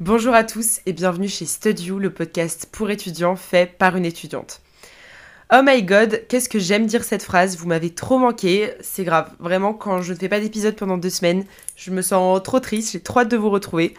Bonjour 0.00 0.32
à 0.32 0.44
tous 0.44 0.80
et 0.86 0.94
bienvenue 0.94 1.28
chez 1.28 1.44
Studio, 1.44 1.98
le 1.98 2.08
podcast 2.08 2.66
pour 2.72 2.88
étudiants 2.88 3.36
fait 3.36 3.76
par 3.76 3.96
une 3.96 4.06
étudiante. 4.06 4.62
Oh 5.52 5.60
my 5.62 5.82
god, 5.82 6.22
qu'est-ce 6.26 6.48
que 6.48 6.58
j'aime 6.58 6.86
dire 6.86 7.04
cette 7.04 7.22
phrase, 7.22 7.58
vous 7.58 7.66
m'avez 7.66 7.90
trop 7.90 8.16
manqué, 8.16 8.72
c'est 8.80 9.04
grave. 9.04 9.30
Vraiment, 9.40 9.74
quand 9.74 10.00
je 10.00 10.14
ne 10.14 10.18
fais 10.18 10.30
pas 10.30 10.40
d'épisode 10.40 10.74
pendant 10.74 10.96
deux 10.96 11.10
semaines, 11.10 11.44
je 11.76 11.90
me 11.90 12.00
sens 12.00 12.42
trop 12.42 12.60
triste, 12.60 12.92
j'ai 12.92 13.00
trop 13.00 13.20
hâte 13.20 13.28
de 13.28 13.36
vous 13.36 13.50
retrouver. 13.50 13.92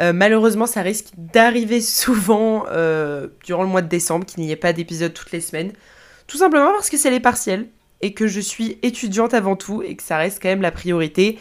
Euh, 0.00 0.14
malheureusement, 0.14 0.64
ça 0.64 0.80
risque 0.80 1.08
d'arriver 1.18 1.80
souvent 1.82 2.64
euh, 2.70 3.28
durant 3.44 3.64
le 3.64 3.68
mois 3.68 3.82
de 3.82 3.88
décembre, 3.88 4.24
qu'il 4.24 4.42
n'y 4.42 4.50
ait 4.50 4.56
pas 4.56 4.72
d'épisode 4.72 5.12
toutes 5.12 5.32
les 5.32 5.42
semaines. 5.42 5.72
Tout 6.28 6.38
simplement 6.38 6.72
parce 6.72 6.88
que 6.88 6.96
c'est 6.96 7.10
les 7.10 7.20
partiels 7.20 7.66
et 8.00 8.14
que 8.14 8.26
je 8.26 8.40
suis 8.40 8.78
étudiante 8.82 9.34
avant 9.34 9.54
tout 9.54 9.82
et 9.82 9.96
que 9.96 10.02
ça 10.02 10.16
reste 10.16 10.40
quand 10.40 10.48
même 10.48 10.62
la 10.62 10.72
priorité. 10.72 11.38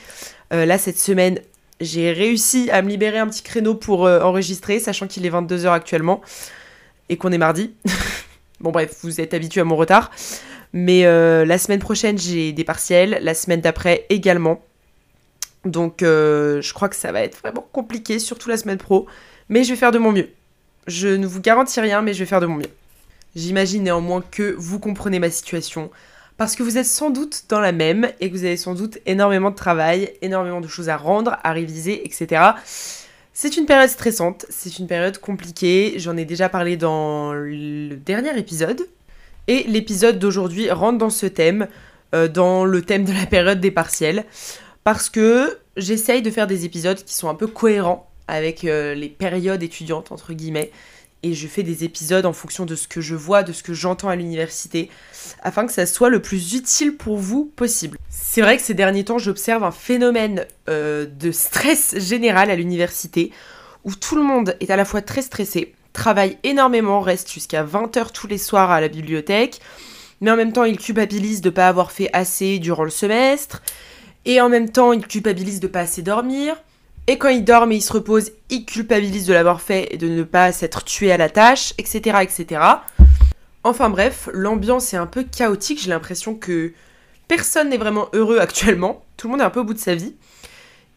Euh, 0.52 0.66
là, 0.66 0.78
cette 0.78 1.00
semaine, 1.00 1.40
j'ai 1.82 2.12
réussi 2.12 2.70
à 2.72 2.82
me 2.82 2.90
libérer 2.90 3.20
un 3.20 3.28
petit 3.28 3.44
créneau 3.44 3.76
pour 3.76 4.06
euh, 4.06 4.22
enregistrer, 4.22 4.80
sachant 4.80 5.08
qu'il 5.08 5.26
est 5.26 5.30
22h 5.30 5.70
actuellement 5.70 6.22
et 7.10 7.18
qu'on 7.18 7.32
est 7.32 7.38
mardi. 7.38 7.74
bon 8.60 8.72
bref, 8.72 8.98
vous 9.04 9.20
êtes 9.20 9.34
habitués 9.34 9.62
à 9.62 9.66
mon 9.66 9.76
retard. 9.76 10.12
Mais 10.74 11.06
euh, 11.06 11.46
la 11.46 11.58
semaine 11.58 11.80
prochaine, 11.80 12.18
j'ai 12.18 12.52
des 12.52 12.64
partiels, 12.64 13.20
la 13.22 13.34
semaine 13.34 13.62
d'après 13.62 14.06
également. 14.10 14.62
Donc 15.64 16.04
euh, 16.04 16.62
je 16.62 16.74
crois 16.74 16.90
que 16.90 16.96
ça 16.96 17.12
va 17.12 17.22
être 17.22 17.40
vraiment 17.40 17.68
compliqué, 17.72 18.20
surtout 18.20 18.50
la 18.50 18.58
semaine 18.58 18.78
pro. 18.78 19.08
Mais 19.50 19.64
je 19.64 19.72
vais 19.72 19.76
faire 19.76 19.92
de 19.92 20.00
mon 20.00 20.12
mieux. 20.12 20.30
Je 20.88 21.08
ne 21.08 21.26
vous 21.26 21.42
garantis 21.42 21.80
rien, 21.80 22.02
mais 22.02 22.14
je 22.14 22.20
vais 22.20 22.26
faire 22.26 22.42
de 22.42 22.46
mon 22.46 22.56
mieux. 22.56 22.72
J'imagine 23.36 23.84
néanmoins 23.84 24.24
que 24.32 24.56
vous 24.58 24.80
comprenez 24.80 25.20
ma 25.20 25.30
situation 25.30 25.92
parce 26.38 26.56
que 26.56 26.64
vous 26.64 26.78
êtes 26.78 26.86
sans 26.86 27.10
doute 27.10 27.44
dans 27.50 27.60
la 27.60 27.72
même 27.72 28.12
et 28.20 28.30
que 28.30 28.36
vous 28.36 28.46
avez 28.46 28.58
sans 28.58 28.76
doute 28.76 28.98
énormément 29.06 29.52
de 29.52 29.56
travail, 29.56 30.12
énormément 30.22 30.62
de 30.62 30.68
choses 30.68 30.90
à 30.90 30.98
rendre, 30.98 31.38
à 31.44 31.52
réviser, 31.54 32.06
etc. 32.06 32.42
C'est 33.34 33.58
une 33.58 33.66
période 33.66 33.90
stressante, 33.90 34.46
c'est 34.50 34.80
une 34.80 34.88
période 34.88 35.18
compliquée, 35.18 35.96
j'en 35.98 36.18
ai 36.18 36.26
déjà 36.26 36.50
parlé 36.50 36.78
dans 36.78 37.34
le 37.34 37.96
dernier 37.96 38.38
épisode. 38.38 38.88
Et 39.48 39.64
l'épisode 39.64 40.20
d'aujourd'hui 40.20 40.72
rentre 40.72 40.98
dans 40.98 41.10
ce 41.10 41.26
thème, 41.26 41.68
euh, 42.14 42.28
dans 42.28 42.66
le 42.66 42.82
thème 42.82 43.06
de 43.06 43.14
la 43.14 43.26
période 43.26 43.60
des 43.60 43.72
partiels, 43.72 44.26
parce 44.84 45.10
que 45.10 45.60
j'essaye 45.78 46.22
de 46.22 46.32
faire 46.32 46.48
des 46.48 46.66
épisodes 46.66 46.98
qui 46.98 47.14
sont 47.14 47.30
un 47.30 47.36
peu 47.36 47.48
cohérents 47.48 48.10
avec 48.28 48.64
euh, 48.66 48.96
les 48.96 49.10
périodes 49.10 49.62
étudiantes, 49.62 50.12
entre 50.12 50.34
guillemets, 50.34 50.72
et 51.26 51.34
je 51.34 51.48
fais 51.48 51.64
des 51.64 51.84
épisodes 51.84 52.28
en 52.28 52.34
fonction 52.34 52.68
de 52.68 52.76
ce 52.76 52.88
que 52.88 53.02
je 53.02 53.16
vois, 53.16 53.42
de 53.42 53.52
ce 53.52 53.64
que 53.64 53.74
j'entends 53.74 54.10
à 54.10 54.16
l'université, 54.16 54.92
afin 55.42 55.66
que 55.66 55.74
ça 55.74 55.88
soit 55.88 56.10
le 56.10 56.22
plus 56.22 56.54
utile 56.54 56.96
pour 56.96 57.18
vous 57.18 57.46
possible. 57.56 57.98
C'est 58.10 58.42
vrai 58.42 58.58
que 58.58 58.64
ces 58.64 58.76
derniers 58.76 59.06
temps, 59.06 59.18
j'observe 59.18 59.64
un 59.64 59.72
phénomène 59.72 60.46
euh, 60.70 61.08
de 61.08 61.32
stress 61.32 61.98
général 61.98 62.52
à 62.52 62.56
l'université, 62.56 63.32
où 63.84 63.96
tout 63.96 64.16
le 64.16 64.22
monde 64.22 64.56
est 64.60 64.70
à 64.70 64.76
la 64.76 64.86
fois 64.86 65.02
très 65.02 65.24
stressé, 65.24 65.74
travaille 65.94 66.38
énormément, 66.44 67.02
reste 67.02 67.32
jusqu'à 67.32 67.64
20h 67.64 68.12
tous 68.12 68.28
les 68.28 68.38
soirs 68.38 68.70
à 68.70 68.80
la 68.80 68.88
bibliothèque, 68.88 69.62
mais 70.22 70.30
en 70.30 70.36
même 70.36 70.54
temps 70.54 70.64
il 70.64 70.78
culpabilise 70.78 71.42
de 71.42 71.50
ne 71.50 71.56
pas 71.56 71.68
avoir 71.68 71.92
fait 71.92 72.12
assez 72.14 72.60
durant 72.60 72.84
le 72.84 72.92
semestre, 72.92 73.64
et 74.26 74.42
en 74.42 74.50
même 74.50 74.70
temps 74.70 74.94
il 74.94 75.08
culpabilise 75.08 75.60
de 75.60 75.66
ne 75.66 75.72
pas 75.72 75.82
assez 75.82 76.04
dormir, 76.04 76.56
et 77.08 77.18
quand 77.18 77.30
il 77.30 77.44
dort 77.44 77.70
et 77.70 77.76
il 77.76 77.82
se 77.82 77.94
repose, 77.94 78.32
il 78.50 78.66
culpabilise 78.66 79.26
de 79.26 79.34
l'avoir 79.34 79.62
fait 79.62 79.94
et 79.94 79.98
de 79.98 80.08
ne 80.08 80.24
pas 80.24 80.52
s'être 80.52 80.84
tué 80.84 81.12
à 81.12 81.18
la 81.18 81.30
tâche, 81.30 81.74
etc. 81.78 82.20
etc. 82.22 82.62
Enfin 83.64 83.90
bref, 83.90 84.30
l'ambiance 84.34 84.94
est 84.94 84.98
un 84.98 85.06
peu 85.06 85.24
chaotique, 85.24 85.82
j'ai 85.82 85.90
l'impression 85.90 86.36
que 86.36 86.74
personne 87.28 87.70
n'est 87.70 87.78
vraiment 87.78 88.08
heureux 88.14 88.40
actuellement, 88.40 89.04
tout 89.18 89.28
le 89.28 89.32
monde 89.32 89.42
est 89.42 89.46
un 89.46 89.50
peu 89.50 89.60
au 89.60 89.64
bout 89.64 89.74
de 89.74 89.80
sa 89.80 89.96
vie. 89.96 90.16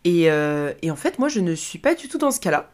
Et, 0.05 0.31
euh, 0.31 0.73
et 0.83 0.91
en 0.91 0.97
fait, 0.97 1.19
moi 1.19 1.29
je 1.29 1.41
ne 1.41 1.55
suis 1.55 1.79
pas 1.79 1.95
du 1.95 2.09
tout 2.09 2.19
dans 2.19 2.31
ce 2.31 2.41
cas-là. 2.41 2.71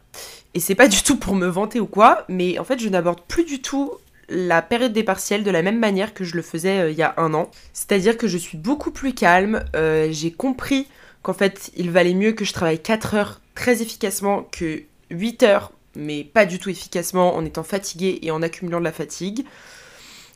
Et 0.53 0.59
c'est 0.59 0.75
pas 0.75 0.87
du 0.87 1.01
tout 1.03 1.17
pour 1.17 1.35
me 1.35 1.47
vanter 1.47 1.79
ou 1.79 1.87
quoi, 1.87 2.23
mais 2.29 2.57
en 2.59 2.63
fait 2.63 2.79
je 2.79 2.87
n'aborde 2.87 3.21
plus 3.27 3.43
du 3.43 3.61
tout 3.61 3.91
la 4.29 4.61
période 4.61 4.93
des 4.93 5.03
partiels 5.03 5.43
de 5.43 5.51
la 5.51 5.61
même 5.61 5.79
manière 5.79 6.13
que 6.13 6.23
je 6.23 6.35
le 6.35 6.41
faisais 6.41 6.79
euh, 6.79 6.91
il 6.91 6.97
y 6.97 7.03
a 7.03 7.13
un 7.17 7.33
an. 7.33 7.51
C'est-à-dire 7.73 8.17
que 8.17 8.27
je 8.27 8.37
suis 8.37 8.57
beaucoup 8.57 8.91
plus 8.91 9.13
calme, 9.13 9.63
euh, 9.75 10.07
j'ai 10.11 10.31
compris 10.31 10.87
qu'en 11.25 11.33
fait, 11.33 11.71
il 11.75 11.89
valait 11.89 12.13
mieux 12.13 12.33
que 12.33 12.45
je 12.45 12.53
travaille 12.53 12.79
4 12.79 13.15
heures 13.15 13.41
très 13.55 13.81
efficacement 13.81 14.47
que 14.51 14.83
8 15.09 15.41
heures, 15.41 15.71
mais 15.95 16.23
pas 16.23 16.45
du 16.45 16.59
tout 16.59 16.69
efficacement 16.69 17.35
en 17.35 17.43
étant 17.43 17.63
fatiguée 17.63 18.19
et 18.21 18.29
en 18.29 18.43
accumulant 18.43 18.77
de 18.77 18.83
la 18.83 18.91
fatigue. 18.91 19.43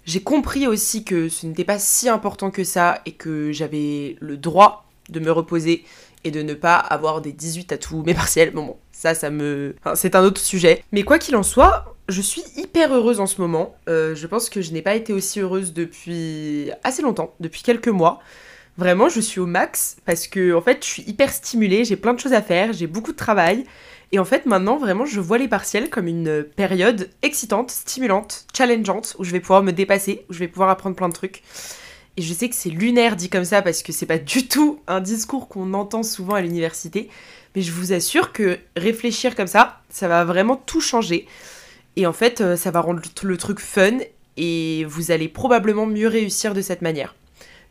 J'ai 0.06 0.22
compris 0.22 0.66
aussi 0.66 1.04
que 1.04 1.30
ce 1.30 1.46
n'était 1.46 1.64
pas 1.64 1.78
si 1.78 2.10
important 2.10 2.50
que 2.50 2.64
ça 2.64 3.02
et 3.06 3.12
que 3.12 3.52
j'avais 3.52 4.16
le 4.20 4.36
droit 4.36 4.90
de 5.10 5.20
me 5.20 5.32
reposer 5.32 5.86
et 6.24 6.32
de 6.32 6.42
ne 6.42 6.56
pas 6.56 6.78
avoir 6.78 7.22
des 7.22 7.34
18 7.34 7.72
à 7.72 7.78
tous 7.78 8.02
mes 8.02 8.16
partiels. 8.16 8.50
Bon, 8.50 8.76
ça 8.92 9.14
me... 9.30 9.76
c'est 9.94 10.16
un 10.16 10.24
autre 10.24 10.42
sujet. 10.42 10.84
Mais 10.92 11.04
quoi 11.04 11.20
qu'il 11.20 11.36
en 11.36 11.44
soit, 11.44 11.96
je 12.08 12.22
suis 12.22 12.44
hyper 12.58 12.92
heureuse 12.92 13.20
en 13.20 13.28
ce 13.28 13.40
moment. 13.40 13.76
Euh, 13.88 14.16
je 14.16 14.26
pense 14.26 14.50
que 14.50 14.64
je 14.64 14.72
n'ai 14.72 14.82
pas 14.82 14.96
été 14.96 15.14
aussi 15.14 15.40
heureuse 15.40 15.72
depuis 15.72 16.72
assez 16.84 17.04
longtemps, 17.04 17.36
depuis 17.40 17.62
quelques 17.62 17.90
mois. 17.90 18.24
Vraiment, 18.80 19.10
je 19.10 19.20
suis 19.20 19.42
au 19.42 19.46
max 19.46 19.98
parce 20.06 20.26
que 20.30 20.56
en 20.56 20.62
fait, 20.62 20.86
je 20.86 20.90
suis 20.90 21.04
hyper 21.06 21.34
stimulée, 21.34 21.84
j'ai 21.84 21.98
plein 21.98 22.14
de 22.14 22.20
choses 22.22 22.32
à 22.32 22.42
faire, 22.42 22.72
j'ai 22.72 22.88
beaucoup 22.88 23.12
de 23.12 23.18
travail. 23.18 23.66
Et 24.14 24.20
en 24.20 24.24
fait, 24.24 24.46
maintenant, 24.46 24.78
vraiment, 24.78 25.04
je 25.04 25.20
vois 25.20 25.38
les 25.38 25.50
partiels 25.50 25.90
comme 25.90 26.08
une 26.08 26.46
période 26.56 27.10
excitante, 27.22 27.72
stimulante, 27.72 28.46
challengeante, 28.56 29.18
où 29.20 29.26
je 29.26 29.32
vais 29.32 29.42
pouvoir 29.42 29.64
me 29.64 29.74
dépasser, 29.74 30.24
où 30.30 30.34
je 30.34 30.40
vais 30.40 30.48
pouvoir 30.48 30.70
apprendre 30.70 30.96
plein 30.96 31.10
de 31.10 31.14
trucs. 31.14 31.44
Et 32.16 32.22
je 32.22 32.34
sais 32.34 32.48
que 32.48 32.56
c'est 32.56 32.70
lunaire 32.70 33.18
dit 33.18 33.28
comme 33.30 33.44
ça 33.44 33.62
parce 33.62 33.84
que 33.84 33.92
c'est 33.92 34.06
pas 34.06 34.18
du 34.18 34.48
tout 34.48 34.80
un 34.88 35.02
discours 35.02 35.50
qu'on 35.50 35.74
entend 35.74 36.02
souvent 36.02 36.36
à 36.36 36.42
l'université. 36.42 37.10
Mais 37.58 37.62
je 37.62 37.74
vous 37.74 37.92
assure 37.92 38.32
que 38.32 38.60
réfléchir 38.78 39.36
comme 39.36 39.48
ça, 39.48 39.82
ça 39.90 40.08
va 40.08 40.24
vraiment 40.24 40.56
tout 40.56 40.80
changer. 40.80 41.28
Et 41.98 42.08
en 42.08 42.14
fait, 42.14 42.40
euh, 42.40 42.56
ça 42.56 42.72
va 42.72 42.80
rendre 42.80 43.02
le 43.24 43.36
truc 43.36 43.60
fun 43.60 43.98
et 44.38 44.86
vous 44.86 45.12
allez 45.12 45.28
probablement 45.28 45.86
mieux 45.86 46.08
réussir 46.08 46.54
de 46.54 46.62
cette 46.62 46.82
manière. 46.82 47.14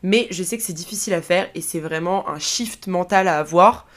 Mais 0.03 0.27
je 0.31 0.43
sais 0.43 0.57
que 0.57 0.63
c'est 0.63 0.73
difficile 0.73 1.13
à 1.13 1.21
faire 1.21 1.49
et 1.55 1.61
c'est 1.61 1.79
vraiment 1.79 2.29
un 2.29 2.39
shift 2.39 2.87
mental 2.87 3.27
à 3.27 3.39
avoir. 3.39 3.87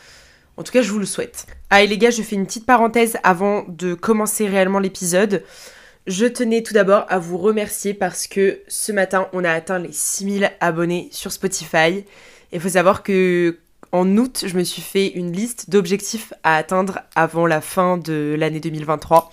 En 0.56 0.62
tout 0.62 0.72
cas, 0.72 0.82
je 0.82 0.90
vous 0.90 0.98
le 0.98 1.06
souhaite. 1.06 1.46
Et 1.76 1.86
les 1.86 1.98
gars, 1.98 2.10
je 2.10 2.22
fais 2.22 2.36
une 2.36 2.46
petite 2.46 2.66
parenthèse 2.66 3.16
avant 3.22 3.64
de 3.68 3.94
commencer 3.94 4.46
réellement 4.46 4.78
l'épisode. 4.78 5.44
Je 6.06 6.26
tenais 6.26 6.62
tout 6.62 6.74
d'abord 6.74 7.06
à 7.08 7.18
vous 7.18 7.38
remercier 7.38 7.94
parce 7.94 8.26
que 8.26 8.60
ce 8.68 8.92
matin, 8.92 9.28
on 9.32 9.44
a 9.44 9.52
atteint 9.52 9.78
les 9.78 9.92
6000 9.92 10.50
abonnés 10.60 11.08
sur 11.12 11.30
Spotify. 11.30 12.04
Il 12.52 12.60
faut 12.60 12.70
savoir 12.70 13.02
que 13.02 13.58
en 13.92 14.16
août, 14.16 14.44
je 14.46 14.56
me 14.56 14.64
suis 14.64 14.82
fait 14.82 15.08
une 15.08 15.32
liste 15.32 15.70
d'objectifs 15.70 16.32
à 16.42 16.56
atteindre 16.56 17.00
avant 17.14 17.46
la 17.46 17.60
fin 17.60 17.98
de 17.98 18.34
l'année 18.38 18.60
2023. 18.60 19.30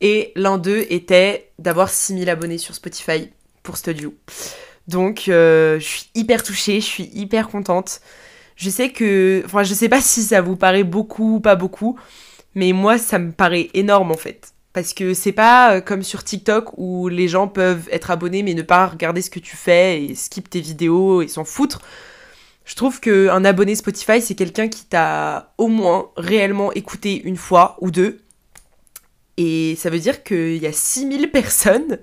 Et 0.00 0.32
l'un 0.36 0.56
d'eux 0.56 0.86
était 0.88 1.50
d'avoir 1.58 1.90
6000 1.90 2.30
abonnés 2.30 2.58
sur 2.58 2.74
Spotify 2.74 3.30
pour 3.62 3.76
Studio. 3.76 4.14
Donc, 4.88 5.28
euh, 5.28 5.78
je 5.78 5.84
suis 5.84 6.10
hyper 6.14 6.42
touchée, 6.42 6.80
je 6.80 6.86
suis 6.86 7.10
hyper 7.14 7.48
contente. 7.48 8.00
Je 8.56 8.70
sais 8.70 8.90
que. 8.90 9.42
Enfin, 9.44 9.62
je 9.62 9.74
sais 9.74 9.88
pas 9.88 10.00
si 10.00 10.22
ça 10.22 10.40
vous 10.40 10.56
paraît 10.56 10.84
beaucoup 10.84 11.36
ou 11.36 11.40
pas 11.40 11.56
beaucoup, 11.56 11.98
mais 12.54 12.72
moi, 12.72 12.98
ça 12.98 13.18
me 13.18 13.30
paraît 13.30 13.68
énorme 13.74 14.10
en 14.10 14.16
fait. 14.16 14.52
Parce 14.72 14.94
que 14.94 15.14
c'est 15.14 15.32
pas 15.32 15.76
euh, 15.76 15.80
comme 15.80 16.02
sur 16.02 16.24
TikTok 16.24 16.78
où 16.78 17.08
les 17.08 17.28
gens 17.28 17.48
peuvent 17.48 17.88
être 17.92 18.10
abonnés 18.10 18.42
mais 18.42 18.54
ne 18.54 18.62
pas 18.62 18.86
regarder 18.86 19.22
ce 19.22 19.30
que 19.30 19.40
tu 19.40 19.56
fais 19.56 20.02
et 20.02 20.14
skip 20.14 20.48
tes 20.50 20.60
vidéos 20.60 21.22
et 21.22 21.28
s'en 21.28 21.44
foutre. 21.44 21.82
Je 22.64 22.74
trouve 22.74 23.00
qu'un 23.00 23.44
abonné 23.44 23.74
Spotify, 23.74 24.20
c'est 24.20 24.34
quelqu'un 24.34 24.68
qui 24.68 24.84
t'a 24.84 25.54
au 25.58 25.68
moins 25.68 26.10
réellement 26.16 26.72
écouté 26.72 27.22
une 27.24 27.36
fois 27.36 27.76
ou 27.80 27.90
deux. 27.90 28.20
Et 29.38 29.76
ça 29.76 29.90
veut 29.90 29.98
dire 29.98 30.22
qu'il 30.22 30.58
y 30.58 30.66
a 30.66 30.72
6000 30.72 31.30
personnes 31.30 31.98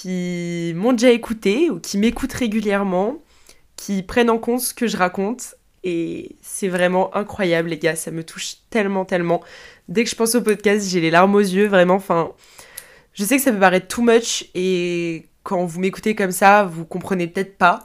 qui 0.00 0.72
m'ont 0.76 0.94
déjà 0.94 1.10
écouté 1.10 1.68
ou 1.68 1.78
qui 1.78 1.98
m'écoutent 1.98 2.32
régulièrement, 2.32 3.18
qui 3.76 4.02
prennent 4.02 4.30
en 4.30 4.38
compte 4.38 4.60
ce 4.60 4.72
que 4.72 4.86
je 4.86 4.96
raconte. 4.96 5.56
Et 5.84 6.36
c'est 6.40 6.68
vraiment 6.68 7.14
incroyable, 7.14 7.68
les 7.68 7.76
gars. 7.76 7.96
Ça 7.96 8.10
me 8.10 8.24
touche 8.24 8.56
tellement, 8.70 9.04
tellement. 9.04 9.42
Dès 9.88 10.04
que 10.04 10.10
je 10.10 10.16
pense 10.16 10.34
au 10.34 10.40
podcast, 10.40 10.88
j'ai 10.88 11.00
les 11.00 11.10
larmes 11.10 11.34
aux 11.34 11.40
yeux, 11.40 11.66
vraiment. 11.66 11.96
Enfin, 11.96 12.32
je 13.12 13.24
sais 13.24 13.36
que 13.36 13.42
ça 13.42 13.52
peut 13.52 13.60
paraître 13.60 13.88
too 13.88 14.00
much 14.00 14.46
et 14.54 15.26
quand 15.42 15.66
vous 15.66 15.80
m'écoutez 15.80 16.14
comme 16.14 16.32
ça, 16.32 16.64
vous 16.64 16.86
comprenez 16.86 17.26
peut-être 17.26 17.58
pas. 17.58 17.80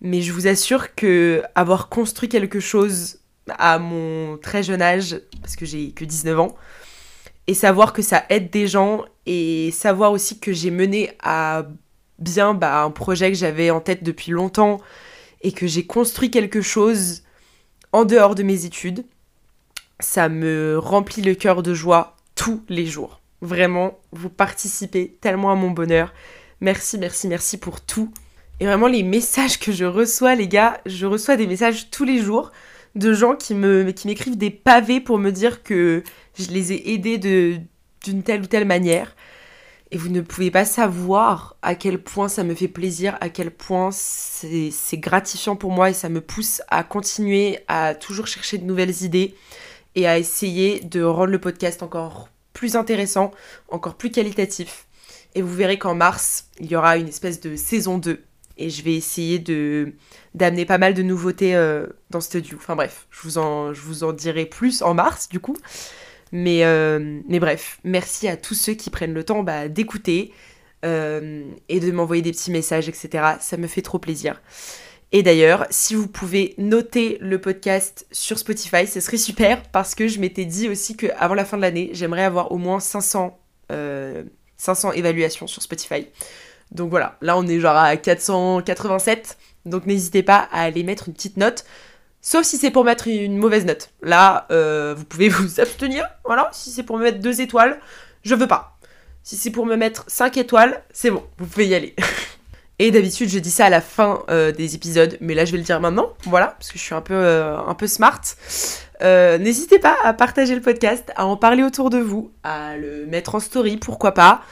Mais 0.00 0.22
je 0.22 0.32
vous 0.32 0.48
assure 0.48 0.96
que 0.96 1.44
avoir 1.54 1.88
construit 1.88 2.28
quelque 2.28 2.58
chose 2.58 3.20
à 3.48 3.78
mon 3.78 4.38
très 4.38 4.64
jeune 4.64 4.82
âge, 4.82 5.20
parce 5.40 5.54
que 5.54 5.66
j'ai 5.66 5.92
que 5.92 6.04
19 6.04 6.40
ans, 6.40 6.56
et 7.48 7.54
savoir 7.54 7.94
que 7.94 8.02
ça 8.02 8.24
aide 8.28 8.50
des 8.50 8.68
gens 8.68 9.06
et 9.26 9.70
savoir 9.72 10.12
aussi 10.12 10.38
que 10.38 10.52
j'ai 10.52 10.70
mené 10.70 11.10
à 11.20 11.66
bien 12.18 12.52
bah, 12.52 12.82
un 12.82 12.90
projet 12.90 13.32
que 13.32 13.38
j'avais 13.38 13.70
en 13.70 13.80
tête 13.80 14.04
depuis 14.04 14.32
longtemps 14.32 14.80
et 15.40 15.52
que 15.52 15.66
j'ai 15.66 15.86
construit 15.86 16.30
quelque 16.30 16.60
chose 16.60 17.22
en 17.92 18.04
dehors 18.04 18.34
de 18.34 18.42
mes 18.42 18.66
études, 18.66 19.06
ça 19.98 20.28
me 20.28 20.78
remplit 20.78 21.22
le 21.22 21.34
cœur 21.34 21.62
de 21.62 21.72
joie 21.72 22.16
tous 22.34 22.62
les 22.68 22.84
jours. 22.84 23.20
Vraiment, 23.40 23.98
vous 24.12 24.28
participez 24.28 25.16
tellement 25.20 25.50
à 25.50 25.54
mon 25.54 25.70
bonheur. 25.70 26.12
Merci, 26.60 26.98
merci, 26.98 27.28
merci 27.28 27.56
pour 27.56 27.80
tout. 27.80 28.12
Et 28.60 28.66
vraiment, 28.66 28.88
les 28.88 29.04
messages 29.04 29.58
que 29.58 29.72
je 29.72 29.86
reçois, 29.86 30.34
les 30.34 30.48
gars, 30.48 30.80
je 30.84 31.06
reçois 31.06 31.36
des 31.36 31.46
messages 31.46 31.90
tous 31.90 32.04
les 32.04 32.20
jours 32.20 32.52
de 32.94 33.12
gens 33.12 33.36
qui 33.36 33.54
me 33.54 33.90
qui 33.92 34.06
m'écrivent 34.06 34.38
des 34.38 34.50
pavés 34.50 35.00
pour 35.00 35.18
me 35.18 35.30
dire 35.30 35.62
que 35.62 36.02
je 36.38 36.48
les 36.50 36.72
ai 36.72 36.92
aidés 36.92 37.18
de 37.18 37.58
d'une 38.04 38.22
telle 38.22 38.42
ou 38.42 38.46
telle 38.46 38.64
manière. 38.64 39.14
Et 39.90 39.96
vous 39.96 40.10
ne 40.10 40.20
pouvez 40.20 40.50
pas 40.50 40.66
savoir 40.66 41.56
à 41.62 41.74
quel 41.74 42.02
point 42.02 42.28
ça 42.28 42.44
me 42.44 42.54
fait 42.54 42.68
plaisir, 42.68 43.16
à 43.22 43.30
quel 43.30 43.50
point 43.50 43.90
c'est 43.90 44.98
gratifiant 44.98 45.56
pour 45.56 45.70
moi 45.70 45.88
et 45.88 45.94
ça 45.94 46.10
me 46.10 46.20
pousse 46.20 46.60
à 46.68 46.84
continuer 46.84 47.60
à 47.68 47.94
toujours 47.94 48.26
chercher 48.26 48.58
de 48.58 48.64
nouvelles 48.64 49.02
idées 49.02 49.34
et 49.94 50.06
à 50.06 50.18
essayer 50.18 50.80
de 50.80 51.02
rendre 51.02 51.32
le 51.32 51.40
podcast 51.40 51.82
encore 51.82 52.28
plus 52.52 52.76
intéressant, 52.76 53.30
encore 53.70 53.94
plus 53.94 54.10
qualitatif. 54.10 54.86
Et 55.34 55.40
vous 55.40 55.54
verrez 55.54 55.78
qu'en 55.78 55.94
mars, 55.94 56.48
il 56.60 56.70
y 56.70 56.76
aura 56.76 56.98
une 56.98 57.08
espèce 57.08 57.40
de 57.40 57.56
saison 57.56 57.96
2 57.96 58.22
et 58.58 58.70
je 58.70 58.82
vais 58.82 58.94
essayer 58.94 59.38
de 59.38 59.94
d'amener 60.34 60.64
pas 60.64 60.78
mal 60.78 60.94
de 60.94 61.02
nouveautés 61.02 61.54
euh, 61.54 61.86
dans 62.10 62.20
Studio. 62.20 62.56
Enfin 62.58 62.76
bref, 62.76 63.06
je 63.10 63.20
vous, 63.22 63.38
en, 63.38 64.12
dirai 64.12 64.46
plus 64.46 64.82
en 64.82 64.94
mars 64.94 65.28
du 65.28 65.40
coup. 65.40 65.56
Mais, 66.32 66.64
euh, 66.64 67.20
bref, 67.26 67.78
merci 67.84 68.28
à 68.28 68.36
tous 68.36 68.54
ceux 68.54 68.74
qui 68.74 68.90
prennent 68.90 69.14
le 69.14 69.24
temps 69.24 69.42
bah, 69.42 69.68
d'écouter 69.68 70.32
euh, 70.84 71.44
et 71.68 71.80
de 71.80 71.90
m'envoyer 71.90 72.22
des 72.22 72.32
petits 72.32 72.50
messages, 72.50 72.88
etc. 72.88 73.24
Ça 73.40 73.56
me 73.56 73.66
fait 73.66 73.82
trop 73.82 73.98
plaisir. 73.98 74.40
Et 75.10 75.22
d'ailleurs, 75.22 75.66
si 75.70 75.94
vous 75.94 76.06
pouvez 76.06 76.54
noter 76.58 77.16
le 77.22 77.40
podcast 77.40 78.06
sur 78.12 78.38
Spotify, 78.38 78.86
ce 78.86 79.00
serait 79.00 79.16
super 79.16 79.62
parce 79.70 79.94
que 79.94 80.06
je 80.06 80.20
m'étais 80.20 80.44
dit 80.44 80.68
aussi 80.68 80.98
qu'avant 80.98 81.34
la 81.34 81.46
fin 81.46 81.56
de 81.56 81.62
l'année, 81.62 81.88
j'aimerais 81.94 82.24
avoir 82.24 82.52
au 82.52 82.58
moins 82.58 82.78
500, 82.78 83.38
500 84.58 84.92
évaluations 84.92 85.46
sur 85.46 85.62
Spotify. 85.62 86.08
Donc 86.72 86.90
voilà, 86.90 87.16
là 87.20 87.38
on 87.38 87.46
est 87.46 87.60
genre 87.60 87.76
à 87.76 87.96
487. 87.96 89.38
Donc 89.66 89.86
n'hésitez 89.86 90.22
pas 90.22 90.48
à 90.52 90.62
aller 90.62 90.82
mettre 90.82 91.08
une 91.08 91.14
petite 91.14 91.36
note. 91.36 91.64
Sauf 92.20 92.44
si 92.44 92.56
c'est 92.56 92.70
pour 92.70 92.84
mettre 92.84 93.08
une 93.08 93.38
mauvaise 93.38 93.64
note. 93.64 93.90
Là, 94.02 94.46
euh, 94.50 94.94
vous 94.96 95.04
pouvez 95.04 95.28
vous 95.28 95.60
abstenir. 95.60 96.08
Voilà, 96.24 96.50
si 96.52 96.70
c'est 96.70 96.82
pour 96.82 96.98
me 96.98 97.04
mettre 97.04 97.20
deux 97.20 97.40
étoiles, 97.40 97.78
je 98.22 98.34
veux 98.34 98.48
pas. 98.48 98.78
Si 99.22 99.36
c'est 99.36 99.50
pour 99.50 99.66
me 99.66 99.76
mettre 99.76 100.04
5 100.06 100.36
étoiles, 100.38 100.82
c'est 100.92 101.10
bon, 101.10 101.22
vous 101.38 101.46
pouvez 101.46 101.66
y 101.66 101.74
aller. 101.74 101.94
Et 102.78 102.90
d'habitude, 102.92 103.28
je 103.28 103.40
dis 103.40 103.50
ça 103.50 103.66
à 103.66 103.70
la 103.70 103.80
fin 103.80 104.22
euh, 104.30 104.52
des 104.52 104.76
épisodes, 104.76 105.18
mais 105.20 105.34
là, 105.34 105.44
je 105.44 105.52
vais 105.52 105.58
le 105.58 105.64
dire 105.64 105.80
maintenant, 105.80 106.12
voilà, 106.24 106.46
parce 106.58 106.70
que 106.70 106.78
je 106.78 106.84
suis 106.84 106.94
un 106.94 107.00
peu, 107.00 107.14
euh, 107.14 107.58
un 107.58 107.74
peu 107.74 107.88
smart. 107.88 108.20
N'hésitez 109.02 109.78
pas 109.80 109.96
à 110.04 110.12
partager 110.12 110.54
le 110.54 110.60
podcast, 110.60 111.12
à 111.16 111.26
en 111.26 111.36
parler 111.36 111.64
autour 111.64 111.90
de 111.90 111.98
vous, 111.98 112.30
à 112.44 112.76
le 112.76 113.04
mettre 113.06 113.34
en 113.34 113.40
story, 113.40 113.76
pourquoi 113.76 114.12
pas. 114.12 114.42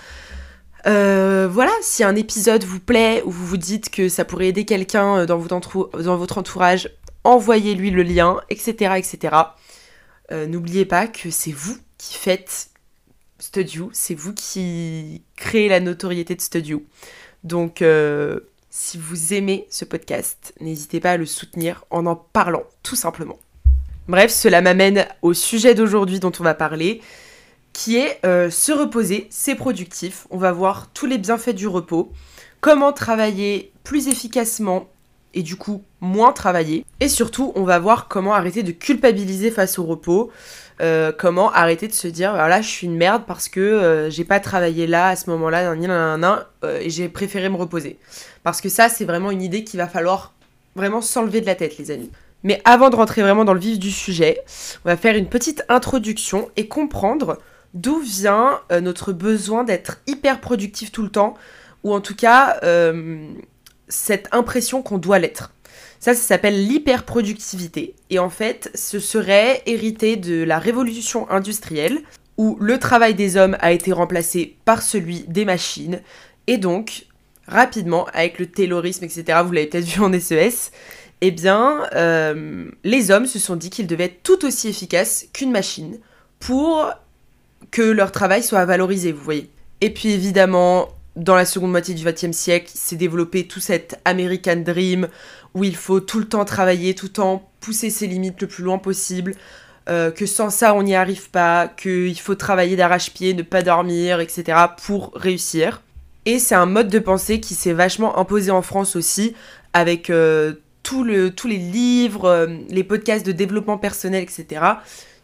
Voilà, 0.86 1.72
si 1.82 2.04
un 2.04 2.16
épisode 2.16 2.64
vous 2.64 2.80
plaît 2.80 3.22
ou 3.24 3.30
vous 3.30 3.46
vous 3.46 3.56
dites 3.56 3.90
que 3.90 4.08
ça 4.08 4.24
pourrait 4.24 4.48
aider 4.48 4.64
quelqu'un 4.64 5.26
dans, 5.26 5.38
dans 5.38 6.16
votre 6.16 6.38
entourage, 6.38 6.90
envoyez-lui 7.24 7.90
le 7.90 8.02
lien, 8.02 8.40
etc. 8.50 8.94
etc. 8.96 9.36
Euh, 10.32 10.46
n'oubliez 10.46 10.84
pas 10.84 11.06
que 11.06 11.30
c'est 11.30 11.52
vous 11.52 11.76
qui 11.98 12.14
faites 12.14 12.70
Studio, 13.38 13.90
c'est 13.92 14.14
vous 14.14 14.32
qui 14.32 15.22
créez 15.36 15.68
la 15.68 15.80
notoriété 15.80 16.34
de 16.34 16.40
Studio. 16.40 16.82
Donc, 17.44 17.82
euh, 17.82 18.40
si 18.70 18.98
vous 18.98 19.34
aimez 19.34 19.66
ce 19.70 19.84
podcast, 19.84 20.54
n'hésitez 20.60 21.00
pas 21.00 21.12
à 21.12 21.16
le 21.16 21.26
soutenir 21.26 21.84
en 21.90 22.06
en 22.06 22.16
parlant, 22.16 22.64
tout 22.82 22.96
simplement. 22.96 23.38
Bref, 24.08 24.32
cela 24.32 24.60
m'amène 24.62 25.06
au 25.22 25.34
sujet 25.34 25.74
d'aujourd'hui 25.74 26.20
dont 26.20 26.32
on 26.38 26.44
va 26.44 26.54
parler, 26.54 27.02
qui 27.76 27.99
est 27.99 28.20
euh, 28.25 28.49
se 28.49 28.73
reposer, 28.73 29.26
c'est 29.28 29.55
productif. 29.55 30.26
On 30.31 30.38
va 30.38 30.50
voir 30.50 30.88
tous 30.94 31.05
les 31.05 31.19
bienfaits 31.19 31.50
du 31.50 31.69
repos, 31.69 32.11
comment 32.62 32.90
travailler 32.90 33.70
plus 33.84 34.08
efficacement 34.08 34.88
et 35.34 35.43
du 35.43 35.56
coup 35.56 35.82
moins 36.00 36.32
travailler. 36.32 36.87
Et 37.00 37.11
surtout, 37.11 37.52
on 37.55 37.64
va 37.64 37.78
voir 37.78 38.08
comment 38.08 38.32
arrêter 38.32 38.62
de 38.62 38.73
culpabiliser 38.73 39.50
face 39.50 39.78
au 39.78 39.84
repos. 39.84 40.31
Euh, 40.81 41.12
comment 41.12 41.52
arrêter 41.52 41.87
de 41.87 41.93
se 41.93 42.08
dire 42.08 42.32
voilà 42.32 42.61
je 42.61 42.69
suis 42.69 42.87
une 42.87 42.96
merde 42.96 43.23
parce 43.26 43.49
que 43.49 43.61
euh, 43.61 44.11
j'ai 44.11 44.25
pas 44.25 44.40
travaillé 44.40 44.87
là 44.87 45.08
à 45.08 45.17
ce 45.17 45.31
moment-là 45.31 45.75
et 46.81 46.90
j'ai 46.90 47.08
préféré 47.08 47.49
me 47.49 47.56
reposer 47.56 47.99
parce 48.43 48.61
que 48.61 48.69
ça 48.69 48.90
c'est 48.90 49.06
vraiment 49.06 49.31
une 49.31 49.40
idée 49.40 49.64
qu'il 49.64 49.78
va 49.78 49.88
falloir 49.88 50.34
vraiment 50.75 51.00
s'enlever 51.00 51.40
de 51.40 51.46
la 51.46 51.55
tête 51.55 51.78
les 51.78 51.90
amis 51.90 52.11
mais 52.43 52.61
avant 52.67 52.90
de 52.90 52.96
rentrer 52.96 53.23
vraiment 53.23 53.46
dans 53.46 53.55
le 53.55 53.61
vif 53.61 53.78
du 53.78 53.90
sujet 53.90 54.43
on 54.84 54.90
va 54.90 54.99
faire 54.99 55.17
une 55.17 55.28
petite 55.28 55.64
introduction 55.70 56.50
et 56.56 56.69
comprendre 56.69 57.38
d'où 57.76 58.00
vient 58.00 58.61
notre 58.82 59.12
besoin 59.12 59.64
d'être 59.64 60.00
hyper 60.06 60.40
productif 60.40 60.90
tout 60.90 61.02
le 61.02 61.11
temps 61.11 61.34
ou 61.84 61.94
en 61.94 62.00
tout 62.00 62.17
cas 62.17 62.61
cette 63.88 64.28
impression 64.32 64.82
qu'on 64.82 64.99
doit 64.99 65.19
l'être. 65.19 65.52
Ça, 66.00 66.14
ça 66.14 66.20
s'appelle 66.20 66.67
l'hyperproductivité. 66.67 67.94
Et 68.11 68.19
en 68.19 68.31
fait, 68.31 68.70
ce 68.75 68.99
serait 68.99 69.62
hérité 69.67 70.17
de 70.17 70.43
la 70.43 70.58
révolution 70.58 71.28
industrielle, 71.31 72.00
où 72.37 72.56
le 72.61 72.78
travail 72.78 73.14
des 73.14 73.37
hommes 73.37 73.56
a 73.61 73.73
été 73.73 73.93
remplacé 73.93 74.56
par 74.64 74.82
celui 74.82 75.20
des 75.28 75.44
machines. 75.44 76.00
Et 76.46 76.58
donc, 76.58 77.06
rapidement, 77.49 78.06
avec 78.12 78.38
le 78.38 78.46
taylorisme, 78.46 79.05
etc., 79.05 79.40
vous 79.44 79.52
l'avez 79.52 79.67
peut-être 79.67 79.84
vu 79.84 80.00
en 80.00 80.12
SES, 80.12 80.70
eh 81.23 81.31
bien, 81.31 81.88
euh, 81.94 82.70
les 82.84 83.11
hommes 83.11 83.26
se 83.26 83.38
sont 83.38 83.56
dit 83.56 83.70
qu'ils 83.70 83.87
devaient 83.87 84.05
être 84.05 84.23
tout 84.23 84.44
aussi 84.44 84.69
efficaces 84.69 85.26
qu'une 85.32 85.50
machine 85.50 85.99
pour 86.40 86.93
que 87.70 87.82
leur 87.82 88.12
travail 88.12 88.42
soit 88.42 88.64
valorisé, 88.64 89.12
vous 89.12 89.22
voyez. 89.22 89.50
Et 89.80 89.90
puis 89.90 90.10
évidemment, 90.10 90.88
dans 91.16 91.34
la 91.34 91.44
seconde 91.44 91.70
moitié 91.70 91.94
du 91.94 92.04
XXe 92.04 92.32
siècle, 92.36 92.70
s'est 92.74 92.96
développé 92.96 93.46
tout 93.46 93.60
cet 93.60 94.00
American 94.04 94.56
Dream 94.56 95.08
où 95.54 95.64
il 95.64 95.76
faut 95.76 96.00
tout 96.00 96.18
le 96.18 96.26
temps 96.26 96.44
travailler, 96.44 96.94
tout 96.94 97.06
le 97.06 97.12
temps 97.12 97.50
pousser 97.60 97.90
ses 97.90 98.06
limites 98.06 98.40
le 98.40 98.46
plus 98.46 98.62
loin 98.62 98.78
possible, 98.78 99.34
euh, 99.88 100.10
que 100.10 100.26
sans 100.26 100.50
ça 100.50 100.74
on 100.74 100.82
n'y 100.82 100.94
arrive 100.94 101.30
pas, 101.30 101.68
qu'il 101.68 102.18
faut 102.18 102.34
travailler 102.34 102.76
d'arrache-pied, 102.76 103.34
ne 103.34 103.42
pas 103.42 103.62
dormir, 103.62 104.20
etc. 104.20 104.58
pour 104.85 105.12
réussir. 105.14 105.82
Et 106.26 106.38
c'est 106.38 106.54
un 106.54 106.66
mode 106.66 106.88
de 106.88 106.99
pensée 106.99 107.40
qui 107.40 107.54
s'est 107.54 107.73
vachement 107.73 108.18
imposé 108.18 108.50
en 108.50 108.62
France 108.62 108.96
aussi, 108.96 109.35
avec 109.73 110.11
euh, 110.11 110.54
tous 110.82 111.04
les 111.04 111.56
livres, 111.56 112.26
euh, 112.26 112.46
les 112.68 112.85
podcasts 112.85 113.25
de 113.25 113.32
développement 113.32 113.78
personnel, 113.78 114.23
etc., 114.23 114.61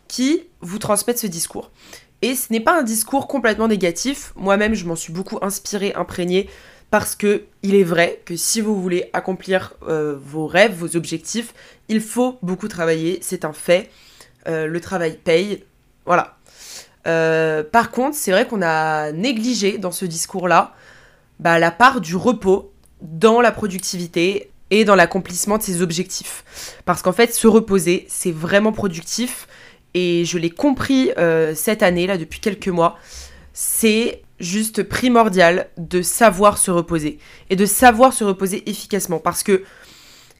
qui 0.09 0.45
vous 0.61 0.79
transmettent 0.79 1.19
ce 1.19 1.27
discours. 1.27 1.71
Et 2.23 2.37
ce 2.37 2.53
n'est 2.53 2.61
pas 2.61 2.79
un 2.79 2.83
discours 2.83 3.27
complètement 3.27 3.69
négatif. 3.69 4.33
Moi-même, 4.37 4.75
je 4.75 4.87
m'en 4.87 4.97
suis 4.97 5.13
beaucoup 5.13 5.39
inspirée, 5.43 5.93
imprégnée, 5.95 6.49
parce 6.91 7.17
que 7.17 7.45
il 7.63 7.75
est 7.75 7.83
vrai 7.83 8.23
que 8.25 8.37
si 8.37 8.61
vous 8.61 8.81
voulez 8.81 9.11
accomplir 9.13 9.75
euh, 9.89 10.17
vos 10.25 10.47
rêves, 10.47 10.75
vos 10.75 10.97
objectifs, 10.97 11.53
il 11.89 12.01
faut 12.01 12.39
beaucoup 12.43 12.69
travailler. 12.69 13.19
C'est 13.23 13.45
un 13.45 13.53
fait. 13.53 13.91
Euh, 14.47 14.67
le 14.67 14.81
travail 14.81 15.19
paye. 15.23 15.65
Voilà. 16.07 16.37
Euh, 17.09 17.65
par 17.65 17.91
contre, 17.91 18.17
c'est 18.17 18.31
vrai 18.31 18.47
qu'on 18.47 18.63
a 18.63 19.11
négligé 19.13 19.79
dans 19.79 19.91
ce 19.91 20.05
discours-là 20.05 20.75
bah, 21.41 21.59
la 21.59 21.73
part 21.73 22.01
du 22.01 22.15
repos 22.15 22.73
dans 23.01 23.41
la 23.41 23.51
productivité 23.51 24.51
et 24.71 24.85
dans 24.85 24.95
l'accomplissement 24.95 25.59
de 25.59 25.63
ses 25.63 25.83
objectifs. 25.83 26.45
Parce 26.85 27.03
qu'en 27.03 27.13
fait, 27.13 27.35
se 27.35 27.49
reposer, 27.49 28.07
c'est 28.09 28.33
vraiment 28.33 28.73
productif 28.73 29.49
et 29.95 30.25
je 30.25 30.39
l'ai 30.39 30.51
compris 30.51 31.11
euh, 31.19 31.55
cette 31.55 31.83
année, 31.83 32.07
là, 32.07 32.17
depuis 32.17 32.41
quelques 32.41 32.69
mois, 32.69 32.99
c'est 33.53 34.23
juste 34.41 34.83
primordial 34.83 35.69
de 35.77 36.03
savoir 36.03 36.59
se 36.59 36.71
reposer 36.71 37.19
et 37.51 37.57
de 37.57 37.67
savoir 37.67 38.13
se 38.13 38.25
reposer 38.25 38.69
efficacement. 38.69 39.19
Parce 39.19 39.43
que 39.43 39.63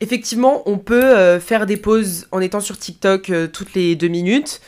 effectivement 0.01 0.69
on 0.69 0.79
peut 0.79 1.05
euh, 1.05 1.39
faire 1.39 1.67
des 1.67 1.77
pauses 1.77 2.27
en 2.33 2.41
étant 2.41 2.59
sur 2.59 2.77
TikTok 2.79 3.31
euh, 3.31 3.47
toutes 3.47 3.75
les 3.75 3.95
deux 3.95 4.09
minutes. 4.09 4.61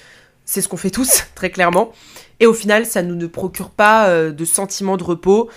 C'est 0.45 0.61
ce 0.61 0.69
qu'on 0.69 0.77
fait 0.77 0.91
tous 0.91 1.25
très 1.35 1.51
clairement. 1.51 1.91
Et 2.39 2.47
au 2.47 2.55
final 2.55 2.87
ça 2.87 3.03
nous 3.03 3.17
ne 3.17 3.27
procure 3.27 3.71
pas 3.71 4.31
de 4.31 4.45
sentiment 4.45 4.97
de 4.97 5.05
repos. 5.05 5.49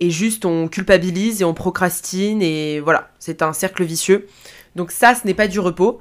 Et 0.00 0.10
juste 0.10 0.44
on 0.44 0.68
culpabilise 0.68 1.42
et 1.42 1.44
on 1.44 1.54
procrastine 1.54 2.40
et 2.40 2.80
voilà 2.80 3.10
c'est 3.18 3.42
un 3.42 3.52
cercle 3.52 3.84
vicieux. 3.84 4.28
Donc 4.76 4.92
ça 4.92 5.14
ce 5.14 5.26
n'est 5.26 5.34
pas 5.34 5.48
du 5.48 5.58
repos 5.58 6.00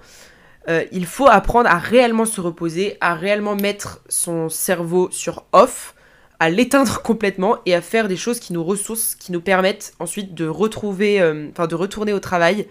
euh, 0.69 0.83
il 0.91 1.05
faut 1.05 1.27
apprendre 1.27 1.69
à 1.69 1.77
réellement 1.77 2.25
se 2.25 2.41
reposer, 2.41 2.97
à 2.99 3.15
réellement 3.15 3.55
mettre 3.55 4.01
son 4.09 4.49
cerveau 4.49 5.09
sur 5.11 5.45
off, 5.53 5.95
à 6.39 6.49
l'éteindre 6.49 7.01
complètement 7.03 7.57
et 7.65 7.73
à 7.73 7.81
faire 7.81 8.07
des 8.07 8.17
choses 8.17 8.39
qui 8.39 8.53
nous 8.53 8.63
ressourcent, 8.63 9.15
qui 9.17 9.31
nous 9.31 9.41
permettent 9.41 9.93
ensuite 9.99 10.33
de 10.33 10.47
retrouver, 10.47 11.21
euh, 11.21 11.49
enfin 11.51 11.67
de 11.67 11.75
retourner 11.75 12.13
au 12.13 12.19
travail 12.19 12.67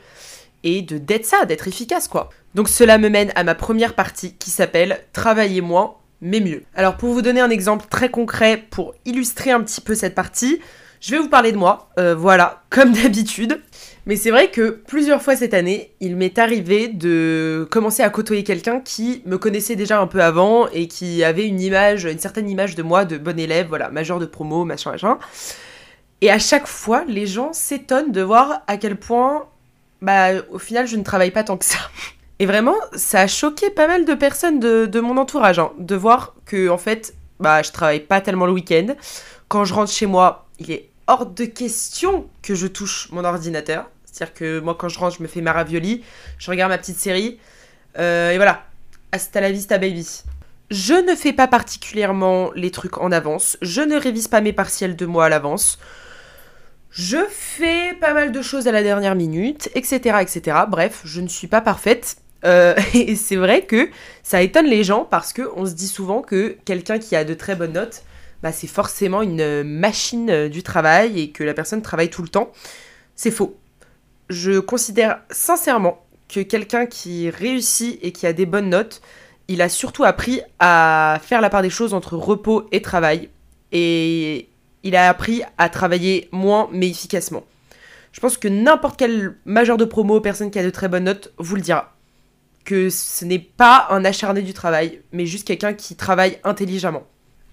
et 0.63 0.83
de 0.83 0.99
d'être 0.99 1.27
ça, 1.27 1.45
d'être 1.47 1.69
efficace 1.69 2.09
quoi. 2.09 2.31
Donc 2.55 2.69
cela 2.69 2.99
me 2.99 3.09
mène 3.09 3.33
à 3.35 3.45
ma 3.45 3.55
première 3.55 3.95
partie 3.95 4.35
qui 4.35 4.51
s'appelle 4.51 5.01
travailler 5.13 5.61
moins 5.61 5.97
mais 6.21 6.41
mieux. 6.41 6.63
Alors 6.75 6.97
pour 6.97 7.13
vous 7.13 7.23
donner 7.23 7.41
un 7.41 7.51
exemple 7.51 7.87
très 7.91 8.11
concret 8.11 8.65
pour 8.71 8.95
illustrer 9.05 9.51
un 9.51 9.61
petit 9.61 9.81
peu 9.81 9.95
cette 9.95 10.15
partie, 10.15 10.61
je 11.01 11.13
vais 11.13 11.19
vous 11.19 11.29
parler 11.29 11.53
de 11.53 11.57
moi, 11.57 11.91
euh, 11.99 12.15
voilà, 12.15 12.63
comme 12.71 12.93
d'habitude. 12.93 13.61
Mais 14.07 14.15
c'est 14.15 14.31
vrai 14.31 14.51
que 14.51 14.71
plusieurs 14.71 15.21
fois 15.21 15.35
cette 15.35 15.53
année, 15.53 15.93
il 16.01 16.15
m'est 16.15 16.39
arrivé 16.39 16.87
de 16.87 17.67
commencer 17.71 18.05
à 18.05 18.11
côtoyer 18.11 18.45
quelqu'un 18.45 18.81
qui 18.81 19.23
me 19.27 19.37
connaissait 19.37 19.75
déjà 19.75 20.01
un 20.01 20.07
peu 20.07 20.23
avant 20.23 20.69
et 20.69 20.87
qui 20.87 21.25
avait 21.25 21.47
une 21.47 21.61
image, 21.61 22.05
une 22.05 22.21
certaine 22.21 22.49
image 22.49 22.77
de 22.77 22.85
moi 22.85 23.05
de 23.05 23.19
bon 23.19 23.39
élève, 23.39 23.67
voilà, 23.67 23.91
majeur 23.91 24.21
de 24.21 24.27
promo, 24.27 24.65
machin, 24.65 24.93
machin. 24.93 25.19
Et 26.21 26.31
à 26.31 26.39
chaque 26.39 26.67
fois, 26.67 27.05
les 27.07 27.27
gens 27.27 27.53
s'étonnent 27.53 28.13
de 28.13 28.23
voir 28.23 28.63
à 28.69 28.77
quel 28.77 28.97
point, 28.97 29.47
bah, 30.01 30.29
au 30.51 30.59
final, 30.59 30.87
je 30.87 30.97
ne 30.97 31.03
travaille 31.03 31.33
pas 31.33 31.45
tant 31.45 31.57
que 31.57 31.65
ça. 31.65 31.79
Et 32.39 32.47
vraiment, 32.47 32.77
ça 32.95 33.23
a 33.23 33.27
choqué 33.27 33.71
pas 33.71 33.87
mal 33.87 34.05
de 34.05 34.15
personnes 34.15 34.61
de, 34.61 35.01
mon 35.01 35.17
entourage, 35.17 35.59
hein, 35.59 35.73
de 35.79 35.97
voir 35.97 36.35
que, 36.45 36.69
en 36.69 36.79
fait, 36.79 37.15
bah, 37.41 37.63
je 37.63 37.73
travaille 37.73 38.01
pas 38.01 38.21
tellement 38.21 38.47
le 38.47 38.53
week-end. 38.53 38.95
Quand 39.49 39.65
je 39.65 39.75
rentre 39.75 39.91
chez 39.91 40.07
moi, 40.07 40.46
il 40.59 40.71
est 40.71 40.91
hors 41.07 41.27
de 41.27 41.45
question 41.45 42.29
que 42.43 42.55
je 42.55 42.67
touche 42.67 43.09
mon 43.11 43.25
ordinateur. 43.25 43.91
C'est-à-dire 44.05 44.35
que 44.35 44.61
moi, 44.61 44.75
quand 44.79 44.89
je 44.89 44.99
rentre, 44.99 45.17
je 45.17 45.23
me 45.23 45.29
fais 45.29 45.41
ma 45.41 45.53
ravioli, 45.53 46.03
je 46.39 46.51
regarde 46.51 46.71
ma 46.71 46.79
petite 46.79 46.99
série, 46.99 47.39
euh, 47.99 48.33
et 48.33 48.37
voilà. 48.37 48.65
Hasta 49.13 49.41
la 49.41 49.51
vista, 49.51 49.79
baby. 49.79 50.23
Je 50.71 50.95
ne 50.95 51.15
fais 51.15 51.33
pas 51.33 51.47
particulièrement 51.47 52.51
les 52.55 52.71
trucs 52.71 52.99
en 52.99 53.13
avance. 53.13 53.57
Je 53.63 53.83
ne 53.83 53.97
révise 53.97 54.29
pas 54.29 54.41
mes 54.41 54.53
partiels 54.53 54.97
de 54.97 55.07
mois 55.07 55.27
à 55.27 55.29
l'avance. 55.29 55.79
Je 56.91 57.19
fais 57.31 57.95
pas 58.01 58.15
mal 58.15 58.33
de 58.33 58.43
choses 58.43 58.67
à 58.67 58.73
la 58.73 58.83
dernière 58.83 59.15
minute, 59.15 59.71
etc., 59.75 60.19
etc. 60.21 60.57
Bref, 60.69 61.03
je 61.05 61.21
ne 61.21 61.29
suis 61.29 61.47
pas 61.47 61.61
parfaite. 61.61 62.17
Euh, 62.45 62.75
et 62.95 63.17
c'est 63.17 63.37
vrai 63.37 63.65
que 63.65 63.91
ça 64.23 64.43
étonne 64.43 64.67
les 64.67 64.83
gens 64.83 65.05
parce 65.05 65.33
qu'on 65.33 65.67
se 65.67 65.73
dit 65.73 65.89
souvent 65.89 66.23
que 66.23 66.57
quelqu'un 66.65 66.99
qui 66.99 67.15
a 67.15 67.25
de 67.25 67.35
très 67.35 67.55
bonnes 67.55 67.75
notes, 67.75 68.03
bah, 68.43 68.53
c'est 68.53 68.67
forcément 68.67 69.23
une 69.23 69.63
machine 69.63 70.31
euh, 70.31 70.49
du 70.49 70.63
travail 70.63 71.21
et 71.21 71.31
que 71.31 71.45
la 71.45 71.55
personne 71.55 71.83
travaille 71.83 72.11
tout 72.11 72.23
le 72.23 72.29
temps. 72.29 72.53
C'est 73.15 73.31
faux. 73.31 73.57
Je 74.29 74.59
considère 74.59 75.21
sincèrement 75.31 76.05
que 76.29 76.41
quelqu'un 76.41 76.87
qui 76.87 77.31
réussit 77.31 77.99
et 78.03 78.13
qui 78.13 78.27
a 78.27 78.33
des 78.33 78.47
bonnes 78.47 78.69
notes, 78.69 79.01
il 79.49 79.63
a 79.63 79.69
surtout 79.69 80.05
appris 80.05 80.41
à 80.59 81.21
faire 81.23 81.41
la 81.41 81.51
part 81.51 81.63
des 81.63 81.71
choses 81.71 81.95
entre 81.95 82.17
repos 82.17 82.67
et 82.73 82.83
travail. 82.83 83.31
Et 83.73 84.49
il 84.83 84.97
a 84.97 85.09
appris 85.09 85.43
à 85.59 85.69
travailler 85.69 86.29
moins 86.33 86.69
mais 86.73 86.89
efficacement. 86.89 87.45
Je 88.13 88.21
pense 88.21 88.39
que 88.39 88.49
n'importe 88.49 88.99
quel 88.99 89.37
majeur 89.45 89.77
de 89.77 89.85
promo, 89.85 90.21
personne 90.21 90.51
qui 90.51 90.59
a 90.59 90.65
de 90.65 90.71
très 90.71 90.89
bonnes 90.89 91.05
notes, 91.05 91.33
vous 91.39 91.55
le 91.55 91.61
dira. 91.61 91.95
Que 92.65 92.91
ce 92.91 93.25
n'est 93.25 93.39
pas 93.39 93.87
un 93.91 94.05
acharné 94.05 94.43
du 94.43 94.55
travail, 94.55 95.03
mais 95.13 95.27
juste 95.27 95.47
quelqu'un 95.47 95.75
qui 95.75 95.97
travaille 95.97 96.39
intelligemment. 96.43 97.05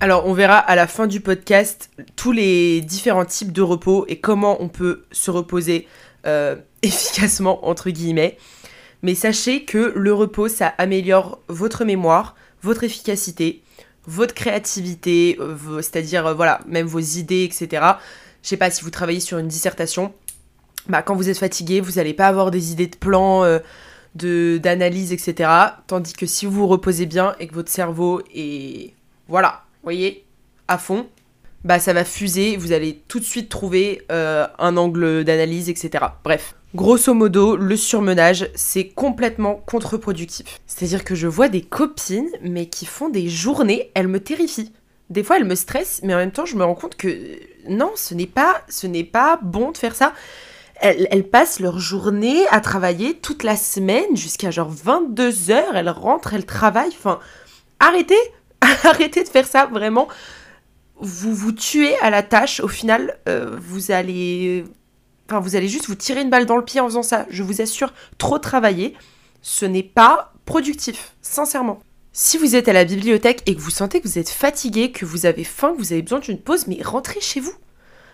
Alors 0.03 0.27
on 0.27 0.33
verra 0.33 0.57
à 0.57 0.75
la 0.75 0.85
fin 0.85 1.07
du 1.07 1.21
podcast 1.21 1.89
tous 2.17 2.33
les 2.33 2.81
différents 2.81 3.23
types 3.23 3.53
de 3.53 3.61
repos 3.61 4.03
et 4.09 4.19
comment 4.19 4.61
on 4.61 4.67
peut 4.67 5.05
se 5.13 5.31
reposer 5.31 5.87
euh, 6.25 6.57
efficacement, 6.81 7.65
entre 7.65 7.89
guillemets. 7.89 8.37
Mais 9.01 9.15
sachez 9.15 9.63
que 9.63 9.93
le 9.95 10.13
repos, 10.13 10.49
ça 10.49 10.73
améliore 10.77 11.39
votre 11.47 11.85
mémoire, 11.85 12.35
votre 12.63 12.83
efficacité, 12.83 13.63
votre 14.05 14.33
créativité, 14.33 15.39
c'est-à-dire 15.77 16.27
euh, 16.27 16.33
voilà, 16.33 16.59
même 16.67 16.85
vos 16.85 16.99
idées, 16.99 17.45
etc. 17.45 17.85
Je 18.41 18.49
sais 18.49 18.57
pas 18.57 18.71
si 18.71 18.83
vous 18.83 18.91
travaillez 18.91 19.21
sur 19.21 19.37
une 19.37 19.47
dissertation, 19.47 20.13
bah, 20.89 21.01
quand 21.01 21.15
vous 21.15 21.29
êtes 21.29 21.39
fatigué, 21.39 21.79
vous 21.79 21.93
n'allez 21.93 22.13
pas 22.13 22.27
avoir 22.27 22.51
des 22.51 22.73
idées 22.73 22.87
de 22.87 22.97
plans, 22.97 23.45
euh, 23.45 23.59
de 24.15 24.59
d'analyse, 24.61 25.13
etc. 25.13 25.49
Tandis 25.87 26.11
que 26.11 26.25
si 26.25 26.45
vous 26.45 26.51
vous 26.51 26.67
reposez 26.67 27.05
bien 27.05 27.37
et 27.39 27.47
que 27.47 27.53
votre 27.53 27.71
cerveau 27.71 28.21
est 28.35 28.91
voilà, 29.29 29.63
voyez, 29.83 30.25
à 30.67 30.77
fond, 30.77 31.07
bah 31.63 31.79
ça 31.79 31.93
va 31.93 32.03
fuser, 32.03 32.57
vous 32.57 32.71
allez 32.71 33.01
tout 33.07 33.19
de 33.19 33.25
suite 33.25 33.49
trouver 33.49 34.01
un 34.09 34.77
angle 34.77 35.23
d'analyse, 35.23 35.69
etc. 35.69 36.05
Bref. 36.23 36.55
Grosso 36.75 37.13
modo, 37.13 37.55
le 37.55 37.77
surmenage, 37.77 38.49
c'est 38.55 38.87
complètement 38.87 39.61
contre-productif. 39.67 40.59
C'est-à-dire 40.65 41.03
que 41.03 41.13
je 41.13 41.27
vois 41.27 41.47
des 41.47 41.61
copines, 41.61 42.31
mais 42.41 42.65
qui 42.65 42.87
font 42.87 43.09
des 43.09 43.29
journées, 43.29 43.91
elles 43.93 44.07
me 44.07 44.19
terrifient. 44.19 44.73
Des 45.11 45.23
fois, 45.23 45.37
elles 45.37 45.45
me 45.45 45.53
stressent, 45.53 46.01
mais 46.01 46.15
en 46.15 46.17
même 46.17 46.31
temps, 46.31 46.47
je 46.47 46.55
me 46.55 46.63
rends 46.63 46.73
compte 46.73 46.95
que 46.95 47.37
non, 47.69 47.91
ce 47.95 48.15
n'est 48.15 48.25
pas, 48.25 48.63
ce 48.69 48.87
n'est 48.87 49.03
pas 49.03 49.39
bon 49.43 49.71
de 49.71 49.77
faire 49.77 49.95
ça. 49.95 50.13
Elles, 50.77 51.29
passent 51.29 51.59
leur 51.59 51.77
journée 51.77 52.45
à 52.49 52.59
travailler 52.59 53.13
toute 53.13 53.43
la 53.43 53.55
semaine 53.55 54.17
jusqu'à 54.17 54.49
genre 54.49 54.71
22 54.71 55.51
heures. 55.51 55.75
Elles 55.75 55.89
rentrent, 55.89 56.33
elles 56.33 56.47
travaillent. 56.47 56.95
Enfin, 56.97 57.19
arrêtez, 57.79 58.17
arrêtez 58.83 59.23
de 59.23 59.29
faire 59.29 59.47
ça, 59.47 59.65
vraiment. 59.65 60.07
Vous 60.99 61.33
vous 61.33 61.51
tuez 61.51 61.97
à 61.99 62.09
la 62.09 62.23
tâche. 62.23 62.59
Au 62.59 62.67
final, 62.67 63.17
euh, 63.27 63.57
vous 63.59 63.91
allez 63.91 64.63
Enfin, 65.29 65.39
vous 65.39 65.55
allez 65.55 65.67
juste 65.67 65.87
vous 65.87 65.95
tirer 65.95 66.21
une 66.21 66.29
balle 66.29 66.45
dans 66.45 66.57
le 66.57 66.65
pied 66.65 66.79
en 66.79 66.87
faisant 66.87 67.03
ça. 67.03 67.25
Je 67.29 67.43
vous 67.43 67.61
assure, 67.61 67.93
trop 68.17 68.39
travailler, 68.39 68.93
ce 69.41 69.65
n'est 69.65 69.83
pas 69.83 70.33
productif, 70.45 71.15
sincèrement. 71.21 71.79
Si 72.11 72.37
vous 72.37 72.55
êtes 72.55 72.67
à 72.67 72.73
la 72.73 72.85
bibliothèque 72.85 73.41
et 73.45 73.55
que 73.55 73.61
vous 73.61 73.71
sentez 73.71 74.01
que 74.01 74.07
vous 74.07 74.19
êtes 74.19 74.29
fatigué, 74.29 74.91
que 74.91 75.05
vous 75.05 75.25
avez 75.25 75.43
faim, 75.43 75.73
que 75.73 75.79
vous 75.79 75.93
avez 75.93 76.01
besoin 76.01 76.19
d'une 76.19 76.39
pause, 76.39 76.67
mais 76.67 76.79
rentrez 76.83 77.21
chez 77.21 77.39
vous. 77.39 77.53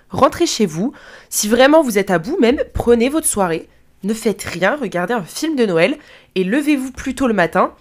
Rentrez 0.10 0.46
chez 0.46 0.65
vous. 0.65 0.94
Si 1.29 1.48
vraiment 1.48 1.84
vous 1.84 1.98
êtes 1.98 2.12
à 2.12 2.20
bout, 2.20 2.38
même 2.39 2.63
prenez 2.74 3.10
votre 3.10 3.27
soirée. 3.27 3.68
Ne 4.03 4.13
faites 4.13 4.44
rien, 4.44 4.77
regardez 4.77 5.13
un 5.13 5.24
film 5.24 5.56
de 5.56 5.65
Noël 5.65 5.98
et 6.36 6.44
levez-vous 6.44 6.91
plus 6.91 7.15
tôt 7.15 7.27
le 7.27 7.34
matin 7.34 7.74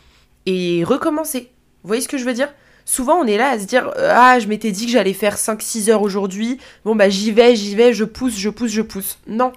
et 0.46 0.82
recommencez. 0.84 1.52
Vous 1.82 1.88
voyez 1.88 2.02
ce 2.02 2.08
que 2.08 2.18
je 2.18 2.24
veux 2.24 2.34
dire? 2.34 2.52
Souvent 2.84 3.16
on 3.16 3.26
est 3.26 3.36
là 3.36 3.50
à 3.50 3.58
se 3.58 3.64
dire 3.64 3.92
euh, 3.98 4.12
ah 4.14 4.38
je 4.38 4.46
m'étais 4.46 4.70
dit 4.70 4.86
que 4.86 4.92
j'allais 4.92 5.12
faire 5.12 5.36
5-6 5.36 5.90
heures 5.90 6.02
aujourd'hui, 6.02 6.58
bon 6.84 6.96
bah 6.96 7.10
j'y 7.10 7.32
vais, 7.32 7.54
j'y 7.54 7.74
vais, 7.74 7.92
je 7.92 8.04
pousse, 8.04 8.38
je 8.38 8.48
pousse, 8.48 8.70
je 8.70 8.82
pousse. 8.82 9.18
Non. 9.26 9.52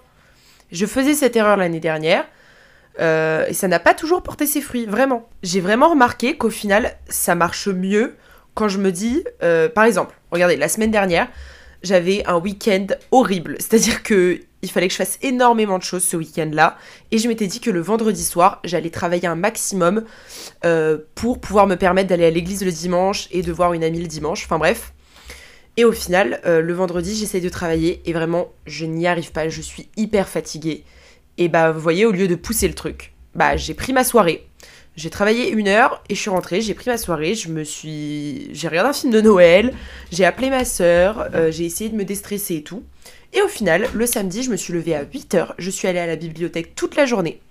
Je 0.71 0.85
faisais 0.85 1.13
cette 1.13 1.35
erreur 1.35 1.57
l'année 1.57 1.79
dernière. 1.79 2.25
Euh, 2.99 3.45
et 3.47 3.53
ça 3.53 3.67
n'a 3.67 3.79
pas 3.79 3.93
toujours 3.93 4.21
porté 4.21 4.45
ses 4.45 4.61
fruits, 4.61 4.85
vraiment. 4.85 5.29
J'ai 5.43 5.61
vraiment 5.61 5.89
remarqué 5.89 6.37
qu'au 6.37 6.49
final, 6.49 6.97
ça 7.07 7.35
marche 7.35 7.67
mieux 7.67 8.15
quand 8.53 8.67
je 8.67 8.79
me 8.79 8.91
dis, 8.91 9.23
euh, 9.43 9.69
par 9.69 9.85
exemple, 9.85 10.15
regardez, 10.31 10.57
la 10.57 10.67
semaine 10.67 10.91
dernière, 10.91 11.27
j'avais 11.83 12.23
un 12.27 12.37
week-end 12.37 12.87
horrible. 13.11 13.55
C'est-à-dire 13.59 14.03
que 14.03 14.39
il 14.61 14.69
fallait 14.69 14.87
que 14.87 14.93
je 14.93 14.97
fasse 14.97 15.17
énormément 15.21 15.77
de 15.77 15.83
choses 15.83 16.03
ce 16.03 16.17
week-end-là. 16.17 16.77
Et 17.11 17.17
je 17.17 17.27
m'étais 17.27 17.47
dit 17.47 17.59
que 17.59 17.71
le 17.71 17.81
vendredi 17.81 18.23
soir, 18.23 18.59
j'allais 18.63 18.89
travailler 18.89 19.27
un 19.27 19.35
maximum 19.35 20.03
euh, 20.65 20.97
pour 21.15 21.39
pouvoir 21.39 21.67
me 21.67 21.75
permettre 21.75 22.09
d'aller 22.09 22.25
à 22.25 22.29
l'église 22.29 22.63
le 22.63 22.71
dimanche 22.71 23.27
et 23.31 23.41
de 23.41 23.51
voir 23.51 23.73
une 23.73 23.83
amie 23.83 24.01
le 24.01 24.07
dimanche. 24.07 24.45
Enfin 24.45 24.59
bref. 24.59 24.93
Et 25.77 25.85
au 25.85 25.91
final, 25.91 26.41
euh, 26.45 26.61
le 26.61 26.73
vendredi, 26.73 27.15
j'essaye 27.15 27.41
de 27.41 27.49
travailler 27.49 28.01
et 28.05 28.13
vraiment, 28.13 28.51
je 28.65 28.85
n'y 28.85 29.07
arrive 29.07 29.31
pas. 29.31 29.49
Je 29.49 29.61
suis 29.61 29.89
hyper 29.97 30.27
fatiguée. 30.27 30.83
Et 31.37 31.47
bah, 31.47 31.71
vous 31.71 31.79
voyez, 31.79 32.05
au 32.05 32.11
lieu 32.11 32.27
de 32.27 32.35
pousser 32.35 32.67
le 32.67 32.73
truc, 32.73 33.13
bah, 33.35 33.55
j'ai 33.57 33.73
pris 33.73 33.93
ma 33.93 34.03
soirée. 34.03 34.47
J'ai 34.97 35.09
travaillé 35.09 35.49
une 35.49 35.69
heure 35.69 36.03
et 36.09 36.15
je 36.15 36.19
suis 36.19 36.29
rentrée, 36.29 36.59
j'ai 36.59 36.73
pris 36.73 36.89
ma 36.89 36.97
soirée, 36.97 37.33
je 37.33 37.47
me 37.47 37.63
suis... 37.63 38.49
J'ai 38.53 38.67
regardé 38.67 38.89
un 38.89 38.93
film 38.93 39.13
de 39.13 39.21
Noël, 39.21 39.73
j'ai 40.11 40.25
appelé 40.25 40.49
ma 40.49 40.65
soeur, 40.65 41.29
euh, 41.33 41.49
j'ai 41.49 41.63
essayé 41.63 41.89
de 41.89 41.95
me 41.95 42.03
déstresser 42.03 42.55
et 42.55 42.63
tout. 42.63 42.83
Et 43.33 43.41
au 43.41 43.47
final, 43.47 43.87
le 43.93 44.05
samedi, 44.05 44.43
je 44.43 44.51
me 44.51 44.57
suis 44.57 44.73
levée 44.73 44.95
à 44.95 45.05
8h, 45.05 45.53
je 45.57 45.69
suis 45.69 45.87
allée 45.87 45.99
à 45.99 46.07
la 46.07 46.15
bibliothèque 46.17 46.75
toute 46.75 46.95
la 46.95 47.05
journée. 47.05 47.41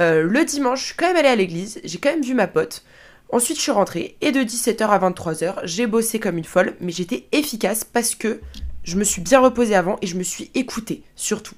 Euh, 0.00 0.22
le 0.22 0.44
dimanche, 0.44 0.80
je 0.80 0.86
suis 0.86 0.94
quand 0.94 1.06
même 1.06 1.16
allée 1.16 1.28
à 1.28 1.36
l'église, 1.36 1.80
j'ai 1.84 1.98
quand 1.98 2.10
même 2.10 2.22
vu 2.22 2.34
ma 2.34 2.46
pote. 2.46 2.82
Ensuite, 3.30 3.56
je 3.56 3.62
suis 3.62 3.72
rentrée 3.72 4.16
et 4.20 4.32
de 4.32 4.40
17h 4.40 4.86
à 4.88 4.98
23h, 4.98 5.60
j'ai 5.64 5.86
bossé 5.86 6.18
comme 6.18 6.38
une 6.38 6.44
folle, 6.44 6.74
mais 6.80 6.92
j'étais 6.92 7.26
efficace 7.32 7.84
parce 7.84 8.14
que 8.14 8.40
je 8.84 8.96
me 8.96 9.04
suis 9.04 9.22
bien 9.22 9.40
reposée 9.40 9.74
avant 9.74 9.96
et 10.02 10.06
je 10.06 10.16
me 10.16 10.22
suis 10.22 10.50
écoutée, 10.54 11.02
surtout. 11.14 11.54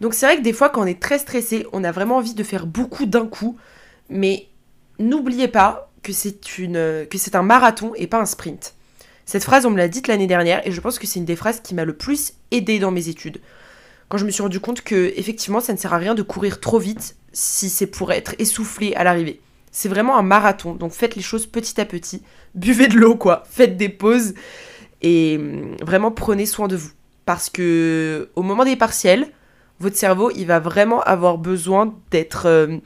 Donc 0.00 0.14
c'est 0.14 0.26
vrai 0.26 0.36
que 0.36 0.42
des 0.42 0.52
fois, 0.52 0.68
quand 0.68 0.82
on 0.82 0.86
est 0.86 1.00
très 1.00 1.18
stressé, 1.18 1.66
on 1.72 1.84
a 1.84 1.92
vraiment 1.92 2.16
envie 2.16 2.34
de 2.34 2.42
faire 2.42 2.66
beaucoup 2.66 3.06
d'un 3.06 3.26
coup, 3.26 3.56
mais 4.08 4.46
n'oubliez 4.98 5.48
pas 5.48 5.90
que 6.02 6.12
c'est 6.12 6.58
une 6.58 7.06
que 7.10 7.18
c'est 7.18 7.34
un 7.34 7.42
marathon 7.42 7.92
et 7.96 8.06
pas 8.06 8.20
un 8.20 8.26
sprint. 8.26 8.74
Cette 9.28 9.44
phrase, 9.44 9.66
on 9.66 9.70
me 9.70 9.76
l'a 9.76 9.88
dite 9.88 10.08
l'année 10.08 10.26
dernière 10.26 10.66
et 10.66 10.72
je 10.72 10.80
pense 10.80 10.98
que 10.98 11.06
c'est 11.06 11.18
une 11.18 11.26
des 11.26 11.36
phrases 11.36 11.60
qui 11.60 11.74
m'a 11.74 11.84
le 11.84 11.94
plus 11.94 12.32
aidé 12.50 12.78
dans 12.78 12.90
mes 12.90 13.10
études. 13.10 13.42
Quand 14.08 14.16
je 14.16 14.24
me 14.24 14.30
suis 14.30 14.40
rendu 14.40 14.58
compte 14.58 14.80
que 14.80 15.12
effectivement, 15.16 15.60
ça 15.60 15.74
ne 15.74 15.76
sert 15.76 15.92
à 15.92 15.98
rien 15.98 16.14
de 16.14 16.22
courir 16.22 16.60
trop 16.60 16.78
vite 16.78 17.14
si 17.34 17.68
c'est 17.68 17.88
pour 17.88 18.10
être 18.10 18.34
essoufflé 18.38 18.94
à 18.94 19.04
l'arrivée. 19.04 19.42
C'est 19.70 19.90
vraiment 19.90 20.16
un 20.16 20.22
marathon, 20.22 20.74
donc 20.74 20.92
faites 20.92 21.14
les 21.14 21.20
choses 21.20 21.44
petit 21.44 21.78
à 21.78 21.84
petit. 21.84 22.22
Buvez 22.54 22.88
de 22.88 22.96
l'eau, 22.96 23.16
quoi. 23.16 23.42
Faites 23.50 23.76
des 23.76 23.90
pauses 23.90 24.32
et 25.02 25.36
hum, 25.38 25.76
vraiment 25.82 26.10
prenez 26.10 26.46
soin 26.46 26.66
de 26.66 26.76
vous. 26.76 26.92
Parce 27.26 27.50
que 27.50 28.30
au 28.34 28.40
moment 28.40 28.64
des 28.64 28.76
partiels, 28.76 29.26
votre 29.78 29.96
cerveau, 29.96 30.30
il 30.34 30.46
va 30.46 30.58
vraiment 30.58 31.02
avoir 31.02 31.36
besoin 31.36 31.94
d'être 32.10 32.46
euh, 32.46 32.78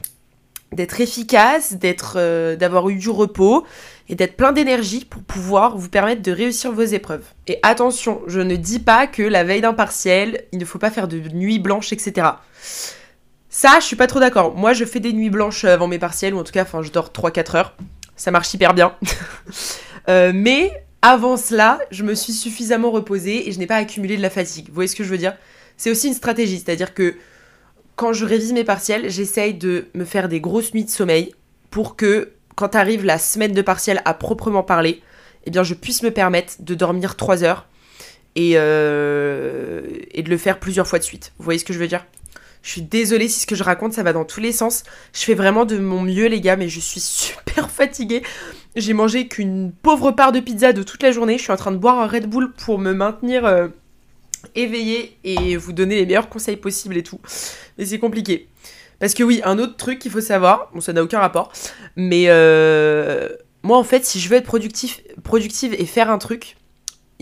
d'être 0.75 0.99
efficace, 1.01 1.75
euh, 2.15 2.55
d'avoir 2.55 2.89
eu 2.89 2.95
du 2.95 3.09
repos 3.09 3.65
et 4.09 4.15
d'être 4.15 4.35
plein 4.35 4.51
d'énergie 4.51 5.05
pour 5.05 5.23
pouvoir 5.23 5.77
vous 5.77 5.89
permettre 5.89 6.21
de 6.21 6.31
réussir 6.31 6.71
vos 6.71 6.83
épreuves. 6.83 7.23
Et 7.47 7.59
attention, 7.63 8.21
je 8.27 8.41
ne 8.41 8.55
dis 8.55 8.79
pas 8.79 9.07
que 9.07 9.23
la 9.23 9.43
veille 9.43 9.61
d'un 9.61 9.73
partiel, 9.73 10.45
il 10.51 10.59
ne 10.59 10.65
faut 10.65 10.79
pas 10.79 10.91
faire 10.91 11.07
de 11.07 11.17
nuit 11.17 11.59
blanche, 11.59 11.93
etc. 11.93 12.27
Ça, 13.49 13.79
je 13.79 13.85
suis 13.85 13.95
pas 13.95 14.07
trop 14.07 14.19
d'accord. 14.19 14.55
Moi, 14.55 14.73
je 14.73 14.83
fais 14.83 14.99
des 14.99 15.13
nuits 15.13 15.29
blanches 15.29 15.63
avant 15.63 15.87
mes 15.87 15.99
partiels, 15.99 16.33
ou 16.33 16.39
en 16.39 16.43
tout 16.43 16.51
cas, 16.51 16.63
enfin, 16.63 16.81
je 16.81 16.91
dors 16.91 17.09
3-4 17.09 17.55
heures. 17.55 17.75
Ça 18.15 18.31
marche 18.31 18.53
hyper 18.53 18.73
bien. 18.73 18.95
Euh, 20.09 20.33
mais 20.35 20.83
avant 21.01 21.37
cela, 21.37 21.79
je 21.89 22.03
me 22.03 22.13
suis 22.13 22.33
suffisamment 22.33 22.91
reposée 22.91 23.47
et 23.47 23.53
je 23.53 23.59
n'ai 23.59 23.67
pas 23.67 23.77
accumulé 23.77 24.17
de 24.17 24.21
la 24.21 24.29
fatigue. 24.29 24.67
Vous 24.67 24.73
voyez 24.73 24.89
ce 24.89 24.97
que 24.97 25.05
je 25.05 25.09
veux 25.09 25.17
dire? 25.17 25.33
C'est 25.77 25.89
aussi 25.89 26.09
une 26.09 26.13
stratégie, 26.13 26.59
c'est-à-dire 26.59 26.93
que 26.93 27.15
quand 27.95 28.13
je 28.13 28.25
révise 28.25 28.53
mes 28.53 28.63
partiels, 28.63 29.09
j'essaye 29.09 29.53
de 29.53 29.87
me 29.93 30.05
faire 30.05 30.29
des 30.29 30.39
grosses 30.39 30.73
nuits 30.73 30.85
de 30.85 30.89
sommeil 30.89 31.33
pour 31.69 31.95
que 31.95 32.31
quand 32.55 32.75
arrive 32.75 33.05
la 33.05 33.17
semaine 33.17 33.53
de 33.53 33.61
partiel 33.61 34.01
à 34.05 34.13
proprement 34.13 34.63
parler, 34.63 35.01
eh 35.45 35.51
bien 35.51 35.63
je 35.63 35.73
puisse 35.73 36.03
me 36.03 36.11
permettre 36.11 36.53
de 36.59 36.75
dormir 36.75 37.15
3 37.15 37.43
heures 37.43 37.67
et, 38.35 38.53
euh, 38.55 39.81
et 40.11 40.23
de 40.23 40.29
le 40.29 40.37
faire 40.37 40.59
plusieurs 40.59 40.87
fois 40.87 40.99
de 40.99 41.03
suite. 41.03 41.33
Vous 41.37 41.43
voyez 41.43 41.59
ce 41.59 41.65
que 41.65 41.73
je 41.73 41.79
veux 41.79 41.87
dire? 41.87 42.05
Je 42.63 42.69
suis 42.69 42.81
désolée 42.81 43.27
si 43.27 43.41
ce 43.41 43.45
que 43.45 43.55
je 43.55 43.63
raconte, 43.63 43.91
ça 43.93 44.03
va 44.03 44.13
dans 44.13 44.23
tous 44.23 44.39
les 44.39 44.53
sens. 44.53 44.83
Je 45.13 45.19
fais 45.19 45.33
vraiment 45.33 45.65
de 45.65 45.77
mon 45.77 46.01
mieux, 46.01 46.27
les 46.27 46.39
gars, 46.39 46.55
mais 46.55 46.69
je 46.69 46.79
suis 46.79 46.99
super 47.01 47.69
fatiguée. 47.69 48.23
J'ai 48.75 48.93
mangé 48.93 49.27
qu'une 49.27 49.71
pauvre 49.71 50.11
part 50.11 50.31
de 50.31 50.39
pizza 50.39 50.73
de 50.73 50.81
toute 50.81 51.03
la 51.03 51.11
journée. 51.11 51.37
Je 51.37 51.43
suis 51.43 51.51
en 51.51 51.57
train 51.57 51.71
de 51.71 51.77
boire 51.77 51.99
un 51.99 52.07
Red 52.07 52.27
Bull 52.27 52.53
pour 52.53 52.79
me 52.79 52.93
maintenir 52.93 53.45
euh, 53.45 53.67
éveillée 54.55 55.17
et 55.23 55.57
vous 55.57 55.73
donner 55.73 55.95
les 55.95 56.05
meilleurs 56.05 56.29
conseils 56.29 56.57
possibles 56.57 56.97
et 56.97 57.03
tout. 57.03 57.19
Mais 57.77 57.85
c'est 57.85 57.99
compliqué. 57.99 58.49
Parce 58.99 59.13
que 59.13 59.23
oui, 59.23 59.41
un 59.43 59.59
autre 59.59 59.75
truc 59.75 59.99
qu'il 59.99 60.11
faut 60.11 60.21
savoir, 60.21 60.69
bon 60.73 60.81
ça 60.81 60.93
n'a 60.93 61.03
aucun 61.03 61.19
rapport, 61.19 61.51
mais 61.95 62.25
euh, 62.27 63.29
moi 63.63 63.77
en 63.77 63.83
fait 63.83 64.05
si 64.05 64.19
je 64.19 64.29
veux 64.29 64.37
être 64.37 64.45
productive 64.45 65.73
et 65.73 65.85
faire 65.85 66.09
un 66.09 66.17
truc, 66.17 66.57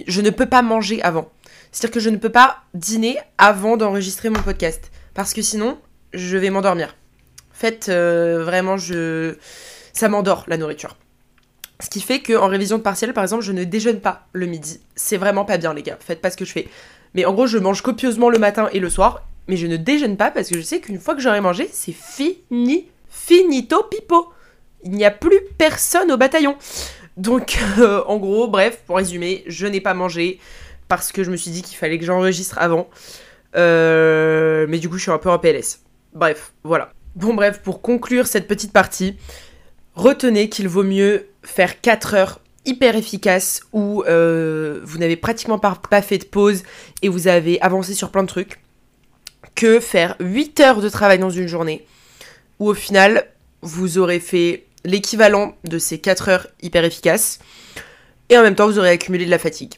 je 0.08 0.22
ne 0.22 0.30
peux 0.30 0.46
pas 0.46 0.62
manger 0.62 1.02
avant. 1.02 1.32
C'est-à-dire 1.72 1.94
que 1.94 2.00
je 2.00 2.10
ne 2.10 2.18
peux 2.18 2.30
pas 2.30 2.64
dîner 2.74 3.18
avant 3.38 3.78
d'enregistrer 3.78 4.30
mon 4.30 4.42
podcast 4.42 4.92
parce 5.14 5.34
que 5.34 5.42
sinon, 5.42 5.78
je 6.14 6.38
vais 6.38 6.50
m'endormir. 6.50 6.96
En 7.52 7.56
fait, 7.56 7.90
euh, 7.90 8.44
vraiment, 8.44 8.76
ça 8.78 10.10
m'endort 10.10 10.46
la 10.48 10.58
nourriture. 10.58 10.98
Ce 11.80 11.90
qui 11.90 12.02
fait 12.02 12.22
qu'en 12.22 12.48
révision 12.48 12.78
de 12.78 12.84
partiel, 12.84 13.14
par 13.14 13.24
exemple, 13.24 13.44
je 13.44 13.52
ne 13.52 13.64
déjeune 13.64 14.00
pas 14.00 14.28
le 14.34 14.46
midi. 14.46 14.82
C'est 14.96 15.18
vraiment 15.18 15.46
pas 15.46 15.58
bien, 15.58 15.74
les 15.74 15.82
gars. 15.82 15.98
Faites 16.00 16.22
pas 16.22 16.30
ce 16.30 16.38
que 16.38 16.46
je 16.46 16.52
fais. 16.52 16.68
Mais 17.14 17.26
en 17.26 17.34
gros, 17.34 17.48
je 17.48 17.58
mange 17.58 17.82
copieusement 17.82 18.30
le 18.30 18.40
matin 18.40 18.70
et 18.72 18.80
le 18.80 18.90
soir, 18.90 19.26
mais 19.48 19.58
je 19.58 19.68
ne 19.68 19.78
déjeune 19.78 20.18
pas 20.18 20.32
parce 20.32 20.50
que 20.50 20.56
je 20.56 20.62
sais 20.62 20.80
qu'une 20.80 21.00
fois 21.00 21.16
que 21.16 21.22
j'aurai 21.22 21.42
mangé, 21.42 21.70
c'est 21.72 21.94
fini. 21.94 22.88
Finito 23.10 23.84
pipo. 23.84 24.32
Il 24.84 24.92
n'y 24.92 25.06
a 25.06 25.12
plus 25.12 25.42
personne 25.58 26.12
au 26.12 26.18
bataillon. 26.18 26.56
Donc, 27.18 27.60
euh, 27.80 28.04
en 28.08 28.18
gros, 28.18 28.48
bref, 28.48 28.82
pour 28.86 28.98
résumer, 28.98 29.44
je 29.48 29.68
n'ai 29.68 29.82
pas 29.82 29.94
mangé 29.94 30.40
parce 30.88 31.12
que 31.12 31.24
je 31.24 31.32
me 31.32 31.38
suis 31.38 31.52
dit 31.52 31.62
qu'il 31.62 31.78
fallait 31.78 32.00
que 32.00 32.06
j'enregistre 32.06 32.58
avant. 32.60 32.90
Euh, 33.56 34.66
mais 34.70 34.80
du 34.80 34.90
coup, 34.90 34.98
je 34.98 35.04
suis 35.04 35.12
un 35.12 35.18
peu 35.18 35.30
en 35.30 35.40
PLS. 35.40 35.82
Bref, 36.14 36.54
voilà. 36.64 36.92
Bon, 37.16 37.34
bref, 37.34 37.62
pour 37.62 37.82
conclure 37.82 38.28
cette 38.28 38.48
petite 38.48 38.72
partie, 38.72 39.18
retenez 39.96 40.50
qu'il 40.50 40.68
vaut 40.68 40.84
mieux 40.84 41.28
faire 41.44 41.82
4 41.82 42.14
heures 42.14 42.41
hyper 42.66 42.96
efficaces 42.96 43.62
où 43.74 44.04
euh, 44.04 44.82
vous 44.84 44.98
n'avez 44.98 45.16
pratiquement 45.16 45.60
pas, 45.60 46.02
fait 46.02 46.20
de 46.20 46.26
pause 46.26 46.64
et 47.02 47.10
vous 47.10 47.28
avez 47.28 47.60
avancé 47.62 47.94
sur 47.94 48.12
plein 48.12 48.24
de 48.24 48.28
trucs 48.28 48.60
que 49.56 49.80
faire 49.80 50.16
8 50.20 50.60
heures 50.60 50.82
de 50.82 50.90
travail 50.90 51.20
dans 51.20 51.30
une 51.30 51.48
journée 51.48 51.86
où 52.60 52.70
au 52.70 52.74
final 52.74 53.26
vous 53.62 53.98
aurez 53.98 54.20
fait 54.20 54.66
l'équivalent 54.86 55.56
de 55.64 55.78
ces 55.78 56.00
4 56.00 56.30
heures 56.30 56.48
hyper 56.62 56.84
efficaces 56.84 57.40
et 58.30 58.38
en 58.38 58.44
même 58.44 58.56
temps 58.56 58.68
vous 58.68 58.80
aurez 58.80 58.92
accumulé 58.92 59.26
de 59.26 59.32
la 59.32 59.40
fatigue. 59.40 59.74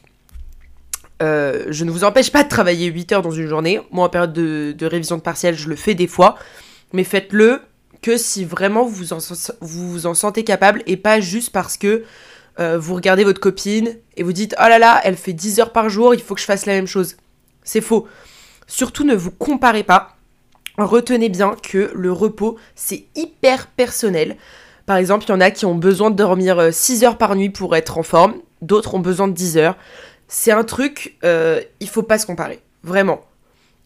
Euh, 1.22 1.64
je 1.68 1.84
ne 1.84 1.90
vous 1.90 2.04
empêche 2.04 2.30
pas 2.30 2.44
de 2.44 2.48
travailler 2.48 2.86
8 2.88 3.12
heures 3.12 3.22
dans 3.22 3.30
une 3.30 3.46
journée. 3.46 3.80
Moi, 3.92 4.04
en 4.04 4.08
période 4.08 4.32
de, 4.32 4.86
révision 4.86 5.16
de 5.16 5.22
partiel, 5.22 5.56
je 5.56 5.68
le 5.68 5.76
fais 5.76 5.94
des 5.94 6.06
fois. 6.06 6.36
Mais 6.92 7.04
faites-le 7.04 7.60
que 8.02 8.16
si 8.16 8.44
vraiment 8.44 8.84
vous 8.84 9.04
vous 9.60 10.06
en 10.06 10.14
sentez 10.14 10.44
capable 10.44 10.82
et 10.86 10.96
pas 10.96 11.20
juste 11.20 11.50
parce 11.50 11.76
que 11.76 12.04
euh, 12.60 12.78
vous 12.78 12.94
regardez 12.94 13.24
votre 13.24 13.40
copine 13.40 13.96
et 14.16 14.22
vous 14.22 14.32
dites 14.32 14.54
Oh 14.58 14.68
là 14.68 14.78
là, 14.78 15.00
elle 15.04 15.16
fait 15.16 15.32
10 15.32 15.60
heures 15.60 15.72
par 15.72 15.88
jour, 15.88 16.14
il 16.14 16.20
faut 16.20 16.34
que 16.34 16.40
je 16.40 16.46
fasse 16.46 16.66
la 16.66 16.74
même 16.74 16.86
chose. 16.86 17.16
C'est 17.62 17.80
faux. 17.80 18.06
Surtout 18.66 19.04
ne 19.04 19.14
vous 19.14 19.30
comparez 19.30 19.82
pas. 19.82 20.16
Retenez 20.78 21.28
bien 21.28 21.56
que 21.62 21.90
le 21.94 22.12
repos, 22.12 22.56
c'est 22.74 23.04
hyper 23.14 23.68
personnel. 23.68 24.36
Par 24.86 24.96
exemple, 24.96 25.24
il 25.26 25.30
y 25.30 25.34
en 25.34 25.40
a 25.40 25.50
qui 25.50 25.66
ont 25.66 25.74
besoin 25.74 26.10
de 26.10 26.16
dormir 26.16 26.72
6 26.72 27.02
euh, 27.02 27.06
heures 27.06 27.18
par 27.18 27.36
nuit 27.36 27.50
pour 27.50 27.74
être 27.76 27.98
en 27.98 28.02
forme, 28.02 28.34
d'autres 28.60 28.94
ont 28.94 29.00
besoin 29.00 29.28
de 29.28 29.32
10 29.32 29.58
heures 29.58 29.76
c'est 30.26 30.52
un 30.52 30.64
truc, 30.64 31.16
euh, 31.22 31.60
il 31.80 31.88
faut 31.88 32.02
pas 32.02 32.18
se 32.18 32.26
comparer. 32.26 32.60
Vraiment. 32.82 33.20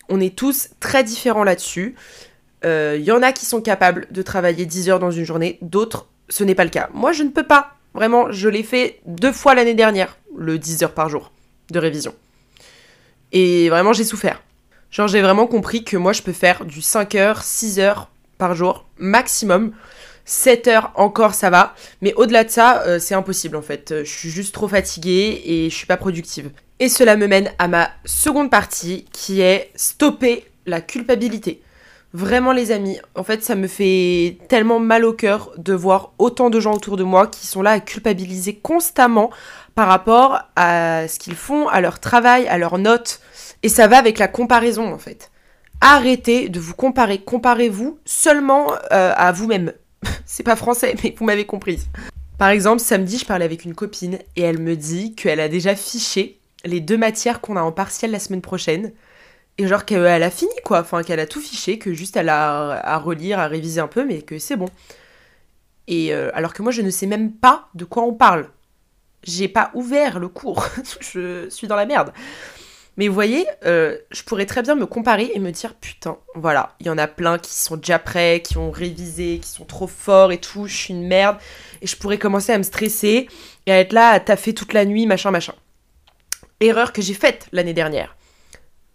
On 0.08 0.20
est 0.20 0.34
tous 0.34 0.70
très 0.80 1.04
différents 1.04 1.44
là-dessus. 1.44 1.94
Il 2.64 3.02
y 3.02 3.12
en 3.12 3.22
a 3.22 3.32
qui 3.32 3.44
sont 3.44 3.60
capables 3.60 4.06
de 4.10 4.22
travailler 4.22 4.64
10 4.64 4.88
heures 4.88 4.98
dans 4.98 5.10
une 5.10 5.24
journée, 5.24 5.58
d'autres, 5.62 6.06
ce 6.28 6.44
n'est 6.44 6.54
pas 6.54 6.64
le 6.64 6.70
cas. 6.70 6.88
Moi, 6.92 7.12
je 7.12 7.22
ne 7.22 7.30
peux 7.30 7.46
pas. 7.46 7.77
Vraiment, 7.98 8.30
je 8.30 8.48
l'ai 8.48 8.62
fait 8.62 9.00
deux 9.06 9.32
fois 9.32 9.56
l'année 9.56 9.74
dernière, 9.74 10.18
le 10.36 10.56
10 10.56 10.84
heures 10.84 10.94
par 10.94 11.08
jour 11.08 11.32
de 11.72 11.80
révision. 11.80 12.14
Et 13.32 13.68
vraiment, 13.70 13.92
j'ai 13.92 14.04
souffert. 14.04 14.40
Genre, 14.92 15.08
j'ai 15.08 15.20
vraiment 15.20 15.48
compris 15.48 15.82
que 15.82 15.96
moi, 15.96 16.12
je 16.12 16.22
peux 16.22 16.32
faire 16.32 16.64
du 16.64 16.80
5 16.80 17.16
heures, 17.16 17.42
6 17.42 17.80
heures 17.80 18.08
par 18.38 18.54
jour, 18.54 18.86
maximum. 18.98 19.72
7 20.26 20.68
heures 20.68 20.92
encore 20.94 21.34
ça 21.34 21.50
va, 21.50 21.74
mais 22.00 22.14
au-delà 22.14 22.44
de 22.44 22.50
ça, 22.50 22.82
euh, 22.82 23.00
c'est 23.00 23.14
impossible 23.14 23.56
en 23.56 23.62
fait. 23.62 23.90
Euh, 23.90 24.04
je 24.04 24.10
suis 24.10 24.28
juste 24.28 24.54
trop 24.54 24.68
fatiguée 24.68 25.42
et 25.44 25.70
je 25.70 25.74
suis 25.74 25.86
pas 25.86 25.96
productive. 25.96 26.50
Et 26.78 26.88
cela 26.88 27.16
me 27.16 27.26
mène 27.26 27.50
à 27.58 27.66
ma 27.66 27.90
seconde 28.04 28.50
partie 28.50 29.06
qui 29.10 29.40
est 29.40 29.72
stopper 29.74 30.44
la 30.66 30.82
culpabilité. 30.82 31.62
Vraiment 32.18 32.50
les 32.50 32.72
amis, 32.72 32.98
en 33.14 33.22
fait 33.22 33.44
ça 33.44 33.54
me 33.54 33.68
fait 33.68 34.38
tellement 34.48 34.80
mal 34.80 35.04
au 35.04 35.12
cœur 35.12 35.52
de 35.56 35.72
voir 35.72 36.14
autant 36.18 36.50
de 36.50 36.58
gens 36.58 36.74
autour 36.74 36.96
de 36.96 37.04
moi 37.04 37.28
qui 37.28 37.46
sont 37.46 37.62
là 37.62 37.70
à 37.70 37.78
culpabiliser 37.78 38.56
constamment 38.56 39.30
par 39.76 39.86
rapport 39.86 40.40
à 40.56 41.06
ce 41.06 41.20
qu'ils 41.20 41.36
font, 41.36 41.68
à 41.68 41.80
leur 41.80 42.00
travail, 42.00 42.48
à 42.48 42.58
leurs 42.58 42.78
notes. 42.78 43.20
Et 43.62 43.68
ça 43.68 43.86
va 43.86 43.98
avec 43.98 44.18
la 44.18 44.26
comparaison 44.26 44.92
en 44.92 44.98
fait. 44.98 45.30
Arrêtez 45.80 46.48
de 46.48 46.58
vous 46.58 46.74
comparer, 46.74 47.18
comparez-vous 47.18 48.00
seulement 48.04 48.72
euh, 48.90 49.12
à 49.16 49.30
vous-même. 49.30 49.72
c'est 50.26 50.42
pas 50.42 50.56
français, 50.56 50.96
mais 51.04 51.14
vous 51.16 51.24
m'avez 51.24 51.46
compris. 51.46 51.78
Par 52.36 52.48
exemple, 52.48 52.80
samedi, 52.80 53.18
je 53.18 53.26
parlais 53.26 53.44
avec 53.44 53.64
une 53.64 53.76
copine 53.76 54.18
et 54.34 54.42
elle 54.42 54.58
me 54.58 54.74
dit 54.74 55.14
qu'elle 55.14 55.38
a 55.38 55.48
déjà 55.48 55.76
fiché 55.76 56.40
les 56.64 56.80
deux 56.80 56.98
matières 56.98 57.40
qu'on 57.40 57.54
a 57.54 57.62
en 57.62 57.70
partiel 57.70 58.10
la 58.10 58.18
semaine 58.18 58.42
prochaine. 58.42 58.90
Et 59.58 59.66
genre 59.66 59.84
qu'elle 59.84 60.22
a 60.22 60.30
fini 60.30 60.52
quoi, 60.64 60.80
enfin 60.80 61.02
qu'elle 61.02 61.20
a 61.20 61.26
tout 61.26 61.40
fiché, 61.40 61.78
que 61.78 61.92
juste 61.92 62.16
elle 62.16 62.28
a 62.28 62.80
à 62.80 62.98
relire, 62.98 63.40
à 63.40 63.48
réviser 63.48 63.80
un 63.80 63.88
peu, 63.88 64.04
mais 64.04 64.22
que 64.22 64.38
c'est 64.38 64.56
bon. 64.56 64.68
Et 65.88 66.14
euh, 66.14 66.30
alors 66.34 66.54
que 66.54 66.62
moi 66.62 66.70
je 66.70 66.82
ne 66.82 66.90
sais 66.90 67.06
même 67.06 67.32
pas 67.32 67.68
de 67.74 67.84
quoi 67.84 68.04
on 68.04 68.14
parle. 68.14 68.50
J'ai 69.24 69.48
pas 69.48 69.70
ouvert 69.74 70.20
le 70.20 70.28
cours, 70.28 70.64
je 71.00 71.48
suis 71.50 71.66
dans 71.66 71.76
la 71.76 71.86
merde. 71.86 72.12
Mais 72.98 73.06
vous 73.06 73.14
voyez, 73.14 73.46
euh, 73.64 73.96
je 74.10 74.24
pourrais 74.24 74.44
très 74.44 74.62
bien 74.62 74.74
me 74.74 74.84
comparer 74.84 75.30
et 75.32 75.38
me 75.38 75.52
dire 75.52 75.74
putain, 75.74 76.18
voilà, 76.34 76.74
il 76.80 76.86
y 76.86 76.90
en 76.90 76.98
a 76.98 77.06
plein 77.06 77.38
qui 77.38 77.54
sont 77.54 77.76
déjà 77.76 78.00
prêts, 78.00 78.42
qui 78.44 78.58
ont 78.58 78.72
révisé, 78.72 79.38
qui 79.38 79.48
sont 79.48 79.64
trop 79.64 79.86
forts 79.86 80.32
et 80.32 80.38
tout, 80.38 80.66
je 80.66 80.76
suis 80.76 80.94
une 80.94 81.06
merde. 81.06 81.36
Et 81.80 81.86
je 81.86 81.96
pourrais 81.96 82.18
commencer 82.18 82.52
à 82.52 82.58
me 82.58 82.64
stresser 82.64 83.28
et 83.66 83.72
à 83.72 83.78
être 83.78 83.92
là 83.92 84.10
à 84.10 84.20
taffer 84.20 84.52
toute 84.52 84.72
la 84.72 84.84
nuit, 84.84 85.06
machin, 85.06 85.30
machin. 85.30 85.54
Erreur 86.58 86.92
que 86.92 87.00
j'ai 87.00 87.14
faite 87.14 87.46
l'année 87.52 87.72
dernière. 87.72 88.16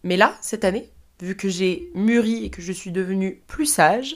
Mais 0.03 0.17
là, 0.17 0.37
cette 0.41 0.65
année, 0.65 0.89
vu 1.21 1.35
que 1.35 1.49
j'ai 1.49 1.89
mûri 1.95 2.45
et 2.45 2.49
que 2.49 2.61
je 2.61 2.71
suis 2.71 2.91
devenue 2.91 3.41
plus 3.47 3.65
sage, 3.65 4.15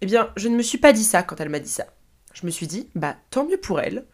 eh 0.00 0.06
bien, 0.06 0.30
je 0.36 0.48
ne 0.48 0.56
me 0.56 0.62
suis 0.62 0.78
pas 0.78 0.92
dit 0.92 1.04
ça 1.04 1.22
quand 1.22 1.40
elle 1.40 1.48
m'a 1.48 1.60
dit 1.60 1.70
ça. 1.70 1.86
Je 2.34 2.46
me 2.46 2.50
suis 2.50 2.66
dit, 2.66 2.88
bah 2.94 3.16
tant 3.30 3.44
mieux 3.44 3.56
pour 3.56 3.80
elle, 3.80 4.04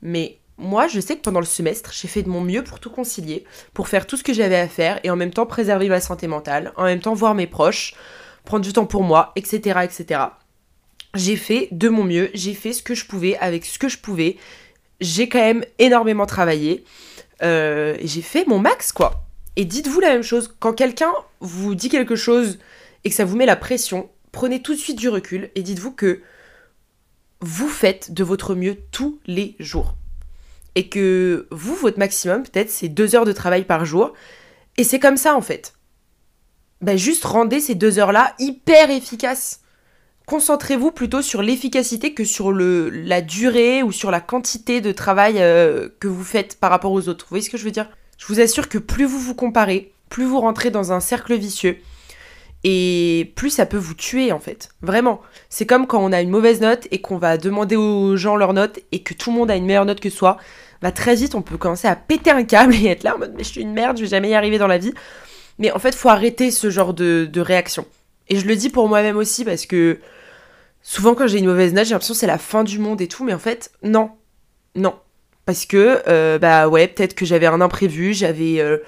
mais 0.00 0.38
moi, 0.58 0.88
je 0.88 1.00
sais 1.00 1.16
que 1.16 1.22
pendant 1.22 1.40
le 1.40 1.46
semestre, 1.46 1.92
j'ai 1.92 2.08
fait 2.08 2.22
de 2.22 2.30
mon 2.30 2.40
mieux 2.40 2.64
pour 2.64 2.80
tout 2.80 2.88
concilier, 2.88 3.44
pour 3.74 3.88
faire 3.88 4.06
tout 4.06 4.16
ce 4.16 4.24
que 4.24 4.32
j'avais 4.32 4.56
à 4.56 4.68
faire 4.68 5.00
et 5.04 5.10
en 5.10 5.16
même 5.16 5.32
temps 5.32 5.44
préserver 5.44 5.88
ma 5.88 6.00
santé 6.00 6.26
mentale, 6.26 6.72
en 6.76 6.84
même 6.84 7.00
temps 7.00 7.12
voir 7.12 7.34
mes 7.34 7.46
proches, 7.46 7.94
prendre 8.44 8.64
du 8.64 8.72
temps 8.72 8.86
pour 8.86 9.02
moi, 9.02 9.32
etc. 9.36 9.80
etc. 9.82 10.20
J'ai 11.14 11.36
fait 11.36 11.68
de 11.72 11.88
mon 11.88 12.04
mieux, 12.04 12.30
j'ai 12.32 12.54
fait 12.54 12.72
ce 12.72 12.82
que 12.82 12.94
je 12.94 13.06
pouvais 13.06 13.36
avec 13.38 13.66
ce 13.66 13.78
que 13.78 13.88
je 13.88 13.98
pouvais. 13.98 14.36
J'ai 15.00 15.28
quand 15.28 15.40
même 15.40 15.64
énormément 15.78 16.24
travaillé. 16.24 16.84
Euh, 17.42 17.96
j'ai 18.02 18.22
fait 18.22 18.46
mon 18.46 18.58
max, 18.58 18.92
quoi. 18.92 19.25
Et 19.56 19.64
dites-vous 19.64 20.00
la 20.00 20.10
même 20.10 20.22
chose. 20.22 20.54
Quand 20.58 20.72
quelqu'un 20.72 21.12
vous 21.40 21.74
dit 21.74 21.88
quelque 21.88 22.16
chose 22.16 22.58
et 23.04 23.10
que 23.10 23.14
ça 23.14 23.24
vous 23.24 23.36
met 23.36 23.46
la 23.46 23.56
pression, 23.56 24.10
prenez 24.32 24.62
tout 24.62 24.74
de 24.74 24.78
suite 24.78 24.98
du 24.98 25.08
recul 25.08 25.50
et 25.54 25.62
dites-vous 25.62 25.92
que 25.92 26.20
vous 27.40 27.68
faites 27.68 28.12
de 28.12 28.24
votre 28.24 28.54
mieux 28.54 28.76
tous 28.92 29.18
les 29.26 29.56
jours 29.58 29.94
et 30.76 30.88
que 30.88 31.48
vous, 31.50 31.74
votre 31.74 31.98
maximum, 31.98 32.42
peut-être, 32.42 32.70
c'est 32.70 32.88
deux 32.88 33.16
heures 33.16 33.24
de 33.24 33.32
travail 33.32 33.64
par 33.64 33.84
jour. 33.86 34.12
Et 34.76 34.84
c'est 34.84 35.00
comme 35.00 35.16
ça, 35.16 35.34
en 35.34 35.40
fait. 35.40 35.72
Bah, 36.82 36.96
juste 36.96 37.24
rendez 37.24 37.60
ces 37.60 37.74
deux 37.74 37.98
heures-là 37.98 38.34
hyper 38.38 38.90
efficaces. 38.90 39.62
Concentrez-vous 40.26 40.90
plutôt 40.90 41.22
sur 41.22 41.40
l'efficacité 41.40 42.12
que 42.12 42.24
sur 42.24 42.52
la 42.52 43.22
durée 43.22 43.82
ou 43.82 43.90
sur 43.90 44.10
la 44.10 44.20
quantité 44.20 44.82
de 44.82 44.92
travail 44.92 45.36
euh, 45.38 45.88
que 45.98 46.08
vous 46.08 46.24
faites 46.24 46.60
par 46.60 46.70
rapport 46.70 46.92
aux 46.92 47.08
autres. 47.08 47.24
Vous 47.24 47.30
voyez 47.30 47.44
ce 47.44 47.50
que 47.50 47.56
je 47.56 47.64
veux 47.64 47.70
dire? 47.70 47.88
Je 48.18 48.26
vous 48.26 48.40
assure 48.40 48.68
que 48.68 48.78
plus 48.78 49.04
vous 49.04 49.18
vous 49.18 49.34
comparez, 49.34 49.92
plus 50.08 50.24
vous 50.24 50.40
rentrez 50.40 50.70
dans 50.70 50.92
un 50.92 51.00
cercle 51.00 51.34
vicieux. 51.34 51.78
Et 52.64 53.32
plus 53.36 53.50
ça 53.50 53.66
peut 53.66 53.76
vous 53.76 53.94
tuer 53.94 54.32
en 54.32 54.40
fait. 54.40 54.70
Vraiment. 54.82 55.20
C'est 55.48 55.66
comme 55.66 55.86
quand 55.86 56.02
on 56.02 56.12
a 56.12 56.20
une 56.20 56.30
mauvaise 56.30 56.60
note 56.60 56.88
et 56.90 57.00
qu'on 57.00 57.18
va 57.18 57.38
demander 57.38 57.76
aux 57.76 58.16
gens 58.16 58.34
leur 58.34 58.54
note 58.54 58.80
et 58.92 59.02
que 59.02 59.14
tout 59.14 59.30
le 59.30 59.36
monde 59.36 59.50
a 59.50 59.56
une 59.56 59.66
meilleure 59.66 59.84
note 59.84 60.00
que 60.00 60.10
soi. 60.10 60.38
Bah 60.82 60.90
très 60.90 61.14
vite 61.14 61.34
on 61.34 61.42
peut 61.42 61.56
commencer 61.58 61.86
à 61.86 61.96
péter 61.96 62.30
un 62.30 62.44
câble 62.44 62.74
et 62.82 62.86
être 62.86 63.04
là 63.04 63.14
en 63.14 63.18
mode 63.18 63.34
mais 63.36 63.44
je 63.44 63.50
suis 63.50 63.60
une 63.60 63.72
merde, 63.72 63.96
je 63.96 64.02
vais 64.02 64.08
jamais 64.08 64.30
y 64.30 64.34
arriver 64.34 64.58
dans 64.58 64.66
la 64.66 64.78
vie. 64.78 64.92
Mais 65.58 65.70
en 65.70 65.78
fait 65.78 65.94
faut 65.94 66.08
arrêter 66.08 66.50
ce 66.50 66.70
genre 66.70 66.92
de, 66.92 67.28
de 67.30 67.40
réaction. 67.40 67.86
Et 68.28 68.36
je 68.36 68.46
le 68.46 68.56
dis 68.56 68.70
pour 68.70 68.88
moi-même 68.88 69.16
aussi 69.16 69.44
parce 69.44 69.66
que 69.66 70.00
souvent 70.82 71.14
quand 71.14 71.28
j'ai 71.28 71.38
une 71.38 71.46
mauvaise 71.46 71.72
note 71.72 71.84
j'ai 71.84 71.92
l'impression 71.92 72.14
que 72.14 72.20
c'est 72.20 72.26
la 72.26 72.38
fin 72.38 72.64
du 72.64 72.78
monde 72.78 73.00
et 73.00 73.06
tout. 73.06 73.22
Mais 73.22 73.34
en 73.34 73.38
fait 73.38 73.70
non. 73.82 74.10
Non. 74.74 74.94
Parce 75.46 75.64
que, 75.64 76.02
euh, 76.08 76.38
bah 76.40 76.68
ouais, 76.68 76.88
peut-être 76.88 77.14
que 77.14 77.24
j'avais 77.24 77.46
un 77.46 77.60
imprévu, 77.60 78.12
j'avais, 78.12 78.60
euh, 78.60 78.78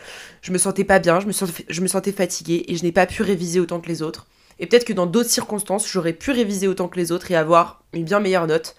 je 0.42 0.50
me 0.50 0.58
sentais 0.58 0.82
pas 0.82 0.98
bien, 0.98 1.20
je 1.20 1.26
me, 1.26 1.32
sentais, 1.32 1.64
je 1.68 1.80
me 1.80 1.86
sentais 1.86 2.10
fatiguée 2.10 2.64
et 2.66 2.76
je 2.76 2.82
n'ai 2.82 2.90
pas 2.90 3.06
pu 3.06 3.22
réviser 3.22 3.60
autant 3.60 3.80
que 3.80 3.88
les 3.88 4.02
autres. 4.02 4.26
Et 4.58 4.66
peut-être 4.66 4.84
que 4.84 4.92
dans 4.92 5.06
d'autres 5.06 5.30
circonstances, 5.30 5.88
j'aurais 5.88 6.12
pu 6.12 6.32
réviser 6.32 6.66
autant 6.66 6.88
que 6.88 6.98
les 6.98 7.12
autres 7.12 7.30
et 7.30 7.36
avoir 7.36 7.84
une 7.92 8.02
bien 8.02 8.18
meilleure 8.18 8.48
note. 8.48 8.74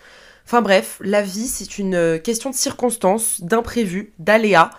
Enfin 0.45 0.61
bref, 0.61 0.99
la 1.01 1.21
vie, 1.21 1.47
c'est 1.47 1.77
une 1.77 1.95
euh, 1.95 2.17
question 2.17 2.49
de 2.49 2.55
circonstances, 2.55 3.39
d'imprévu, 3.41 4.11
d'aléas. 4.19 4.71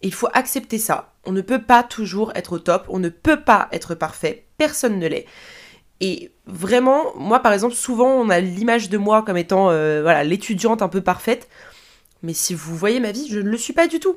Il 0.00 0.14
faut 0.14 0.28
accepter 0.32 0.78
ça. 0.78 1.12
On 1.26 1.32
ne 1.32 1.42
peut 1.42 1.60
pas 1.60 1.82
toujours 1.82 2.32
être 2.36 2.54
au 2.54 2.58
top, 2.58 2.86
on 2.88 2.98
ne 2.98 3.10
peut 3.10 3.40
pas 3.40 3.68
être 3.70 3.94
parfait, 3.94 4.46
personne 4.56 4.98
ne 4.98 5.06
l'est. 5.06 5.26
Et 6.00 6.30
vraiment, 6.46 7.14
moi 7.16 7.40
par 7.40 7.52
exemple, 7.52 7.74
souvent 7.74 8.12
on 8.12 8.30
a 8.30 8.40
l'image 8.40 8.88
de 8.88 8.96
moi 8.96 9.22
comme 9.22 9.36
étant 9.36 9.64
voilà 9.64 10.24
l'étudiante 10.24 10.82
un 10.82 10.88
peu 10.88 11.00
parfaite. 11.00 11.48
Mais 12.22 12.34
si 12.34 12.54
vous 12.54 12.76
voyez 12.76 13.00
ma 13.00 13.12
vie, 13.12 13.28
je 13.28 13.38
ne 13.38 13.50
le 13.50 13.58
suis 13.58 13.72
pas 13.72 13.86
du 13.86 14.00
tout. 14.00 14.16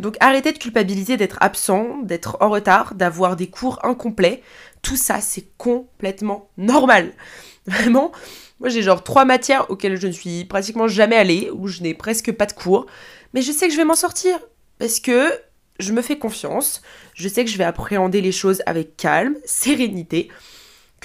Donc 0.00 0.16
arrêtez 0.20 0.52
de 0.52 0.58
culpabiliser 0.58 1.16
d'être 1.16 1.38
absent, 1.40 1.98
d'être 2.02 2.36
en 2.40 2.50
retard, 2.50 2.94
d'avoir 2.94 3.36
des 3.36 3.46
cours 3.46 3.78
incomplets. 3.84 4.42
Tout 4.82 4.96
ça, 4.96 5.20
c'est 5.20 5.46
complètement 5.56 6.48
normal. 6.56 7.12
Vraiment, 7.66 8.12
moi 8.60 8.68
j'ai 8.68 8.82
genre 8.82 9.02
trois 9.02 9.24
matières 9.24 9.70
auxquelles 9.70 10.00
je 10.00 10.06
ne 10.06 10.12
suis 10.12 10.44
pratiquement 10.44 10.88
jamais 10.88 11.16
allée, 11.16 11.50
où 11.54 11.68
je 11.68 11.82
n'ai 11.82 11.94
presque 11.94 12.32
pas 12.32 12.46
de 12.46 12.52
cours. 12.52 12.86
Mais 13.32 13.42
je 13.42 13.52
sais 13.52 13.66
que 13.66 13.72
je 13.72 13.78
vais 13.78 13.84
m'en 13.84 13.94
sortir. 13.94 14.38
Parce 14.78 14.98
que 14.98 15.30
je 15.78 15.92
me 15.92 16.02
fais 16.02 16.18
confiance, 16.18 16.82
je 17.14 17.28
sais 17.28 17.44
que 17.44 17.50
je 17.50 17.58
vais 17.58 17.64
appréhender 17.64 18.20
les 18.20 18.32
choses 18.32 18.62
avec 18.66 18.96
calme, 18.96 19.36
sérénité 19.44 20.28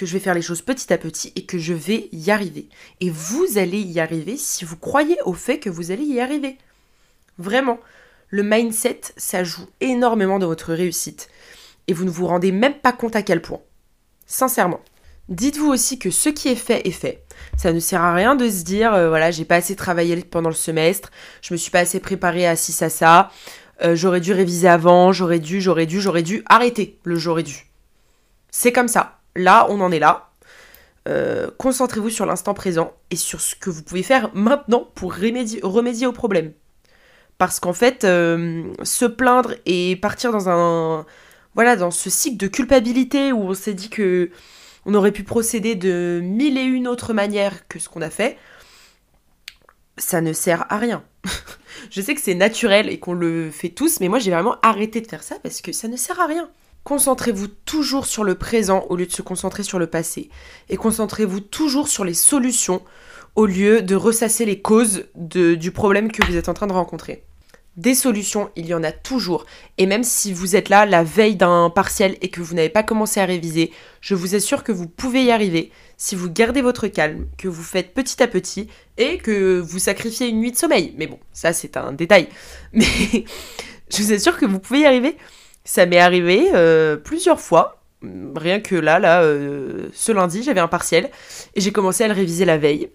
que 0.00 0.06
je 0.06 0.14
vais 0.14 0.18
faire 0.18 0.32
les 0.32 0.40
choses 0.40 0.62
petit 0.62 0.90
à 0.94 0.96
petit 0.96 1.30
et 1.36 1.44
que 1.44 1.58
je 1.58 1.74
vais 1.74 2.08
y 2.10 2.30
arriver. 2.30 2.70
Et 3.00 3.10
vous 3.10 3.58
allez 3.58 3.80
y 3.80 4.00
arriver 4.00 4.38
si 4.38 4.64
vous 4.64 4.78
croyez 4.78 5.18
au 5.26 5.34
fait 5.34 5.58
que 5.58 5.68
vous 5.68 5.90
allez 5.90 6.04
y 6.04 6.20
arriver. 6.20 6.56
Vraiment, 7.36 7.78
le 8.30 8.42
mindset, 8.42 9.02
ça 9.18 9.44
joue 9.44 9.66
énormément 9.82 10.38
dans 10.38 10.46
votre 10.46 10.72
réussite. 10.72 11.28
Et 11.86 11.92
vous 11.92 12.06
ne 12.06 12.10
vous 12.10 12.26
rendez 12.26 12.50
même 12.50 12.78
pas 12.78 12.94
compte 12.94 13.14
à 13.14 13.20
quel 13.20 13.42
point. 13.42 13.60
Sincèrement. 14.26 14.80
Dites-vous 15.28 15.68
aussi 15.68 15.98
que 15.98 16.10
ce 16.10 16.30
qui 16.30 16.48
est 16.48 16.54
fait 16.54 16.88
est 16.88 16.92
fait. 16.92 17.26
Ça 17.58 17.74
ne 17.74 17.78
sert 17.78 18.00
à 18.00 18.14
rien 18.14 18.36
de 18.36 18.48
se 18.48 18.64
dire, 18.64 18.94
euh, 18.94 19.10
voilà, 19.10 19.30
j'ai 19.30 19.44
pas 19.44 19.56
assez 19.56 19.76
travaillé 19.76 20.16
pendant 20.24 20.48
le 20.48 20.54
semestre, 20.54 21.10
je 21.42 21.52
me 21.52 21.58
suis 21.58 21.70
pas 21.70 21.80
assez 21.80 22.00
préparé 22.00 22.46
à 22.46 22.56
ci, 22.56 22.72
ça, 22.72 22.88
ça, 22.88 23.30
euh, 23.82 23.94
j'aurais 23.94 24.20
dû 24.20 24.32
réviser 24.32 24.66
avant, 24.66 25.12
j'aurais 25.12 25.40
dû, 25.40 25.60
j'aurais 25.60 25.86
dû, 25.86 26.00
j'aurais 26.00 26.22
dû. 26.22 26.42
Arrêter 26.46 26.98
le 27.04 27.16
j'aurais 27.16 27.42
dû. 27.42 27.70
C'est 28.50 28.72
comme 28.72 28.88
ça 28.88 29.19
là, 29.36 29.66
on 29.70 29.80
en 29.80 29.92
est 29.92 29.98
là. 29.98 30.30
Euh, 31.08 31.50
concentrez-vous 31.56 32.10
sur 32.10 32.26
l'instant 32.26 32.54
présent 32.54 32.92
et 33.10 33.16
sur 33.16 33.40
ce 33.40 33.54
que 33.54 33.70
vous 33.70 33.82
pouvez 33.82 34.02
faire 34.02 34.30
maintenant 34.34 34.88
pour 34.94 35.14
remédier, 35.14 36.06
au 36.06 36.12
problème. 36.12 36.52
Parce 37.38 37.58
qu'en 37.58 37.72
fait, 37.72 38.04
euh, 38.04 38.64
se 38.82 39.06
plaindre 39.06 39.54
et 39.64 39.96
partir 39.96 40.30
dans 40.30 40.48
un 40.48 41.06
voilà 41.54 41.74
dans 41.74 41.90
ce 41.90 42.10
cycle 42.10 42.36
de 42.36 42.46
culpabilité 42.46 43.32
où 43.32 43.42
on 43.42 43.54
s'est 43.54 43.74
dit 43.74 43.88
que 43.88 44.30
on 44.86 44.94
aurait 44.94 45.12
pu 45.12 45.24
procéder 45.24 45.74
de 45.74 46.20
mille 46.22 46.58
et 46.58 46.62
une 46.62 46.86
autres 46.86 47.12
manières 47.12 47.66
que 47.68 47.78
ce 47.78 47.88
qu'on 47.88 48.02
a 48.02 48.10
fait, 48.10 48.38
ça 49.96 50.20
ne 50.20 50.32
sert 50.32 50.66
à 50.72 50.78
rien. 50.78 51.02
Je 51.90 52.00
sais 52.00 52.14
que 52.14 52.20
c'est 52.20 52.34
naturel 52.34 52.88
et 52.88 52.98
qu'on 52.98 53.14
le 53.14 53.50
fait 53.50 53.68
tous, 53.70 54.00
mais 54.00 54.08
moi 54.08 54.18
j'ai 54.18 54.30
vraiment 54.30 54.56
arrêté 54.62 55.00
de 55.00 55.06
faire 55.06 55.22
ça 55.22 55.36
parce 55.42 55.60
que 55.60 55.72
ça 55.72 55.88
ne 55.88 55.96
sert 55.96 56.20
à 56.20 56.26
rien. 56.26 56.48
Concentrez-vous 56.84 57.48
toujours 57.48 58.06
sur 58.06 58.24
le 58.24 58.34
présent 58.34 58.86
au 58.88 58.96
lieu 58.96 59.06
de 59.06 59.12
se 59.12 59.22
concentrer 59.22 59.62
sur 59.62 59.78
le 59.78 59.86
passé. 59.86 60.30
Et 60.68 60.76
concentrez-vous 60.76 61.40
toujours 61.40 61.88
sur 61.88 62.04
les 62.04 62.14
solutions 62.14 62.82
au 63.36 63.46
lieu 63.46 63.82
de 63.82 63.94
ressasser 63.94 64.44
les 64.44 64.60
causes 64.60 65.04
du 65.14 65.70
problème 65.70 66.10
que 66.10 66.24
vous 66.26 66.36
êtes 66.36 66.48
en 66.48 66.54
train 66.54 66.66
de 66.66 66.72
rencontrer. 66.72 67.24
Des 67.76 67.94
solutions, 67.94 68.50
il 68.56 68.66
y 68.66 68.74
en 68.74 68.82
a 68.82 68.90
toujours. 68.90 69.46
Et 69.78 69.86
même 69.86 70.02
si 70.02 70.32
vous 70.32 70.56
êtes 70.56 70.68
là 70.68 70.86
la 70.86 71.04
veille 71.04 71.36
d'un 71.36 71.70
partiel 71.70 72.16
et 72.20 72.28
que 72.28 72.40
vous 72.40 72.54
n'avez 72.54 72.68
pas 72.68 72.82
commencé 72.82 73.20
à 73.20 73.24
réviser, 73.24 73.70
je 74.00 74.14
vous 74.14 74.34
assure 74.34 74.64
que 74.64 74.72
vous 74.72 74.88
pouvez 74.88 75.24
y 75.24 75.30
arriver 75.30 75.70
si 75.96 76.16
vous 76.16 76.28
gardez 76.28 76.62
votre 76.62 76.88
calme, 76.88 77.26
que 77.38 77.46
vous 77.46 77.62
faites 77.62 77.94
petit 77.94 78.22
à 78.22 78.26
petit 78.26 78.68
et 78.98 79.18
que 79.18 79.60
vous 79.60 79.78
sacrifiez 79.78 80.28
une 80.28 80.40
nuit 80.40 80.50
de 80.50 80.56
sommeil. 80.56 80.94
Mais 80.98 81.06
bon, 81.06 81.18
ça 81.32 81.52
c'est 81.52 81.76
un 81.76 81.92
détail. 81.92 82.28
Mais 82.72 82.86
je 83.88 84.02
vous 84.02 84.12
assure 84.12 84.36
que 84.36 84.46
vous 84.46 84.58
pouvez 84.58 84.80
y 84.80 84.86
arriver. 84.86 85.16
Ça 85.64 85.86
m'est 85.86 85.98
arrivé 85.98 86.50
euh, 86.54 86.96
plusieurs 86.96 87.40
fois. 87.40 87.82
Rien 88.34 88.60
que 88.60 88.74
là, 88.74 88.98
là, 88.98 89.22
euh, 89.22 89.88
ce 89.92 90.10
lundi, 90.12 90.42
j'avais 90.42 90.60
un 90.60 90.68
partiel 90.68 91.10
et 91.54 91.60
j'ai 91.60 91.70
commencé 91.72 92.04
à 92.04 92.08
le 92.08 92.14
réviser 92.14 92.44
la 92.44 92.56
veille. 92.56 92.90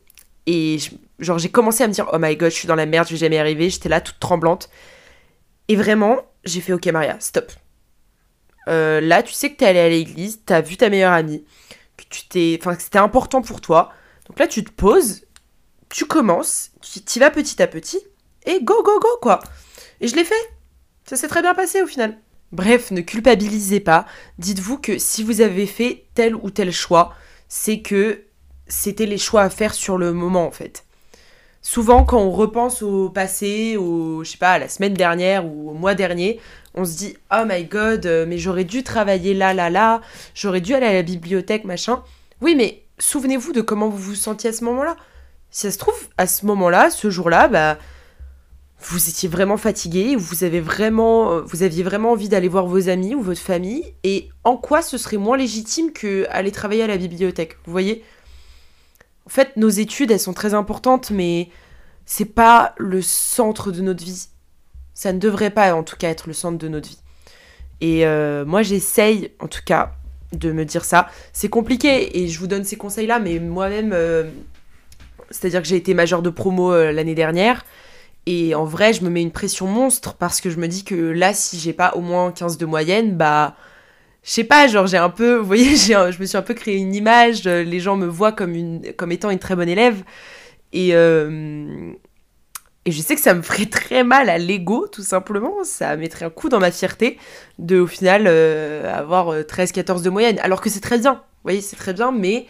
Et 0.48 0.78
genre, 1.20 1.38
j'ai 1.38 1.50
commencé 1.50 1.84
à 1.84 1.88
me 1.88 1.94
dire, 1.94 2.08
oh 2.12 2.18
my 2.20 2.36
god, 2.36 2.52
je 2.52 2.56
suis 2.56 2.68
dans 2.68 2.76
la 2.76 2.86
merde, 2.86 3.08
je 3.08 3.14
vais 3.14 3.20
jamais 3.20 3.38
arriver. 3.38 3.70
J'étais 3.70 3.90
là, 3.90 4.02
toute 4.02 4.20
tremblante. 4.20 4.70
Et 5.68 5.76
vraiment, 5.76 6.18
j'ai 6.44 6.62
fait, 6.62 6.74
ok, 6.74 6.86
Maria, 6.88 7.18
stop. 7.20 7.52
Euh, 8.68 9.02
là, 9.02 9.24
tu 9.24 9.34
sais 9.34 9.52
que 9.52 9.58
t'es 9.58 9.66
allée 9.66 9.80
à 9.80 9.90
l'église, 9.90 10.42
t'as 10.46 10.62
vu 10.62 10.78
ta 10.78 10.90
meilleure 10.90 11.14
amie, 11.14 11.44
que 11.98 12.04
tu 12.10 12.28
t'es, 12.28 12.58
enfin, 12.60 12.76
que 12.76 12.82
c'était 12.82 13.00
important 13.00 13.42
pour 13.42 13.62
toi. 13.62 13.92
Donc 14.28 14.40
là, 14.40 14.48
tu 14.48 14.64
te 14.64 14.72
poses, 14.72 15.26
tu 15.90 16.06
commences, 16.06 16.72
tu 16.82 17.00
y 17.16 17.20
vas 17.20 17.30
petit 17.30 17.62
à 17.62 17.68
petit, 17.68 18.00
et 18.46 18.64
go, 18.64 18.82
go, 18.84 19.00
go, 19.00 19.08
quoi. 19.22 19.40
Et 20.02 20.08
je 20.08 20.16
l'ai 20.16 20.24
fait. 20.26 20.36
Ça 21.08 21.16
s'est 21.16 21.28
très 21.28 21.42
bien 21.42 21.54
passé 21.54 21.84
au 21.84 21.88
final. 21.88 22.18
Bref, 22.56 22.92
ne 22.92 23.02
culpabilisez 23.02 23.82
pas. 23.82 24.06
Dites-vous 24.40 24.78
que 24.78 24.98
si 24.98 25.24
vous 25.24 25.42
avez 25.42 25.66
fait 25.66 26.06
tel 26.14 26.36
ou 26.36 26.50
tel 26.50 26.72
choix, 26.72 27.14
c'est 27.50 27.82
que 27.82 28.22
c'était 28.68 29.06
les 29.06 29.18
choix 29.18 29.42
à 29.42 29.50
faire 29.50 29.74
sur 29.74 29.98
le 29.98 30.14
moment 30.14 30.48
en 30.48 30.52
fait. 30.52 30.86
Souvent 31.62 32.06
quand 32.06 32.20
on 32.20 32.32
repense 32.32 32.82
au 32.82 33.10
passé, 33.10 33.76
au 33.76 34.24
je 34.24 34.32
sais 34.32 34.38
pas, 34.38 34.54
à 34.54 34.60
la 34.60 34.70
semaine 34.70 34.94
dernière 34.94 35.46
ou 35.46 35.72
au 35.72 35.74
mois 35.74 35.96
dernier, 35.96 36.40
on 36.76 36.86
se 36.86 36.96
dit 36.96 37.18
"Oh 37.30 37.44
my 37.46 37.66
god, 37.66 38.06
euh, 38.06 38.26
mais 38.26 38.38
j'aurais 38.38 38.64
dû 38.64 38.84
travailler 38.84 39.34
là 39.34 39.54
là 39.54 39.70
là, 39.70 40.00
j'aurais 40.34 40.62
dû 40.62 40.74
aller 40.74 40.86
à 40.86 40.94
la 40.94 41.02
bibliothèque 41.02 41.66
machin." 41.66 42.04
Oui, 42.40 42.56
mais 42.56 42.84
souvenez-vous 43.00 43.52
de 43.52 43.60
comment 43.60 43.90
vous 43.90 43.98
vous 43.98 44.16
sentiez 44.16 44.52
à 44.52 44.54
ce 44.54 44.64
moment-là. 44.64 44.96
Si 45.52 45.62
ça 45.64 45.72
se 45.72 45.78
trouve 45.78 46.08
à 46.18 46.26
ce 46.26 46.46
moment-là, 46.46 46.90
ce 46.90 47.10
jour-là, 47.10 47.50
bah 47.50 47.78
vous 48.88 49.10
étiez 49.10 49.28
vraiment 49.28 49.58
fatigué, 49.58 50.16
vous 50.16 50.44
avez 50.44 50.62
vraiment, 50.62 51.32
euh, 51.32 51.42
vous 51.42 51.64
aviez 51.64 51.84
vraiment 51.84 52.12
envie 52.12 52.30
d'aller 52.30 52.48
voir 52.48 52.68
vos 52.68 52.88
amis 52.88 53.16
ou 53.16 53.22
votre 53.22 53.42
famille, 53.42 53.84
et 54.04 54.30
en 54.44 54.58
quoi 54.58 54.82
ce 54.82 54.98
serait 54.98 55.18
moins 55.18 55.38
légitime 55.38 55.92
que 55.92 56.28
aller 56.30 56.52
travailler 56.52 56.84
à 56.84 56.88
la 56.88 56.98
bibliothèque. 56.98 57.58
Vous 57.66 57.72
voyez? 57.72 58.04
En 59.26 59.30
fait, 59.30 59.58
nos 59.58 59.70
études, 59.70 60.12
elles 60.12 60.20
sont 60.20 60.34
très 60.34 60.54
importantes, 60.54 61.10
mais 61.10 61.50
c'est 62.06 62.26
pas 62.26 62.76
le 62.78 63.02
centre 63.02 63.72
de 63.72 63.82
notre 63.82 64.04
vie. 64.04 64.28
Ça 64.94 65.14
ne 65.14 65.20
devrait 65.20 65.50
pas, 65.50 65.74
en 65.74 65.84
tout 65.84 65.98
cas, 65.98 66.10
être 66.10 66.28
le 66.28 66.34
centre 66.34 66.60
de 66.60 66.68
notre 66.68 66.88
vie. 66.88 67.00
Et 67.82 68.06
euh, 68.06 68.46
moi, 68.46 68.62
j'essaye, 68.62 69.32
en 69.40 69.48
tout 69.48 69.62
cas, 69.66 69.94
de 70.32 70.52
me 70.52 70.64
dire 70.64 70.86
ça. 70.86 71.10
C'est 71.34 71.50
compliqué, 71.50 72.20
et 72.20 72.28
je 72.28 72.40
vous 72.40 72.48
donne 72.48 72.64
ces 72.64 72.76
conseils-là, 72.76 73.18
mais 73.18 73.40
moi-même, 73.40 73.94
euh, 73.94 74.26
c'est-à-dire 75.32 75.64
que 75.64 75.68
j'ai 75.68 75.76
été 75.76 75.96
major 75.96 76.22
de 76.22 76.30
promo 76.30 76.72
l'année 76.72 77.16
dernière. 77.16 77.66
Et 78.26 78.56
en 78.56 78.66
vrai, 78.66 78.94
je 78.94 79.04
me 79.04 79.10
mets 79.10 79.22
une 79.22 79.32
pression 79.32 79.68
monstre 79.68 80.16
parce 80.16 80.42
que 80.42 80.50
je 80.50 80.58
me 80.58 80.68
dis 80.68 80.84
que 80.84 80.96
là, 80.96 81.34
si 81.34 81.60
j'ai 81.60 81.74
pas 81.74 81.94
au 81.96 82.02
moins 82.02 82.32
15 82.32 82.58
de 82.58 82.66
moyenne, 82.66 83.16
bah. 83.16 83.56
Je 84.24 84.32
sais 84.32 84.44
pas, 84.44 84.68
genre 84.68 84.88
j'ai 84.88 84.98
un 84.98 85.12
peu, 85.12 85.36
vous 85.36 85.46
voyez, 85.46 85.76
je 85.76 86.20
me 86.20 86.26
suis 86.26 86.38
un 86.38 86.42
peu 86.42 86.56
créé 86.56 86.78
une 86.78 86.96
image, 86.96 87.44
euh, 87.46 87.64
les 87.64 87.80
gens 87.80 87.96
me 87.96 88.08
voient 88.08 88.32
comme, 88.32 88.56
une, 88.56 88.94
comme 88.98 89.12
étant 89.12 89.30
une 89.30 89.38
très 89.40 89.56
bonne 89.56 89.70
élève. 89.70 90.04
Et, 90.74 90.90
euh, 90.96 91.92
et 92.86 92.92
je 92.92 93.02
sais 93.02 93.16
que 93.16 93.22
ça 93.22 93.36
me 93.36 93.44
ferait 93.44 93.68
très 93.68 94.04
mal 94.04 94.30
à 94.30 94.40
l'ego, 94.40 94.88
tout 94.88 95.04
simplement. 95.04 95.64
Ça 95.64 95.96
mettrait 95.96 96.26
un 96.26 96.32
coup 96.32 96.50
dans 96.50 96.60
ma 96.60 96.72
fierté 96.72 97.20
de, 97.60 97.80
au 97.80 97.88
final, 97.88 98.26
euh, 98.28 98.92
avoir 98.96 99.42
13-14 99.44 100.02
de 100.02 100.10
moyenne. 100.10 100.40
Alors 100.40 100.62
que 100.62 100.72
c'est 100.72 100.82
très 100.82 100.98
bien, 100.98 101.14
vous 101.14 101.44
voyez, 101.44 101.62
c'est 101.62 101.76
très 101.76 101.94
bien, 101.94 102.12
mais 102.12 102.48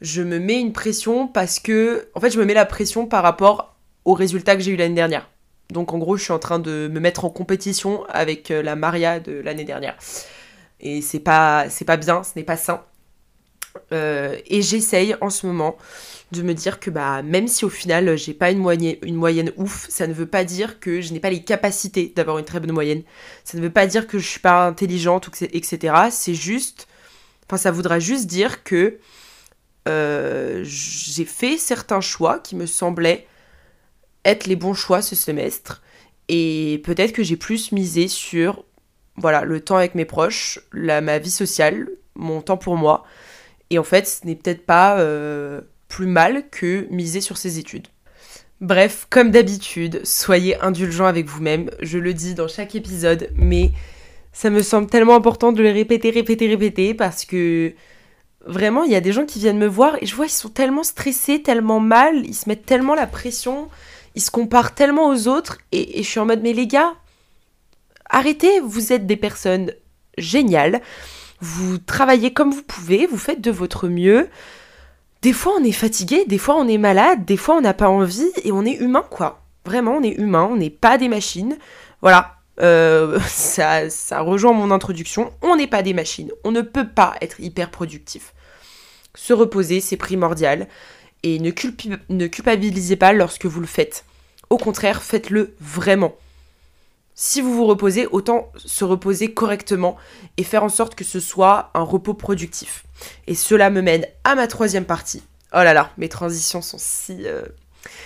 je 0.00 0.22
me 0.22 0.38
mets 0.38 0.58
une 0.58 0.72
pression 0.72 1.28
parce 1.28 1.60
que, 1.60 2.08
en 2.14 2.20
fait, 2.20 2.30
je 2.30 2.38
me 2.38 2.46
mets 2.46 2.54
la 2.54 2.66
pression 2.66 3.06
par 3.06 3.22
rapport 3.22 3.71
au 4.04 4.14
résultat 4.14 4.56
que 4.56 4.62
j'ai 4.62 4.72
eu 4.72 4.76
l'année 4.76 4.94
dernière. 4.94 5.28
Donc 5.70 5.92
en 5.92 5.98
gros, 5.98 6.16
je 6.16 6.24
suis 6.24 6.32
en 6.32 6.38
train 6.38 6.58
de 6.58 6.88
me 6.92 7.00
mettre 7.00 7.24
en 7.24 7.30
compétition 7.30 8.04
avec 8.08 8.50
euh, 8.50 8.62
la 8.62 8.76
Maria 8.76 9.20
de 9.20 9.32
l'année 9.32 9.64
dernière. 9.64 9.96
Et 10.80 11.00
c'est 11.00 11.20
pas, 11.20 11.66
pas 11.86 11.96
bien, 11.96 12.22
ce 12.22 12.32
n'est 12.36 12.44
pas 12.44 12.56
sain. 12.56 12.82
Euh, 13.92 14.36
et 14.46 14.60
j'essaye 14.60 15.16
en 15.20 15.30
ce 15.30 15.46
moment 15.46 15.76
de 16.32 16.42
me 16.42 16.52
dire 16.52 16.78
que 16.78 16.90
bah 16.90 17.22
même 17.22 17.48
si 17.48 17.64
au 17.64 17.70
final 17.70 18.18
j'ai 18.18 18.34
pas 18.34 18.50
une 18.50 18.58
moyenne, 18.58 18.96
une 19.02 19.14
moyenne 19.14 19.50
ouf, 19.56 19.86
ça 19.88 20.06
ne 20.06 20.12
veut 20.12 20.26
pas 20.26 20.44
dire 20.44 20.78
que 20.78 21.00
je 21.00 21.12
n'ai 21.12 21.20
pas 21.20 21.30
les 21.30 21.42
capacités 21.42 22.12
d'avoir 22.14 22.38
une 22.38 22.44
très 22.44 22.60
bonne 22.60 22.72
moyenne. 22.72 23.02
Ça 23.44 23.56
ne 23.56 23.62
veut 23.62 23.70
pas 23.70 23.86
dire 23.86 24.06
que 24.06 24.18
je 24.18 24.26
suis 24.26 24.40
pas 24.40 24.66
intelligente, 24.66 25.30
etc. 25.52 25.94
C'est 26.10 26.34
juste 26.34 26.86
Enfin, 27.52 27.58
ça 27.58 27.70
voudra 27.70 27.98
juste 27.98 28.26
dire 28.26 28.64
que 28.64 28.98
euh, 29.86 30.62
j'ai 30.64 31.26
fait 31.26 31.58
certains 31.58 32.00
choix 32.00 32.38
qui 32.38 32.56
me 32.56 32.64
semblaient 32.64 33.26
être 34.24 34.46
les 34.46 34.56
bons 34.56 34.74
choix 34.74 35.02
ce 35.02 35.16
semestre. 35.16 35.82
Et 36.28 36.80
peut-être 36.84 37.12
que 37.12 37.22
j'ai 37.22 37.36
plus 37.36 37.72
misé 37.72 38.08
sur 38.08 38.64
voilà, 39.16 39.42
le 39.42 39.60
temps 39.60 39.76
avec 39.76 39.94
mes 39.94 40.04
proches, 40.04 40.60
la, 40.72 41.00
ma 41.00 41.18
vie 41.18 41.30
sociale, 41.30 41.88
mon 42.14 42.40
temps 42.40 42.56
pour 42.56 42.76
moi. 42.76 43.04
Et 43.70 43.78
en 43.78 43.84
fait, 43.84 44.06
ce 44.06 44.26
n'est 44.26 44.36
peut-être 44.36 44.64
pas 44.64 44.98
euh, 44.98 45.60
plus 45.88 46.06
mal 46.06 46.48
que 46.50 46.86
miser 46.90 47.20
sur 47.20 47.36
ses 47.36 47.58
études. 47.58 47.88
Bref, 48.60 49.06
comme 49.10 49.30
d'habitude, 49.30 50.00
soyez 50.04 50.58
indulgents 50.60 51.06
avec 51.06 51.26
vous-même. 51.26 51.70
Je 51.80 51.98
le 51.98 52.14
dis 52.14 52.34
dans 52.34 52.48
chaque 52.48 52.74
épisode, 52.74 53.28
mais 53.34 53.72
ça 54.32 54.50
me 54.50 54.62
semble 54.62 54.88
tellement 54.88 55.16
important 55.16 55.52
de 55.52 55.62
le 55.62 55.70
répéter, 55.70 56.10
répéter, 56.10 56.48
répéter, 56.48 56.94
parce 56.94 57.24
que 57.24 57.74
vraiment, 58.46 58.84
il 58.84 58.92
y 58.92 58.96
a 58.96 59.00
des 59.00 59.12
gens 59.12 59.26
qui 59.26 59.38
viennent 59.40 59.58
me 59.58 59.66
voir 59.66 59.96
et 60.00 60.06
je 60.06 60.14
vois, 60.14 60.26
ils 60.26 60.30
sont 60.30 60.48
tellement 60.48 60.84
stressés, 60.84 61.42
tellement 61.42 61.80
mal, 61.80 62.24
ils 62.24 62.34
se 62.34 62.48
mettent 62.48 62.66
tellement 62.66 62.94
la 62.94 63.06
pression, 63.06 63.68
ils 64.14 64.22
se 64.22 64.30
comparent 64.30 64.74
tellement 64.74 65.08
aux 65.08 65.28
autres, 65.28 65.58
et, 65.72 66.02
je 66.02 66.08
suis 66.08 66.20
en 66.20 66.26
mode, 66.26 66.42
mais 66.42 66.52
les 66.52 66.66
gars, 66.66 66.94
arrêtez, 68.08 68.60
vous 68.60 68.92
êtes 68.92 69.06
des 69.06 69.16
personnes 69.16 69.72
géniales, 70.18 70.80
vous 71.40 71.78
travaillez 71.78 72.32
comme 72.32 72.52
vous 72.52 72.62
pouvez, 72.62 73.06
vous 73.06 73.18
faites 73.18 73.40
de 73.40 73.50
votre 73.50 73.88
mieux. 73.88 74.28
Des 75.22 75.32
fois 75.32 75.54
on 75.58 75.64
est 75.64 75.72
fatigué, 75.72 76.24
des 76.26 76.38
fois 76.38 76.56
on 76.56 76.68
est 76.68 76.78
malade, 76.78 77.24
des 77.24 77.36
fois 77.36 77.56
on 77.56 77.60
n'a 77.60 77.74
pas 77.74 77.88
envie 77.88 78.30
et 78.44 78.52
on 78.52 78.64
est 78.64 78.74
humain 78.74 79.04
quoi. 79.10 79.42
Vraiment 79.64 79.96
on 79.96 80.02
est 80.02 80.18
humain, 80.18 80.48
on 80.50 80.56
n'est 80.56 80.70
pas 80.70 80.98
des 80.98 81.08
machines. 81.08 81.56
Voilà, 82.00 82.36
euh, 82.60 83.18
ça, 83.26 83.90
ça 83.90 84.20
rejoint 84.20 84.52
mon 84.52 84.70
introduction. 84.70 85.32
On 85.42 85.56
n'est 85.56 85.66
pas 85.66 85.82
des 85.82 85.94
machines, 85.94 86.30
on 86.44 86.52
ne 86.52 86.60
peut 86.60 86.88
pas 86.88 87.14
être 87.20 87.40
hyper 87.40 87.70
productif. 87.70 88.34
Se 89.14 89.32
reposer 89.32 89.80
c'est 89.80 89.96
primordial 89.96 90.68
et 91.22 91.38
ne, 91.38 91.50
culpabilisez 92.26 92.96
pas 92.96 93.12
lorsque 93.12 93.46
vous 93.46 93.60
le 93.60 93.66
faites. 93.66 94.04
Au 94.50 94.58
contraire, 94.58 95.02
faites-le 95.02 95.54
vraiment 95.60 96.16
si 97.14 97.40
vous 97.40 97.54
vous 97.54 97.66
reposez, 97.66 98.06
autant 98.06 98.50
se 98.56 98.84
reposer 98.84 99.32
correctement 99.32 99.96
et 100.38 100.44
faire 100.44 100.64
en 100.64 100.68
sorte 100.68 100.94
que 100.94 101.04
ce 101.04 101.20
soit 101.20 101.70
un 101.74 101.82
repos 101.82 102.14
productif. 102.14 102.84
Et 103.26 103.34
cela 103.34 103.70
me 103.70 103.82
mène 103.82 104.06
à 104.24 104.34
ma 104.34 104.46
troisième 104.46 104.84
partie. 104.84 105.22
Oh 105.52 105.58
là 105.58 105.74
là, 105.74 105.90
mes 105.98 106.08
transitions 106.08 106.62
sont 106.62 106.78
si, 106.80 107.26
euh, 107.26 107.42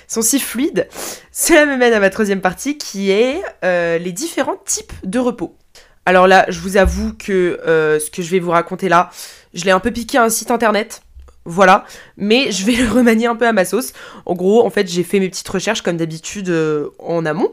sont 0.09 0.23
si 0.23 0.41
fluides. 0.41 0.89
Cela 1.31 1.67
me 1.67 1.77
mène 1.77 1.93
à 1.93 2.01
ma 2.01 2.11
troisième 2.11 2.41
partie 2.41 2.79
qui 2.79 3.11
est 3.11 3.41
euh, 3.65 3.99
les 3.99 4.13
différents 4.13 4.61
types 4.65 4.93
de 5.05 5.19
repos. 5.19 5.57
Alors 6.05 6.27
là, 6.27 6.45
je 6.49 6.61
vous 6.61 6.77
avoue 6.77 7.13
que 7.15 7.61
euh, 7.67 8.01
ce 8.01 8.11
que 8.11 8.23
je 8.23 8.31
vais 8.31 8.41
vous 8.41 8.51
raconter 8.51 8.89
là, 8.89 9.11
je 9.55 9.65
l'ai 9.65 9.71
un 9.71 9.81
peu 9.81 9.93
piqué 9.93 10.19
à 10.19 10.25
un 10.25 10.29
site 10.29 10.51
internet. 10.51 11.03
Voilà, 11.47 11.85
mais 12.17 12.53
je 12.53 12.67
vais 12.67 12.73
le 12.83 12.91
remanier 12.91 13.27
un 13.27 13.37
peu 13.37 13.47
à 13.47 13.53
ma 13.53 13.65
sauce. 13.65 13.93
En 14.27 14.35
gros, 14.35 14.67
en 14.67 14.71
fait, 14.71 14.89
j'ai 14.89 15.05
fait 15.05 15.21
mes 15.21 15.31
petites 15.31 15.49
recherches 15.49 15.83
comme 15.83 15.97
d'habitude 15.97 16.53
en 16.99 17.25
amont. 17.25 17.53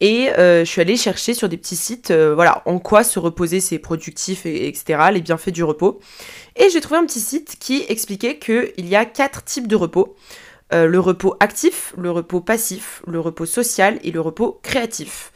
Et 0.00 0.30
euh, 0.38 0.64
je 0.64 0.70
suis 0.70 0.80
allée 0.80 0.96
chercher 0.96 1.34
sur 1.34 1.48
des 1.48 1.58
petits 1.58 1.76
sites, 1.76 2.10
euh, 2.10 2.34
voilà, 2.34 2.62
en 2.64 2.78
quoi 2.78 3.04
se 3.04 3.18
reposer 3.18 3.60
c'est 3.60 3.78
productif, 3.78 4.46
et, 4.46 4.66
etc., 4.66 5.10
les 5.12 5.20
bienfaits 5.20 5.50
du 5.50 5.62
repos. 5.62 6.00
Et 6.56 6.70
j'ai 6.70 6.80
trouvé 6.80 6.98
un 6.98 7.04
petit 7.04 7.20
site 7.20 7.56
qui 7.60 7.84
expliquait 7.88 8.38
qu'il 8.38 8.88
y 8.88 8.96
a 8.96 9.04
quatre 9.04 9.44
types 9.44 9.68
de 9.68 9.76
repos. 9.76 10.16
Euh, 10.72 10.86
le 10.86 11.00
repos 11.00 11.36
actif, 11.40 11.92
le 11.98 12.10
repos 12.10 12.40
passif, 12.40 13.02
le 13.06 13.20
repos 13.20 13.44
social 13.44 13.98
et 14.02 14.10
le 14.10 14.20
repos 14.20 14.58
créatif. 14.62 15.32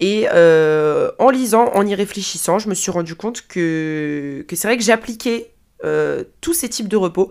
Et 0.00 0.28
en 0.28 1.30
lisant, 1.30 1.70
en 1.72 1.86
y 1.86 1.94
réfléchissant, 1.94 2.58
je 2.58 2.68
me 2.68 2.74
suis 2.74 2.90
rendu 2.90 3.14
compte 3.14 3.46
que, 3.46 4.44
que 4.46 4.56
c'est 4.56 4.68
vrai 4.68 4.76
que 4.76 4.82
j'appliquais 4.82 5.53
tous 6.40 6.54
ces 6.54 6.68
types 6.68 6.88
de 6.88 6.96
repos 6.96 7.30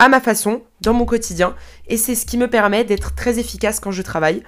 à 0.00 0.08
ma 0.08 0.20
façon, 0.20 0.62
dans 0.80 0.94
mon 0.94 1.04
quotidien, 1.04 1.54
et 1.86 1.98
c'est 1.98 2.14
ce 2.14 2.24
qui 2.24 2.38
me 2.38 2.48
permet 2.48 2.84
d'être 2.84 3.14
très 3.14 3.38
efficace 3.38 3.80
quand 3.80 3.90
je 3.90 4.00
travaille. 4.00 4.42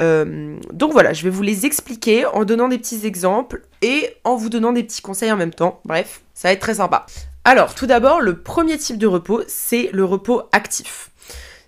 Euh, 0.00 0.56
donc 0.72 0.92
voilà, 0.92 1.12
je 1.12 1.24
vais 1.24 1.30
vous 1.30 1.42
les 1.42 1.66
expliquer 1.66 2.26
en 2.26 2.44
donnant 2.44 2.68
des 2.68 2.78
petits 2.78 3.04
exemples 3.04 3.62
et 3.82 4.16
en 4.22 4.36
vous 4.36 4.48
donnant 4.48 4.72
des 4.72 4.84
petits 4.84 5.02
conseils 5.02 5.32
en 5.32 5.36
même 5.36 5.52
temps. 5.52 5.80
Bref, 5.84 6.22
ça 6.32 6.48
va 6.48 6.52
être 6.52 6.60
très 6.60 6.74
sympa. 6.74 7.06
Alors, 7.44 7.74
tout 7.74 7.86
d'abord, 7.86 8.20
le 8.20 8.40
premier 8.40 8.78
type 8.78 8.96
de 8.96 9.06
repos, 9.06 9.42
c'est 9.48 9.90
le 9.92 10.04
repos 10.04 10.42
actif. 10.52 11.10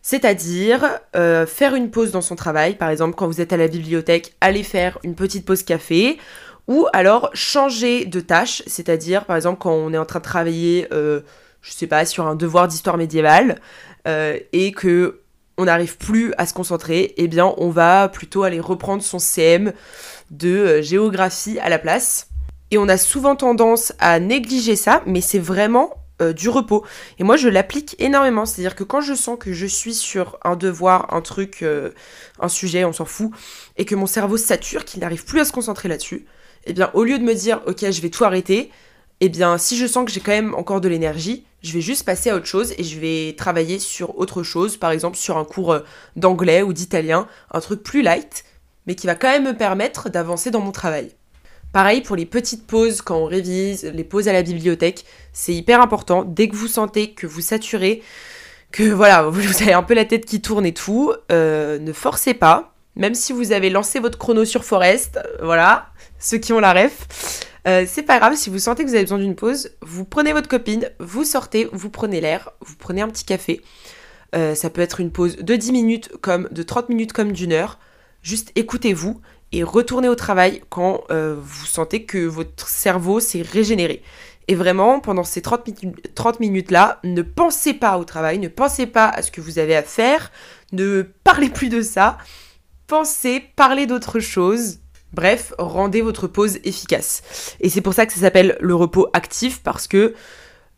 C'est-à-dire 0.02 1.00
euh, 1.16 1.46
faire 1.46 1.74
une 1.74 1.90
pause 1.90 2.12
dans 2.12 2.20
son 2.20 2.36
travail, 2.36 2.76
par 2.76 2.90
exemple 2.90 3.16
quand 3.16 3.26
vous 3.26 3.40
êtes 3.40 3.52
à 3.52 3.56
la 3.56 3.66
bibliothèque, 3.66 4.36
aller 4.40 4.62
faire 4.62 4.98
une 5.02 5.16
petite 5.16 5.44
pause 5.44 5.64
café, 5.64 6.16
ou 6.68 6.86
alors 6.92 7.30
changer 7.32 8.04
de 8.04 8.20
tâche, 8.20 8.62
c'est-à-dire 8.66 9.24
par 9.24 9.36
exemple 9.36 9.58
quand 9.60 9.72
on 9.72 9.92
est 9.92 9.98
en 9.98 10.04
train 10.04 10.18
de 10.18 10.24
travailler, 10.24 10.88
euh, 10.92 11.20
je 11.62 11.72
sais 11.72 11.86
pas, 11.86 12.04
sur 12.04 12.26
un 12.26 12.34
devoir 12.34 12.68
d'histoire 12.68 12.96
médiévale, 12.96 13.60
et 14.52 14.70
que 14.70 15.22
on 15.58 15.64
n'arrive 15.64 15.96
plus 15.96 16.32
à 16.38 16.46
se 16.46 16.54
concentrer, 16.54 17.14
eh 17.16 17.28
bien 17.28 17.54
on 17.56 17.70
va 17.70 18.08
plutôt 18.08 18.42
aller 18.42 18.60
reprendre 18.60 19.02
son 19.02 19.18
CM 19.18 19.72
de 20.30 20.48
euh, 20.48 20.82
géographie 20.82 21.58
à 21.60 21.68
la 21.68 21.78
place. 21.78 22.28
Et 22.70 22.78
on 22.78 22.88
a 22.88 22.96
souvent 22.96 23.36
tendance 23.36 23.92
à 23.98 24.18
négliger 24.18 24.76
ça, 24.76 25.02
mais 25.06 25.20
c'est 25.20 25.38
vraiment 25.38 25.94
euh, 26.20 26.32
du 26.32 26.48
repos. 26.48 26.84
Et 27.18 27.24
moi 27.24 27.36
je 27.36 27.48
l'applique 27.48 27.94
énormément, 27.98 28.44
c'est-à-dire 28.44 28.74
que 28.74 28.84
quand 28.84 29.00
je 29.00 29.14
sens 29.14 29.38
que 29.38 29.52
je 29.52 29.66
suis 29.66 29.94
sur 29.94 30.38
un 30.44 30.56
devoir, 30.56 31.14
un 31.14 31.20
truc, 31.20 31.62
euh, 31.62 31.90
un 32.40 32.48
sujet, 32.48 32.84
on 32.84 32.92
s'en 32.92 33.04
fout, 33.04 33.30
et 33.76 33.84
que 33.84 33.94
mon 33.94 34.06
cerveau 34.06 34.36
sature, 34.36 34.84
qu'il 34.84 35.00
n'arrive 35.00 35.24
plus 35.24 35.40
à 35.40 35.44
se 35.44 35.52
concentrer 35.52 35.88
là-dessus, 35.88 36.26
eh 36.66 36.72
bien 36.72 36.90
au 36.94 37.04
lieu 37.04 37.18
de 37.18 37.24
me 37.24 37.34
dire 37.34 37.60
ok 37.66 37.90
je 37.90 38.00
vais 38.00 38.10
tout 38.10 38.24
arrêter, 38.24 38.70
eh 39.20 39.28
bien 39.28 39.58
si 39.58 39.76
je 39.76 39.86
sens 39.86 40.04
que 40.04 40.12
j'ai 40.12 40.20
quand 40.20 40.32
même 40.32 40.54
encore 40.54 40.80
de 40.80 40.88
l'énergie, 40.88 41.44
je 41.62 41.72
vais 41.72 41.80
juste 41.80 42.04
passer 42.04 42.30
à 42.30 42.36
autre 42.36 42.46
chose 42.46 42.74
et 42.78 42.84
je 42.84 42.98
vais 43.00 43.34
travailler 43.36 43.78
sur 43.78 44.18
autre 44.18 44.42
chose, 44.42 44.76
par 44.76 44.90
exemple 44.90 45.16
sur 45.16 45.36
un 45.38 45.44
cours 45.44 45.72
euh, 45.72 45.80
d'anglais 46.14 46.62
ou 46.62 46.72
d'italien, 46.72 47.26
un 47.50 47.60
truc 47.60 47.82
plus 47.82 48.02
light, 48.02 48.44
mais 48.86 48.94
qui 48.94 49.06
va 49.06 49.14
quand 49.14 49.28
même 49.28 49.44
me 49.44 49.56
permettre 49.56 50.08
d'avancer 50.10 50.50
dans 50.50 50.60
mon 50.60 50.72
travail. 50.72 51.10
Pareil 51.72 52.00
pour 52.00 52.16
les 52.16 52.24
petites 52.24 52.66
pauses 52.66 53.02
quand 53.02 53.16
on 53.16 53.26
révise, 53.26 53.84
les 53.84 54.04
pauses 54.04 54.28
à 54.28 54.32
la 54.32 54.42
bibliothèque, 54.42 55.04
c'est 55.32 55.54
hyper 55.54 55.80
important. 55.80 56.24
Dès 56.24 56.48
que 56.48 56.56
vous 56.56 56.68
sentez 56.68 57.12
que 57.12 57.26
vous 57.26 57.40
saturez, 57.40 58.02
que 58.72 58.82
voilà, 58.92 59.24
vous 59.24 59.62
avez 59.62 59.72
un 59.72 59.82
peu 59.82 59.94
la 59.94 60.04
tête 60.04 60.24
qui 60.24 60.40
tourne 60.40 60.66
et 60.66 60.74
tout, 60.74 61.12
euh, 61.32 61.78
ne 61.78 61.92
forcez 61.92 62.34
pas. 62.34 62.72
Même 62.94 63.14
si 63.14 63.34
vous 63.34 63.52
avez 63.52 63.68
lancé 63.68 63.98
votre 63.98 64.16
chrono 64.16 64.46
sur 64.46 64.64
Forest, 64.64 65.18
euh, 65.18 65.44
voilà, 65.44 65.88
ceux 66.18 66.38
qui 66.38 66.52
ont 66.52 66.60
la 66.60 66.72
ref, 66.72 67.44
euh, 67.66 67.84
c'est 67.86 68.02
pas 68.02 68.18
grave, 68.18 68.36
si 68.36 68.48
vous 68.48 68.58
sentez 68.58 68.84
que 68.84 68.88
vous 68.88 68.94
avez 68.94 69.04
besoin 69.04 69.18
d'une 69.18 69.34
pause, 69.34 69.70
vous 69.82 70.04
prenez 70.04 70.32
votre 70.32 70.48
copine, 70.48 70.90
vous 71.00 71.24
sortez, 71.24 71.68
vous 71.72 71.90
prenez 71.90 72.20
l'air, 72.20 72.50
vous 72.60 72.76
prenez 72.76 73.02
un 73.02 73.08
petit 73.08 73.24
café. 73.24 73.60
Euh, 74.34 74.54
ça 74.54 74.70
peut 74.70 74.82
être 74.82 75.00
une 75.00 75.10
pause 75.10 75.36
de 75.36 75.56
10 75.56 75.72
minutes, 75.72 76.12
comme 76.20 76.48
de 76.50 76.62
30 76.62 76.88
minutes, 76.88 77.12
comme 77.12 77.32
d'une 77.32 77.52
heure. 77.52 77.78
Juste 78.22 78.52
écoutez-vous 78.54 79.20
et 79.52 79.62
retournez 79.62 80.08
au 80.08 80.14
travail 80.14 80.62
quand 80.68 81.02
euh, 81.10 81.36
vous 81.40 81.66
sentez 81.66 82.04
que 82.04 82.26
votre 82.26 82.68
cerveau 82.68 83.20
s'est 83.20 83.42
régénéré. 83.42 84.02
Et 84.48 84.54
vraiment, 84.54 85.00
pendant 85.00 85.24
ces 85.24 85.42
30, 85.42 85.68
30 86.14 86.40
minutes-là, 86.40 87.00
ne 87.02 87.22
pensez 87.22 87.74
pas 87.74 87.98
au 87.98 88.04
travail, 88.04 88.38
ne 88.38 88.48
pensez 88.48 88.86
pas 88.86 89.08
à 89.08 89.22
ce 89.22 89.32
que 89.32 89.40
vous 89.40 89.58
avez 89.58 89.74
à 89.74 89.82
faire, 89.82 90.30
ne 90.72 91.02
parlez 91.24 91.48
plus 91.48 91.68
de 91.68 91.82
ça. 91.82 92.18
Pensez, 92.86 93.42
parlez 93.56 93.86
d'autre 93.86 94.20
chose, 94.20 94.78
Bref, 95.16 95.54
rendez 95.58 96.02
votre 96.02 96.26
pause 96.26 96.58
efficace. 96.64 97.56
Et 97.60 97.70
c'est 97.70 97.80
pour 97.80 97.94
ça 97.94 98.04
que 98.04 98.12
ça 98.12 98.20
s'appelle 98.20 98.58
le 98.60 98.74
repos 98.74 99.08
actif, 99.14 99.62
parce 99.62 99.88
que 99.88 100.14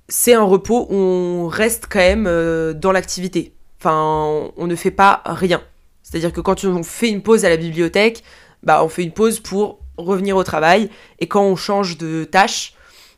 c'est 0.09 0.33
un 0.33 0.45
repos 0.45 0.87
où 0.89 0.95
on 0.95 1.49
reste 1.49 1.87
quand 1.91 1.99
même 1.99 2.29
euh, 2.29 2.73
dans 2.73 2.93
l'activité. 2.93 3.53
Enfin, 3.81 4.53
on 4.57 4.67
ne 4.69 4.77
fait 4.77 4.93
pas 4.93 5.23
rien. 5.27 5.61
C'est-à-dire 6.05 6.33
que 6.33 6.41
quand 6.41 6.65
on 6.65 6.85
fait 6.85 7.09
une 7.09 7.21
pause 7.21 7.45
à 7.45 7.49
la 7.49 7.57
bibliothèque, 7.57 8.23
bah 8.63 8.85
on 8.85 8.89
fait 8.89 9.03
une 9.03 9.11
pause 9.11 9.41
pour 9.41 9.81
revenir 9.97 10.37
au 10.37 10.45
travail. 10.45 10.89
Et 11.19 11.27
quand 11.27 11.43
on 11.43 11.57
change 11.57 11.99
de 11.99 12.23
tâche, 12.23 12.75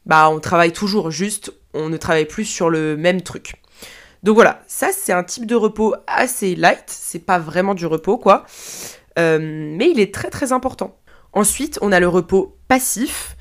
bah 0.07 0.31
on 0.31 0.41
travaille 0.41 0.73
toujours 0.73 1.11
juste, 1.11 1.53
on 1.75 1.91
ne 1.91 1.99
travaille 1.99 2.25
plus 2.25 2.47
sur 2.47 2.71
le 2.71 2.97
même 2.97 3.21
truc. 3.21 3.57
Donc 4.23 4.37
voilà, 4.37 4.63
ça 4.67 4.89
c'est 4.91 5.13
un 5.13 5.23
type 5.23 5.45
de 5.45 5.55
repos 5.55 5.95
assez 6.07 6.55
light, 6.55 6.85
c'est 6.87 7.25
pas 7.27 7.39
vraiment 7.39 7.75
du 7.75 7.85
repos 7.85 8.17
quoi, 8.17 8.47
euh, 9.19 9.39
mais 9.41 9.91
il 9.91 10.01
est 10.01 10.13
très 10.13 10.29
très 10.29 10.53
important. 10.53 10.97
Ensuite, 11.33 11.79
on 11.83 11.93
a 11.93 12.01
le 12.01 12.09
repos 12.09 12.57
passif, 12.69 13.37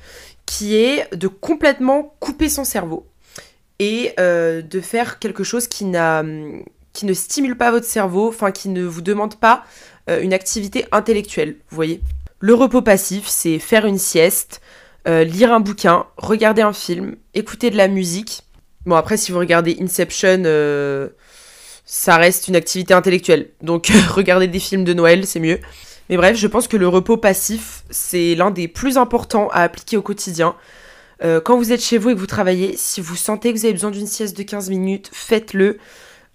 qui 0.50 0.76
est 0.76 1.14
de 1.14 1.28
complètement 1.28 2.14
couper 2.18 2.48
son 2.48 2.64
cerveau 2.64 3.06
et 3.78 4.12
euh, 4.18 4.62
de 4.62 4.80
faire 4.80 5.18
quelque 5.20 5.44
chose 5.44 5.68
qui, 5.68 5.84
ne 5.84 6.62
stimule 7.12 7.56
pas 7.56 7.70
votre 7.70 7.86
cerveau, 7.86 8.28
enfin 8.28 8.50
qui 8.50 8.68
ne 8.68 8.84
vous 8.84 9.00
demande 9.00 9.36
pas 9.36 9.64
euh, 10.08 10.20
une 10.20 10.34
activité 10.34 10.86
intellectuelle, 10.92 11.56
vous 11.70 11.76
voyez. 11.76 12.00
Le 12.40 12.54
repos 12.54 12.82
passif, 12.82 13.28
c'est 13.28 13.58
faire 13.58 13.86
une 13.86 13.98
sieste, 13.98 14.60
euh, 15.06 15.22
lire 15.24 15.52
un 15.52 15.60
bouquin, 15.60 16.06
regarder 16.16 16.62
un 16.62 16.72
film, 16.72 17.16
écouter 17.34 17.70
de 17.70 17.76
la 17.76 17.86
musique. 17.86 18.42
Bon 18.86 18.96
après 18.96 19.16
si 19.16 19.30
vous 19.30 19.38
regardez 19.38 19.78
Inception, 19.80 20.42
ça 21.84 22.16
reste 22.16 22.48
une 22.48 22.56
activité 22.56 22.92
intellectuelle. 22.92 23.50
Donc 23.62 23.86
regarder 24.08 24.48
des 24.48 24.60
films 24.60 24.84
de 24.84 24.94
Noël, 24.94 25.26
c'est 25.26 25.40
mieux. 25.40 25.60
Mais 26.10 26.16
bref, 26.16 26.36
je 26.36 26.48
pense 26.48 26.66
que 26.66 26.76
le 26.76 26.88
repos 26.88 27.16
passif, 27.16 27.84
c'est 27.88 28.34
l'un 28.34 28.50
des 28.50 28.66
plus 28.66 28.98
importants 28.98 29.48
à 29.50 29.60
appliquer 29.60 29.96
au 29.96 30.02
quotidien. 30.02 30.56
Euh, 31.22 31.40
quand 31.40 31.56
vous 31.56 31.70
êtes 31.70 31.80
chez 31.80 31.98
vous 31.98 32.10
et 32.10 32.14
que 32.14 32.18
vous 32.18 32.26
travaillez, 32.26 32.76
si 32.76 33.00
vous 33.00 33.14
sentez 33.14 33.52
que 33.52 33.58
vous 33.58 33.64
avez 33.64 33.74
besoin 33.74 33.92
d'une 33.92 34.08
sieste 34.08 34.36
de 34.36 34.42
15 34.42 34.70
minutes, 34.70 35.08
faites-le. 35.12 35.78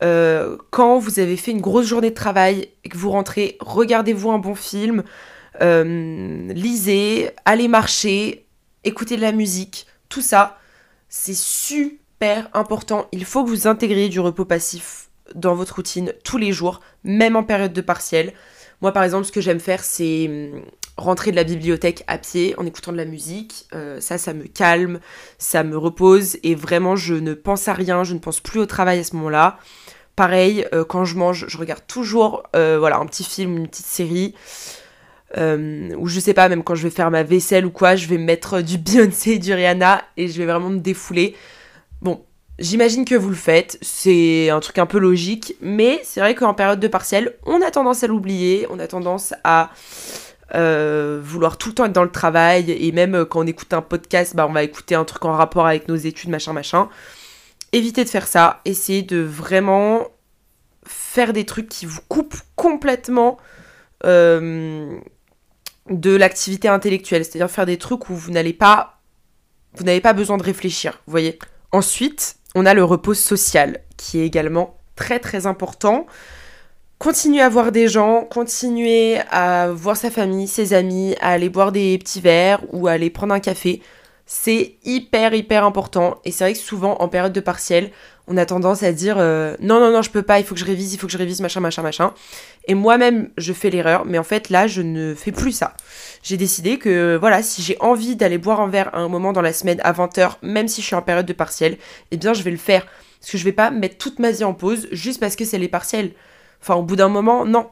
Euh, 0.02 0.56
quand 0.70 0.98
vous 0.98 1.20
avez 1.20 1.36
fait 1.36 1.52
une 1.52 1.60
grosse 1.60 1.88
journée 1.88 2.12
de 2.12 2.16
travail 2.16 2.70
et 2.86 2.90
que 2.90 2.98
vous 2.98 3.10
rentrez, 3.10 3.58
regardez-vous 3.60 4.32
un 4.32 4.40
bon 4.40 4.56
film, 4.56 5.04
euh, 5.62 6.48
lisez, 6.54 7.32
allez 7.44 7.68
marcher, 7.68 8.46
écoutez 8.86 9.18
de 9.18 9.22
la 9.22 9.34
musique, 9.34 9.88
tout 10.08 10.22
ça, 10.22 10.58
c'est 11.10 11.36
super 11.36 12.48
important. 12.54 13.08
Il 13.12 13.26
faut 13.26 13.44
que 13.44 13.50
vous 13.50 13.68
intégriez 13.68 14.08
du 14.08 14.22
repos 14.22 14.46
passif 14.46 15.10
dans 15.34 15.54
votre 15.54 15.76
routine 15.76 16.14
tous 16.24 16.38
les 16.38 16.54
jours, 16.54 16.80
même 17.04 17.36
en 17.36 17.44
période 17.44 17.74
de 17.74 17.82
partiel. 17.82 18.34
Moi, 18.86 18.92
par 18.92 19.04
exemple, 19.04 19.26
ce 19.26 19.32
que 19.32 19.42
j'aime 19.42 19.60
faire, 19.60 19.84
c'est 19.84 20.28
hum, 20.30 20.62
rentrer 20.96 21.32
de 21.32 21.36
la 21.36 21.44
bibliothèque 21.44 22.04
à 22.06 22.20
pied 22.20 22.54
en 22.60 22.68
écoutant 22.68 22.92
de 22.92 22.98
la 22.98 23.06
musique. 23.06 23.66
Euh, 23.74 24.00
ça, 24.00 24.20
ça 24.20 24.32
me 24.32 24.44
calme, 24.44 25.00
ça 25.40 25.64
me 25.64 25.76
repose 25.76 26.38
et 26.44 26.54
vraiment, 26.54 26.96
je 26.96 27.16
ne 27.16 27.34
pense 27.34 27.68
à 27.68 27.74
rien, 27.74 28.04
je 28.04 28.14
ne 28.14 28.20
pense 28.20 28.42
plus 28.42 28.60
au 28.60 28.68
travail 28.68 29.00
à 29.00 29.04
ce 29.04 29.16
moment-là. 29.16 29.58
Pareil, 30.16 30.68
euh, 30.72 30.86
quand 30.86 31.04
je 31.04 31.16
mange, 31.16 31.48
je 31.48 31.58
regarde 31.58 31.82
toujours 31.88 32.44
euh, 32.56 32.78
voilà, 32.78 32.98
un 32.98 33.08
petit 33.08 33.24
film, 33.24 33.58
une 33.58 33.68
petite 33.68 33.88
série. 33.88 34.36
ou 35.36 36.08
je 36.08 36.20
sais 36.20 36.36
pas, 36.36 36.48
même 36.48 36.64
quand 36.64 36.76
je 36.76 36.84
vais 36.84 36.92
faire 36.92 37.10
ma 37.10 37.24
vaisselle 37.24 37.66
ou 37.66 37.72
quoi, 37.72 37.96
je 37.96 38.06
vais 38.06 38.20
mettre 38.20 38.62
du 38.62 38.78
Beyoncé, 38.78 39.40
du 39.40 39.52
Rihanna 39.52 40.04
et 40.16 40.28
je 40.28 40.38
vais 40.38 40.46
vraiment 40.46 40.70
me 40.70 40.78
défouler. 40.78 41.36
J'imagine 42.58 43.04
que 43.04 43.16
vous 43.16 43.30
le 43.30 43.36
faites, 43.36 43.78
c'est 43.82 44.50
un 44.50 44.62
truc 44.62 44.78
un 44.78 44.86
peu 44.86 44.98
logique, 44.98 45.56
mais 45.60 46.00
c'est 46.04 46.22
vrai 46.22 46.36
qu'en 46.36 46.54
période 46.54 46.80
de 46.80 46.88
partiel, 46.88 47.36
on 47.46 47.62
a 47.62 47.70
tendance 47.70 48.04
à 48.04 48.08
l'oublier, 48.08 48.66
on 48.70 48.80
a 48.80 48.88
tendance 48.88 49.34
à 49.44 49.72
euh, 50.54 51.20
vouloir 51.22 51.58
tout 51.58 51.70
le 51.70 51.76
temps 51.76 51.86
être 51.86 51.92
dans 51.92 52.04
le 52.04 52.12
travail, 52.12 52.72
et 52.72 52.94
même 52.94 53.26
quand 53.26 53.42
on 53.42 53.48
écoute 53.48 53.74
un 53.74 53.82
podcast, 53.82 54.38
bah, 54.38 54.48
on 54.48 54.54
va 54.54 54.64
écouter 54.64 54.96
un 54.96 55.04
truc 55.04 55.26
en 55.26 55.34
rapport 55.34 55.68
avec 55.68 55.90
nos 55.90 55.98
études, 55.98 56.30
machin, 56.30 56.54
machin. 56.54 56.88
Évitez 57.74 58.06
de 58.06 58.10
faire 58.10 58.28
ça, 58.28 58.62
essayez 58.64 59.02
de 59.02 59.20
vraiment 59.20 60.08
faire 60.86 61.34
des 61.34 61.46
trucs 61.46 61.68
qui 61.68 61.86
vous 61.86 62.02
coupent 62.08 62.40
complètement 62.56 63.38
euh, 64.06 64.98
de 65.90 66.16
l'activité 66.16 66.70
intellectuelle, 66.70 67.26
c'est-à-dire 67.26 67.52
faire 67.52 67.66
des 67.66 67.78
trucs 67.78 68.10
où 68.10 68.16
vous 68.16 68.32
n'allez 68.32 68.54
pas, 68.54 69.02
vous 69.76 69.84
n'avez 69.84 70.00
pas 70.00 70.14
besoin 70.14 70.38
de 70.38 70.44
réfléchir, 70.44 71.02
vous 71.06 71.12
voyez. 71.12 71.38
Ensuite, 71.76 72.38
on 72.56 72.66
a 72.66 72.74
le 72.74 72.86
repos 72.86 73.14
social, 73.14 73.82
qui 73.98 74.22
est 74.22 74.26
également 74.26 74.78
très 74.96 75.20
très 75.20 75.46
important. 75.46 76.08
Continuer 77.00 77.42
à 77.42 77.50
voir 77.50 77.74
des 77.74 77.90
gens, 77.90 78.24
continuer 78.24 79.18
à 79.30 79.72
voir 79.74 79.98
sa 79.98 80.10
famille, 80.10 80.48
ses 80.48 80.72
amis, 80.72 81.18
à 81.20 81.32
aller 81.32 81.50
boire 81.50 81.74
des 81.74 81.98
petits 81.98 82.22
verres 82.22 82.62
ou 82.72 82.88
à 82.88 82.94
aller 82.94 83.10
prendre 83.10 83.34
un 83.34 83.42
café, 83.42 83.82
c'est 84.26 84.76
hyper 84.84 85.34
hyper 85.34 85.64
important. 85.64 86.20
Et 86.26 86.32
c'est 86.32 86.44
vrai 86.44 86.54
que 86.54 86.60
souvent 86.60 86.96
en 87.00 87.08
période 87.08 87.34
de 87.34 87.40
partiel, 87.40 87.92
on 88.28 88.38
a 88.38 88.46
tendance 88.46 88.82
à 88.82 88.92
dire 88.92 89.18
euh, 89.20 89.56
non 89.60 89.80
non 89.80 89.92
non 89.92 90.02
je 90.02 90.10
peux 90.10 90.24
pas, 90.24 90.40
il 90.40 90.46
faut 90.46 90.56
que 90.56 90.60
je 90.60 90.66
révise, 90.66 90.94
il 90.94 90.98
faut 91.00 91.06
que 91.06 91.14
je 91.14 91.18
révise 91.18 91.42
machin 91.42 91.60
machin 91.60 91.84
machin. 91.84 92.14
Et 92.68 92.74
moi-même 92.74 93.30
je 93.38 93.54
fais 93.54 93.70
l'erreur, 93.70 94.06
mais 94.06 94.18
en 94.18 94.24
fait 94.24 94.50
là 94.50 94.66
je 94.66 94.82
ne 94.82 95.14
fais 95.14 95.32
plus 95.32 95.52
ça. 95.52 95.76
J'ai 96.24 96.38
décidé 96.38 96.80
que 96.80 97.18
voilà 97.20 97.44
si 97.44 97.62
j'ai 97.62 97.78
envie 97.80 98.16
d'aller 98.16 98.40
boire 98.40 98.62
un 98.62 98.68
verre 98.68 98.96
un 98.96 99.08
moment 99.08 99.32
dans 99.32 99.42
la 99.44 99.54
semaine 99.54 99.80
à 99.84 99.94
20h, 99.94 100.38
même 100.42 100.68
si 100.68 100.82
je 100.82 100.88
suis 100.88 100.96
en 100.96 101.04
période 101.04 101.26
de 101.26 101.34
partiel, 101.34 101.78
eh 102.12 102.18
bien 102.18 102.34
je 102.34 102.42
vais 102.42 102.52
le 102.52 102.58
faire. 102.58 102.86
Parce 103.20 103.32
que 103.32 103.38
je 103.38 103.44
vais 103.44 103.52
pas 103.52 103.70
mettre 103.70 103.98
toute 103.98 104.20
ma 104.20 104.32
vie 104.32 104.44
en 104.44 104.54
pause 104.54 104.88
juste 104.92 105.20
parce 105.20 105.36
que 105.36 105.46
c'est 105.46 105.60
les 105.60 105.68
partiels. 105.68 106.12
Enfin 106.62 106.76
au 106.76 106.84
bout 106.84 106.96
d'un 106.96 107.10
moment, 107.10 107.46
non. 107.46 107.68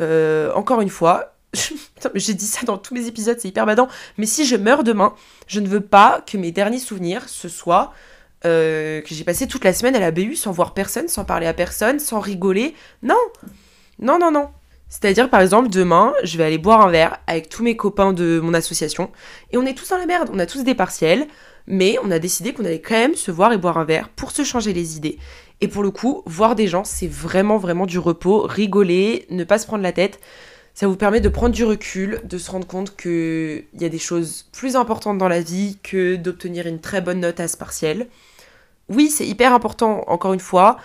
Euh, 0.00 0.52
encore 0.54 0.80
une 0.80 0.88
fois, 0.88 1.31
j'ai 2.14 2.34
dit 2.34 2.46
ça 2.46 2.64
dans 2.64 2.78
tous 2.78 2.94
mes 2.94 3.06
épisodes, 3.06 3.38
c'est 3.38 3.48
hyper 3.48 3.66
badant. 3.66 3.88
Mais 4.18 4.26
si 4.26 4.46
je 4.46 4.56
meurs 4.56 4.84
demain, 4.84 5.14
je 5.46 5.60
ne 5.60 5.68
veux 5.68 5.80
pas 5.80 6.22
que 6.26 6.36
mes 6.36 6.52
derniers 6.52 6.78
souvenirs 6.78 7.28
ce 7.28 7.48
soit 7.48 7.92
euh, 8.44 9.00
que 9.02 9.14
j'ai 9.14 9.24
passé 9.24 9.46
toute 9.46 9.64
la 9.64 9.72
semaine 9.72 9.94
à 9.94 10.00
la 10.00 10.10
BU 10.10 10.34
sans 10.34 10.50
voir 10.50 10.74
personne, 10.74 11.08
sans 11.08 11.24
parler 11.24 11.46
à 11.46 11.54
personne, 11.54 12.00
sans 12.00 12.20
rigoler. 12.20 12.74
Non, 13.02 13.14
non, 13.98 14.18
non, 14.18 14.30
non. 14.30 14.48
C'est-à-dire, 14.88 15.30
par 15.30 15.40
exemple, 15.40 15.70
demain, 15.70 16.12
je 16.22 16.36
vais 16.36 16.44
aller 16.44 16.58
boire 16.58 16.82
un 16.82 16.90
verre 16.90 17.18
avec 17.26 17.48
tous 17.48 17.62
mes 17.62 17.76
copains 17.76 18.12
de 18.12 18.40
mon 18.42 18.52
association, 18.52 19.10
et 19.50 19.56
on 19.56 19.64
est 19.64 19.72
tous 19.72 19.88
dans 19.88 19.96
la 19.96 20.04
merde, 20.04 20.28
on 20.32 20.38
a 20.38 20.44
tous 20.44 20.64
des 20.64 20.74
partiels, 20.74 21.28
mais 21.66 21.96
on 22.02 22.10
a 22.10 22.18
décidé 22.18 22.52
qu'on 22.52 22.64
allait 22.64 22.80
quand 22.80 22.96
même 22.96 23.14
se 23.14 23.30
voir 23.30 23.52
et 23.52 23.58
boire 23.58 23.78
un 23.78 23.84
verre 23.84 24.10
pour 24.10 24.32
se 24.32 24.44
changer 24.44 24.74
les 24.74 24.96
idées. 24.98 25.18
Et 25.62 25.68
pour 25.68 25.82
le 25.82 25.92
coup, 25.92 26.22
voir 26.26 26.56
des 26.56 26.66
gens, 26.66 26.84
c'est 26.84 27.06
vraiment, 27.06 27.56
vraiment 27.56 27.86
du 27.86 27.98
repos, 27.98 28.42
rigoler, 28.42 29.24
ne 29.30 29.44
pas 29.44 29.58
se 29.58 29.66
prendre 29.66 29.82
la 29.82 29.92
tête. 29.92 30.20
Ça 30.74 30.88
vous 30.88 30.96
permet 30.96 31.20
de 31.20 31.28
prendre 31.28 31.54
du 31.54 31.64
recul, 31.64 32.20
de 32.24 32.38
se 32.38 32.50
rendre 32.50 32.66
compte 32.66 32.96
qu'il 32.96 33.64
y 33.78 33.84
a 33.84 33.88
des 33.88 33.98
choses 33.98 34.46
plus 34.52 34.76
importantes 34.76 35.18
dans 35.18 35.28
la 35.28 35.40
vie 35.40 35.78
que 35.82 36.16
d'obtenir 36.16 36.66
une 36.66 36.80
très 36.80 37.00
bonne 37.00 37.20
note 37.20 37.40
à 37.40 37.48
ce 37.48 37.56
partiel 37.56 38.08
oui, 38.88 39.10
c'est 39.10 39.26
hyper 39.26 39.52
important, 39.52 40.04
encore 40.08 40.32
une 40.32 40.40
fois. 40.40 40.78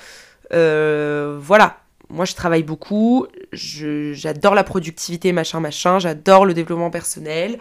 Euh, 0.53 1.37
voilà, 1.41 1.77
moi 2.09 2.25
je 2.25 2.35
travaille 2.35 2.63
beaucoup, 2.63 3.27
j'adore 3.51 4.55
la 4.55 4.63
productivité, 4.63 5.33
machin, 5.33 5.59
machin, 5.59 5.99
j'adore 5.99 6.45
le 6.45 6.53
développement 6.53 6.89
personnel, 6.89 7.59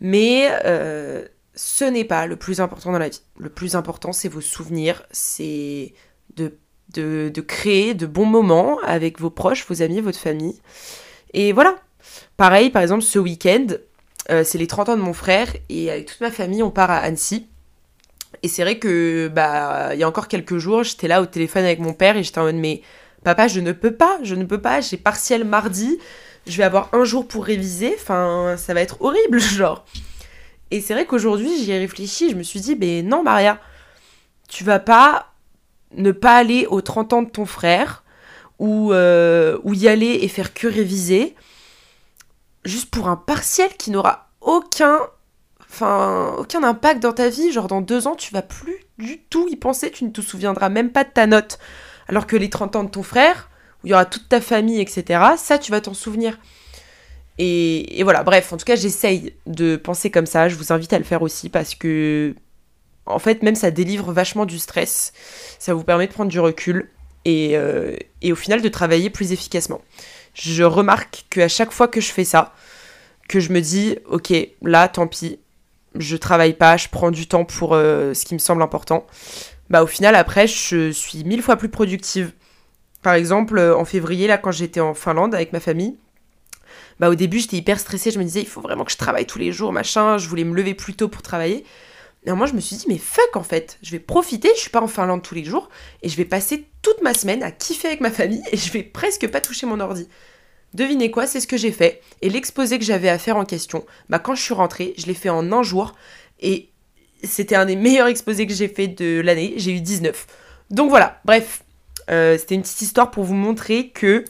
mais 0.00 0.48
euh, 0.64 1.26
ce 1.54 1.84
n'est 1.84 2.04
pas 2.04 2.26
le 2.26 2.36
plus 2.36 2.60
important 2.60 2.92
dans 2.92 2.98
la 2.98 3.10
vie. 3.10 3.20
Le 3.38 3.50
plus 3.50 3.74
important, 3.76 4.12
c'est 4.12 4.28
vos 4.28 4.40
souvenirs, 4.40 5.02
c'est 5.10 5.92
de, 6.36 6.54
de, 6.94 7.40
créer 7.40 7.94
de 7.94 8.06
bons 8.06 8.26
moments 8.26 8.78
avec 8.84 9.20
vos 9.20 9.30
proches, 9.30 9.66
vos 9.68 9.82
amis, 9.82 10.00
votre 10.00 10.18
famille. 10.18 10.58
Et 11.34 11.52
voilà. 11.52 11.76
Pareil, 12.36 12.70
par 12.70 12.82
exemple, 12.82 13.02
ce 13.02 13.18
week-end, 13.18 13.66
euh, 14.30 14.44
c'est 14.44 14.58
les 14.58 14.66
30 14.66 14.90
ans 14.90 14.96
de 14.96 15.02
mon 15.02 15.12
frère, 15.12 15.48
et 15.68 15.90
avec 15.90 16.06
toute 16.06 16.20
ma 16.20 16.30
famille, 16.30 16.62
on 16.62 16.70
part 16.70 16.90
à 16.90 16.98
Annecy. 16.98 17.46
Et 18.42 18.48
c'est 18.48 18.62
vrai 18.62 18.78
que, 18.78 19.28
bah, 19.28 19.94
il 19.94 20.00
y 20.00 20.02
a 20.02 20.08
encore 20.08 20.28
quelques 20.28 20.58
jours, 20.58 20.84
j'étais 20.84 21.08
là 21.08 21.22
au 21.22 21.26
téléphone 21.26 21.64
avec 21.64 21.80
mon 21.80 21.92
père 21.92 22.16
et 22.16 22.22
j'étais 22.22 22.38
en 22.38 22.44
mode, 22.44 22.56
mais 22.56 22.82
papa, 23.24 23.48
je 23.48 23.60
ne 23.60 23.72
peux 23.72 23.92
pas, 23.92 24.18
je 24.22 24.34
ne 24.34 24.44
peux 24.44 24.60
pas, 24.60 24.80
j'ai 24.80 24.96
partiel 24.96 25.44
mardi, 25.44 25.98
je 26.46 26.56
vais 26.56 26.64
avoir 26.64 26.90
un 26.92 27.04
jour 27.04 27.26
pour 27.26 27.44
réviser, 27.44 27.94
enfin, 27.98 28.56
ça 28.56 28.74
va 28.74 28.80
être 28.80 29.00
horrible, 29.00 29.40
genre. 29.40 29.84
Et 30.70 30.80
c'est 30.80 30.92
vrai 30.92 31.06
qu'aujourd'hui, 31.06 31.50
j'y 31.62 31.72
ai 31.72 31.78
réfléchi, 31.78 32.30
je 32.30 32.36
me 32.36 32.42
suis 32.42 32.60
dit, 32.60 32.76
mais 32.76 33.02
non, 33.02 33.22
Maria, 33.22 33.58
tu 34.48 34.64
vas 34.64 34.78
pas 34.78 35.32
ne 35.96 36.12
pas 36.12 36.36
aller 36.36 36.66
aux 36.66 36.82
30 36.82 37.12
ans 37.14 37.22
de 37.22 37.30
ton 37.30 37.46
frère 37.46 38.04
ou, 38.58 38.92
euh, 38.92 39.58
ou 39.64 39.74
y 39.74 39.88
aller 39.88 40.18
et 40.22 40.28
faire 40.28 40.54
que 40.54 40.66
réviser 40.66 41.34
juste 42.64 42.90
pour 42.90 43.08
un 43.08 43.16
partiel 43.16 43.70
qui 43.76 43.90
n'aura 43.90 44.30
aucun 44.40 45.00
enfin, 45.70 46.34
aucun 46.38 46.62
impact 46.62 47.02
dans 47.02 47.12
ta 47.12 47.28
vie. 47.28 47.52
Genre, 47.52 47.68
dans 47.68 47.80
deux 47.80 48.06
ans, 48.06 48.14
tu 48.14 48.32
vas 48.32 48.42
plus 48.42 48.76
du 48.98 49.18
tout 49.18 49.48
y 49.48 49.56
penser, 49.56 49.90
tu 49.90 50.04
ne 50.04 50.10
te 50.10 50.20
souviendras 50.20 50.68
même 50.68 50.90
pas 50.90 51.04
de 51.04 51.10
ta 51.10 51.26
note. 51.26 51.58
Alors 52.08 52.26
que 52.26 52.36
les 52.36 52.50
30 52.50 52.76
ans 52.76 52.84
de 52.84 52.90
ton 52.90 53.02
frère, 53.02 53.50
où 53.82 53.86
il 53.86 53.90
y 53.90 53.92
aura 53.92 54.06
toute 54.06 54.28
ta 54.28 54.40
famille, 54.40 54.80
etc., 54.80 55.22
ça, 55.36 55.58
tu 55.58 55.70
vas 55.70 55.80
t'en 55.80 55.94
souvenir. 55.94 56.38
Et, 57.40 58.02
voilà, 58.02 58.24
bref, 58.24 58.52
en 58.52 58.56
tout 58.56 58.64
cas, 58.64 58.74
j'essaye 58.74 59.34
de 59.46 59.76
penser 59.76 60.10
comme 60.10 60.26
ça. 60.26 60.48
Je 60.48 60.56
vous 60.56 60.72
invite 60.72 60.92
à 60.92 60.98
le 60.98 61.04
faire 61.04 61.22
aussi 61.22 61.48
parce 61.48 61.76
que, 61.76 62.34
en 63.06 63.20
fait, 63.20 63.42
même 63.42 63.54
ça 63.54 63.70
délivre 63.70 64.12
vachement 64.12 64.44
du 64.44 64.58
stress. 64.58 65.12
Ça 65.60 65.72
vous 65.72 65.84
permet 65.84 66.08
de 66.08 66.12
prendre 66.12 66.30
du 66.30 66.40
recul 66.40 66.90
et, 67.24 67.56
euh, 67.56 67.96
et 68.22 68.32
au 68.32 68.36
final 68.36 68.62
de 68.62 68.68
travailler 68.68 69.10
plus 69.10 69.32
efficacement. 69.32 69.80
Je 70.34 70.62
remarque 70.62 71.24
qu'à 71.30 71.48
chaque 71.48 71.72
fois 71.72 71.88
que 71.88 72.00
je 72.00 72.12
fais 72.12 72.24
ça, 72.24 72.54
que 73.28 73.40
je 73.40 73.52
me 73.52 73.60
dis, 73.60 73.98
ok, 74.06 74.32
là, 74.62 74.88
tant 74.88 75.06
pis, 75.06 75.38
je 75.94 76.16
travaille 76.16 76.54
pas, 76.54 76.76
je 76.76 76.88
prends 76.88 77.10
du 77.10 77.26
temps 77.26 77.44
pour 77.44 77.74
euh, 77.74 78.14
ce 78.14 78.24
qui 78.24 78.34
me 78.34 78.38
semble 78.38 78.62
important, 78.62 79.06
bah 79.70 79.82
au 79.82 79.86
final 79.86 80.14
après 80.14 80.46
je 80.46 80.90
suis 80.90 81.24
mille 81.24 81.42
fois 81.42 81.56
plus 81.56 81.68
productive. 81.68 82.32
Par 83.02 83.14
exemple, 83.14 83.58
en 83.60 83.84
février, 83.84 84.26
là, 84.26 84.38
quand 84.38 84.50
j'étais 84.50 84.80
en 84.80 84.94
Finlande 84.94 85.34
avec 85.34 85.52
ma 85.52 85.60
famille, 85.60 85.96
bah 87.00 87.08
au 87.08 87.14
début 87.14 87.38
j'étais 87.38 87.56
hyper 87.56 87.78
stressée, 87.78 88.10
je 88.10 88.18
me 88.18 88.24
disais 88.24 88.40
il 88.40 88.46
faut 88.48 88.60
vraiment 88.60 88.84
que 88.84 88.92
je 88.92 88.96
travaille 88.96 89.26
tous 89.26 89.38
les 89.38 89.52
jours, 89.52 89.72
machin, 89.72 90.18
je 90.18 90.28
voulais 90.28 90.44
me 90.44 90.54
lever 90.54 90.74
plus 90.74 90.94
tôt 90.94 91.08
pour 91.08 91.22
travailler. 91.22 91.64
Et 92.28 92.32
moi 92.32 92.46
je 92.46 92.52
me 92.52 92.60
suis 92.60 92.76
dit 92.76 92.84
mais 92.88 92.98
fuck 92.98 93.36
en 93.36 93.42
fait, 93.42 93.78
je 93.82 93.90
vais 93.90 93.98
profiter, 93.98 94.50
je 94.54 94.60
suis 94.60 94.70
pas 94.70 94.82
en 94.82 94.86
Finlande 94.86 95.22
tous 95.22 95.34
les 95.34 95.44
jours, 95.44 95.70
et 96.02 96.10
je 96.10 96.16
vais 96.16 96.26
passer 96.26 96.66
toute 96.82 97.00
ma 97.00 97.14
semaine 97.14 97.42
à 97.42 97.50
kiffer 97.50 97.88
avec 97.88 98.00
ma 98.02 98.10
famille, 98.10 98.42
et 98.52 98.56
je 98.58 98.70
vais 98.70 98.82
presque 98.82 99.26
pas 99.28 99.40
toucher 99.40 99.64
mon 99.64 99.80
ordi. 99.80 100.06
Devinez 100.74 101.10
quoi, 101.10 101.26
c'est 101.26 101.40
ce 101.40 101.46
que 101.46 101.56
j'ai 101.56 101.72
fait. 101.72 102.02
Et 102.20 102.28
l'exposé 102.28 102.78
que 102.78 102.84
j'avais 102.84 103.08
à 103.08 103.18
faire 103.18 103.38
en 103.38 103.46
question, 103.46 103.86
bah 104.10 104.18
quand 104.18 104.34
je 104.34 104.42
suis 104.42 104.52
rentrée, 104.52 104.92
je 104.98 105.06
l'ai 105.06 105.14
fait 105.14 105.30
en 105.30 105.50
un 105.52 105.62
jour. 105.62 105.94
Et 106.40 106.68
c'était 107.24 107.54
un 107.54 107.64
des 107.64 107.76
meilleurs 107.76 108.08
exposés 108.08 108.46
que 108.46 108.52
j'ai 108.52 108.68
fait 108.68 108.88
de 108.88 109.20
l'année. 109.20 109.54
J'ai 109.56 109.72
eu 109.72 109.80
19. 109.80 110.26
Donc 110.70 110.90
voilà, 110.90 111.20
bref. 111.24 111.62
Euh, 112.10 112.36
c'était 112.36 112.54
une 112.54 112.62
petite 112.62 112.82
histoire 112.82 113.10
pour 113.10 113.24
vous 113.24 113.34
montrer 113.34 113.88
que 113.88 114.26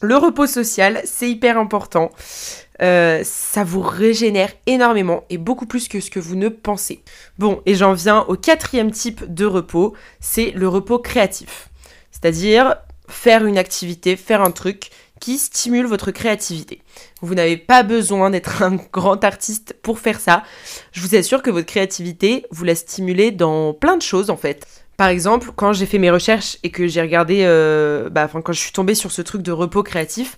le 0.00 0.16
repos 0.16 0.46
social, 0.46 1.00
c'est 1.04 1.28
hyper 1.28 1.58
important. 1.58 2.10
Euh, 2.80 3.20
ça 3.24 3.64
vous 3.64 3.82
régénère 3.82 4.50
énormément 4.66 5.24
et 5.28 5.38
beaucoup 5.38 5.66
plus 5.66 5.88
que 5.88 6.00
ce 6.00 6.10
que 6.10 6.20
vous 6.20 6.36
ne 6.36 6.48
pensez. 6.48 7.02
Bon, 7.38 7.60
et 7.66 7.74
j'en 7.74 7.92
viens 7.92 8.20
au 8.22 8.36
quatrième 8.36 8.90
type 8.90 9.32
de 9.32 9.44
repos, 9.44 9.94
c'est 10.20 10.52
le 10.52 10.68
repos 10.68 10.98
créatif. 10.98 11.68
C'est-à-dire 12.10 12.76
faire 13.08 13.44
une 13.44 13.58
activité, 13.58 14.16
faire 14.16 14.42
un 14.42 14.50
truc 14.50 14.90
qui 15.20 15.38
stimule 15.38 15.86
votre 15.86 16.10
créativité. 16.10 16.80
Vous 17.20 17.36
n'avez 17.36 17.56
pas 17.56 17.84
besoin 17.84 18.30
d'être 18.30 18.62
un 18.62 18.76
grand 18.92 19.22
artiste 19.22 19.76
pour 19.82 20.00
faire 20.00 20.18
ça. 20.18 20.42
Je 20.92 21.00
vous 21.00 21.14
assure 21.14 21.42
que 21.42 21.50
votre 21.50 21.66
créativité, 21.66 22.44
vous 22.50 22.64
la 22.64 22.74
stimulez 22.74 23.30
dans 23.30 23.72
plein 23.72 23.96
de 23.96 24.02
choses 24.02 24.30
en 24.30 24.36
fait. 24.36 24.66
Par 24.96 25.08
exemple, 25.08 25.50
quand 25.54 25.72
j'ai 25.72 25.86
fait 25.86 25.98
mes 25.98 26.10
recherches 26.10 26.58
et 26.62 26.70
que 26.70 26.86
j'ai 26.86 27.00
regardé, 27.00 27.42
euh, 27.44 28.10
bah, 28.10 28.28
quand 28.28 28.52
je 28.52 28.60
suis 28.60 28.72
tombée 28.72 28.94
sur 28.94 29.12
ce 29.12 29.22
truc 29.22 29.42
de 29.42 29.52
repos 29.52 29.82
créatif, 29.82 30.36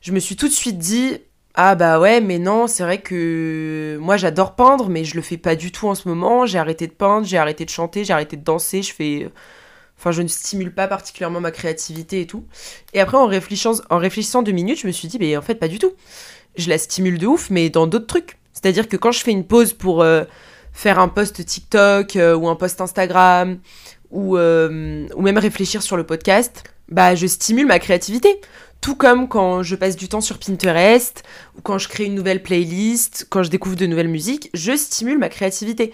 je 0.00 0.12
me 0.12 0.20
suis 0.20 0.36
tout 0.36 0.48
de 0.48 0.52
suite 0.52 0.78
dit, 0.78 1.18
ah 1.54 1.74
bah 1.74 1.98
ouais, 1.98 2.20
mais 2.20 2.38
non, 2.38 2.66
c'est 2.66 2.82
vrai 2.84 2.98
que 3.00 3.98
moi 4.00 4.16
j'adore 4.16 4.54
peindre, 4.54 4.88
mais 4.88 5.04
je 5.04 5.16
le 5.16 5.22
fais 5.22 5.36
pas 5.36 5.56
du 5.56 5.72
tout 5.72 5.88
en 5.88 5.94
ce 5.94 6.08
moment. 6.08 6.46
J'ai 6.46 6.58
arrêté 6.58 6.86
de 6.86 6.92
peindre, 6.92 7.26
j'ai 7.26 7.38
arrêté 7.38 7.64
de 7.64 7.70
chanter, 7.70 8.04
j'ai 8.04 8.12
arrêté 8.12 8.36
de 8.36 8.44
danser, 8.44 8.82
je 8.82 8.94
fais. 8.94 9.30
Enfin, 9.98 10.12
je 10.12 10.22
ne 10.22 10.28
stimule 10.28 10.72
pas 10.72 10.86
particulièrement 10.86 11.40
ma 11.40 11.50
créativité 11.50 12.20
et 12.20 12.26
tout. 12.26 12.44
Et 12.94 13.00
après, 13.00 13.16
en 13.16 13.26
réfléchissant, 13.26 13.74
en 13.90 13.98
réfléchissant 13.98 14.42
deux 14.42 14.52
minutes, 14.52 14.78
je 14.78 14.86
me 14.86 14.92
suis 14.92 15.08
dit, 15.08 15.18
mais 15.18 15.36
en 15.36 15.42
fait, 15.42 15.56
pas 15.56 15.66
du 15.66 15.80
tout. 15.80 15.92
Je 16.56 16.68
la 16.68 16.78
stimule 16.78 17.18
de 17.18 17.26
ouf, 17.26 17.50
mais 17.50 17.68
dans 17.70 17.88
d'autres 17.88 18.06
trucs. 18.06 18.38
C'est-à-dire 18.52 18.88
que 18.88 18.96
quand 18.96 19.10
je 19.10 19.20
fais 19.20 19.32
une 19.32 19.44
pause 19.44 19.72
pour 19.72 20.02
euh, 20.02 20.24
faire 20.72 21.00
un 21.00 21.08
post 21.08 21.44
TikTok 21.44 22.14
euh, 22.16 22.36
ou 22.36 22.48
un 22.48 22.54
post 22.54 22.80
Instagram 22.80 23.58
ou, 24.10 24.36
euh, 24.36 25.06
ou 25.16 25.22
même 25.22 25.38
réfléchir 25.38 25.82
sur 25.82 25.96
le 25.96 26.04
podcast, 26.04 26.62
bah, 26.88 27.14
je 27.14 27.26
stimule 27.26 27.66
ma 27.66 27.78
créativité. 27.78 28.40
Tout 28.80 28.94
comme 28.94 29.28
quand 29.28 29.62
je 29.62 29.74
passe 29.74 29.96
du 29.96 30.08
temps 30.08 30.20
sur 30.20 30.38
Pinterest, 30.38 31.24
ou 31.56 31.60
quand 31.62 31.78
je 31.78 31.88
crée 31.88 32.04
une 32.04 32.14
nouvelle 32.14 32.42
playlist, 32.42 33.26
quand 33.28 33.42
je 33.42 33.50
découvre 33.50 33.76
de 33.76 33.86
nouvelles 33.86 34.08
musiques, 34.08 34.50
je 34.54 34.76
stimule 34.76 35.18
ma 35.18 35.28
créativité. 35.28 35.92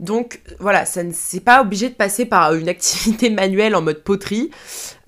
Donc 0.00 0.40
voilà, 0.58 0.84
ça 0.84 1.04
ne 1.04 1.12
s'est 1.12 1.40
pas 1.40 1.62
obligé 1.62 1.88
de 1.88 1.94
passer 1.94 2.26
par 2.26 2.54
une 2.54 2.68
activité 2.76 3.30
manuelle 3.30 3.74
en 3.74 3.82
mode 3.82 4.02
poterie, 4.02 4.50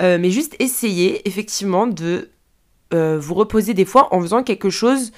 euh, 0.01 0.19
mais 0.21 0.31
juste 0.31 0.55
essayer 0.61 1.27
effectivement 1.29 1.87
de 1.87 2.31
euh, 2.95 3.19
vous 3.19 3.35
reposer 3.35 3.75
des 3.75 3.85
fois 3.85 4.15
en 4.15 4.21
faisant 4.21 4.45
quelque 4.45 4.71
chose 4.71 5.11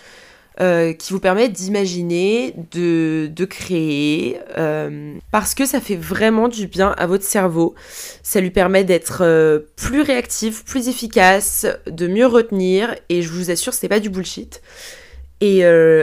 euh, 0.61 0.93
qui 0.93 1.13
vous 1.13 1.21
permet 1.21 1.49
d'imaginer, 1.49 2.53
de, 2.73 3.31
de, 3.33 3.45
créer, 3.45 4.41
euh, 4.57 5.15
parce 5.31 5.55
que 5.55 5.65
ça 5.65 5.81
fait 5.81 5.95
vraiment 5.95 6.49
du 6.49 6.67
bien 6.67 6.97
à 6.99 7.07
votre 7.07 7.23
cerveau. 7.23 7.77
Ça 8.25 8.41
lui 8.41 8.51
permet 8.51 8.83
d'être 8.83 9.23
euh, 9.23 9.61
plus 9.77 10.01
réactif, 10.01 10.65
plus 10.65 10.89
efficace, 10.89 11.65
de 11.87 12.09
mieux 12.09 12.27
retenir, 12.27 12.93
et 13.09 13.23
je 13.23 13.29
vous 13.29 13.53
assure, 13.53 13.73
c'est 13.73 13.87
pas 13.87 14.01
du 14.01 14.11
bullshit. 14.11 14.61
Et, 15.41 15.61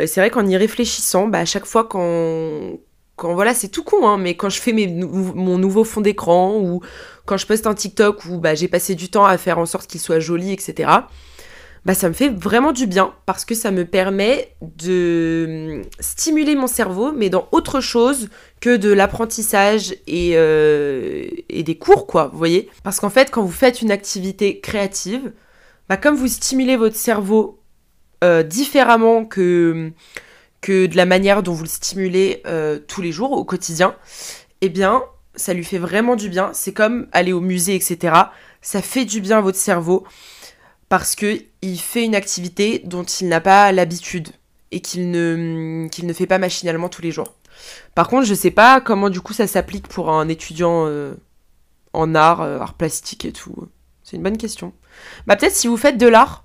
c'est 0.08 0.22
vrai 0.22 0.30
qu'en 0.30 0.48
y 0.48 0.56
réfléchissant, 0.56 1.28
bah, 1.28 1.40
à 1.40 1.46
chaque 1.46 1.66
fois 1.66 1.84
quand, 1.84 2.80
quand 3.18 3.34
voilà, 3.34 3.54
c'est 3.54 3.68
tout 3.68 3.84
con, 3.84 4.08
hein, 4.08 4.18
mais 4.18 4.36
quand 4.36 4.48
je 4.48 4.62
fais 4.62 4.72
mes, 4.72 4.88
mon 4.88 5.58
nouveau 5.58 5.84
fond 5.84 6.00
d'écran 6.00 6.56
ou 6.56 6.80
quand 7.26 7.36
je 7.36 7.46
poste 7.46 7.68
un 7.68 7.74
TikTok 7.74 8.24
où 8.24 8.38
bah, 8.38 8.56
j'ai 8.56 8.70
passé 8.70 8.96
du 8.96 9.10
temps 9.10 9.26
à 9.26 9.38
faire 9.38 9.60
en 9.60 9.66
sorte 9.66 9.88
qu'il 9.88 10.00
soit 10.00 10.22
joli, 10.22 10.54
etc 10.54 11.02
bah, 11.86 11.94
ça 11.94 12.10
me 12.10 12.14
fait 12.14 12.30
vraiment 12.30 12.72
du 12.72 12.88
bien 12.88 13.14
parce 13.28 13.46
que 13.46 13.54
ça 13.54 13.70
me 13.70 13.86
permet 13.86 14.56
de 14.62 15.84
stimuler 16.00 16.56
mon 16.56 16.66
cerveau, 16.66 17.12
mais 17.12 17.30
dans 17.30 17.48
autre 17.52 17.80
chose 17.80 18.30
que 18.60 18.76
de 18.76 18.92
l'apprentissage 18.92 19.96
et, 20.08 20.32
euh, 20.34 21.28
et, 21.48 21.62
des 21.62 21.78
cours, 21.78 22.08
quoi, 22.08 22.30
vous 22.32 22.40
voyez 22.40 22.70
Parce 22.84 23.00
qu'en 23.00 23.12
fait, 23.12 23.30
quand 23.30 23.44
vous 23.44 23.52
faites 23.52 23.84
une 23.84 23.92
activité 23.92 24.60
créative, 24.60 25.32
bah, 25.88 25.98
comme 25.98 26.16
vous 26.16 26.28
stimulez 26.28 26.76
votre 26.76 26.96
cerveau 26.96 27.60
euh, 28.24 28.42
différemment 28.42 29.24
que, 29.24 29.92
que 30.62 30.88
de 30.88 30.98
la 30.98 31.06
manière 31.06 31.44
dont 31.44 31.54
vous 31.54 31.64
le 31.64 31.70
stimulez 31.70 32.42
euh, 32.48 32.80
tous 32.80 33.04
les 33.04 33.12
jours, 33.12 33.34
au 33.34 33.46
quotidien, 33.46 33.96
eh 34.62 34.70
bien, 34.70 35.04
ça 35.36 35.54
lui 35.54 35.64
fait 35.64 35.78
vraiment 35.78 36.16
du 36.16 36.30
bien. 36.30 36.50
C'est 36.54 36.74
comme 36.74 37.08
aller 37.12 37.32
au 37.34 37.42
musée, 37.42 37.76
etc. 37.76 38.16
Ça 38.64 38.82
fait 38.82 39.06
du 39.06 39.22
bien 39.22 39.38
à 39.38 39.42
votre 39.42 39.60
cerveau 39.60 40.04
parce 40.90 41.16
qu'il 41.16 41.80
fait 41.80 42.04
une 42.04 42.16
activité 42.16 42.82
dont 42.86 43.04
il 43.04 43.28
n'a 43.28 43.42
pas 43.42 43.72
l'habitude 43.72 44.30
et 44.72 44.82
qu'il 44.82 45.10
ne, 45.12 45.88
qu'il 45.90 46.06
ne 46.06 46.14
fait 46.14 46.28
pas 46.28 46.38
machinalement 46.38 46.90
tous 46.90 47.02
les 47.02 47.12
jours. 47.12 47.36
Par 47.96 48.08
contre, 48.08 48.26
je 48.26 48.34
sais 48.34 48.52
pas 48.52 48.82
comment 48.82 49.10
du 49.10 49.22
coup 49.22 49.34
ça 49.34 49.48
s'applique 49.48 49.88
pour 49.88 50.12
un 50.12 50.28
étudiant 50.28 50.86
euh, 50.88 51.16
en 51.94 52.14
art, 52.16 52.42
euh, 52.42 52.60
art 52.60 52.74
plastique 52.74 53.26
et 53.26 53.32
tout. 53.32 53.56
C'est 54.04 54.18
une 54.18 54.24
bonne 54.24 54.38
question. 54.38 54.74
Bah 55.26 55.36
peut-être 55.36 55.56
si 55.56 55.68
vous 55.68 55.78
faites 55.78 55.98
de 55.98 56.08
l'art, 56.08 56.44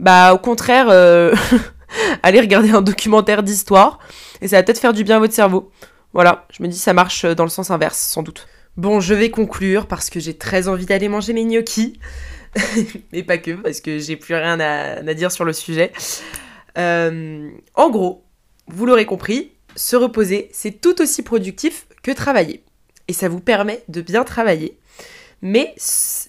bah 0.00 0.34
au 0.34 0.38
contraire, 0.38 0.88
euh, 0.90 1.34
allez 2.22 2.40
regarder 2.40 2.70
un 2.70 2.82
documentaire 2.82 3.42
d'histoire 3.42 3.98
et 4.40 4.48
ça 4.48 4.56
va 4.56 4.62
peut-être 4.62 4.80
faire 4.80 4.92
du 4.92 5.04
bien 5.04 5.16
à 5.16 5.20
votre 5.20 5.34
cerveau. 5.34 5.70
Voilà, 6.12 6.46
je 6.50 6.62
me 6.62 6.68
dis 6.68 6.78
ça 6.78 6.92
marche 6.92 7.24
dans 7.24 7.44
le 7.44 7.50
sens 7.50 7.70
inverse 7.70 7.98
sans 7.98 8.22
doute. 8.22 8.46
Bon, 8.76 9.00
je 9.00 9.14
vais 9.14 9.30
conclure 9.30 9.86
parce 9.86 10.10
que 10.10 10.18
j'ai 10.18 10.36
très 10.36 10.68
envie 10.68 10.86
d'aller 10.86 11.08
manger 11.08 11.32
mes 11.32 11.44
gnocchis. 11.44 11.98
mais 13.12 13.22
pas 13.22 13.38
que, 13.38 13.52
parce 13.52 13.80
que 13.80 13.98
j'ai 13.98 14.16
plus 14.16 14.34
rien 14.34 14.60
à, 14.60 15.14
dire 15.14 15.32
sur 15.32 15.44
le 15.44 15.52
sujet. 15.52 15.92
Euh, 16.78 17.50
en 17.74 17.90
gros, 17.90 18.24
vous 18.68 18.86
l'aurez 18.86 19.06
compris, 19.06 19.52
se 19.76 19.96
reposer, 19.96 20.48
c'est 20.52 20.80
tout 20.80 21.00
aussi 21.00 21.22
productif 21.22 21.86
que 22.02 22.10
travailler. 22.10 22.62
Et 23.08 23.12
ça 23.12 23.28
vous 23.28 23.40
permet 23.40 23.82
de 23.88 24.00
bien 24.00 24.24
travailler. 24.24 24.78
Mais 25.40 25.74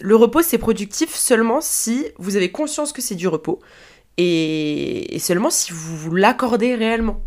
le 0.02 0.16
repos, 0.16 0.42
c'est 0.42 0.58
productif 0.58 1.14
seulement 1.14 1.62
si 1.62 2.08
vous 2.18 2.36
avez 2.36 2.52
conscience 2.52 2.92
que 2.92 3.02
c'est 3.02 3.16
du 3.16 3.28
repos. 3.28 3.60
Et, 4.18 5.18
seulement 5.20 5.50
si 5.50 5.72
vous 5.72 5.98
vous 5.98 6.16
l'accordez 6.16 6.76
réellement. 6.76 7.22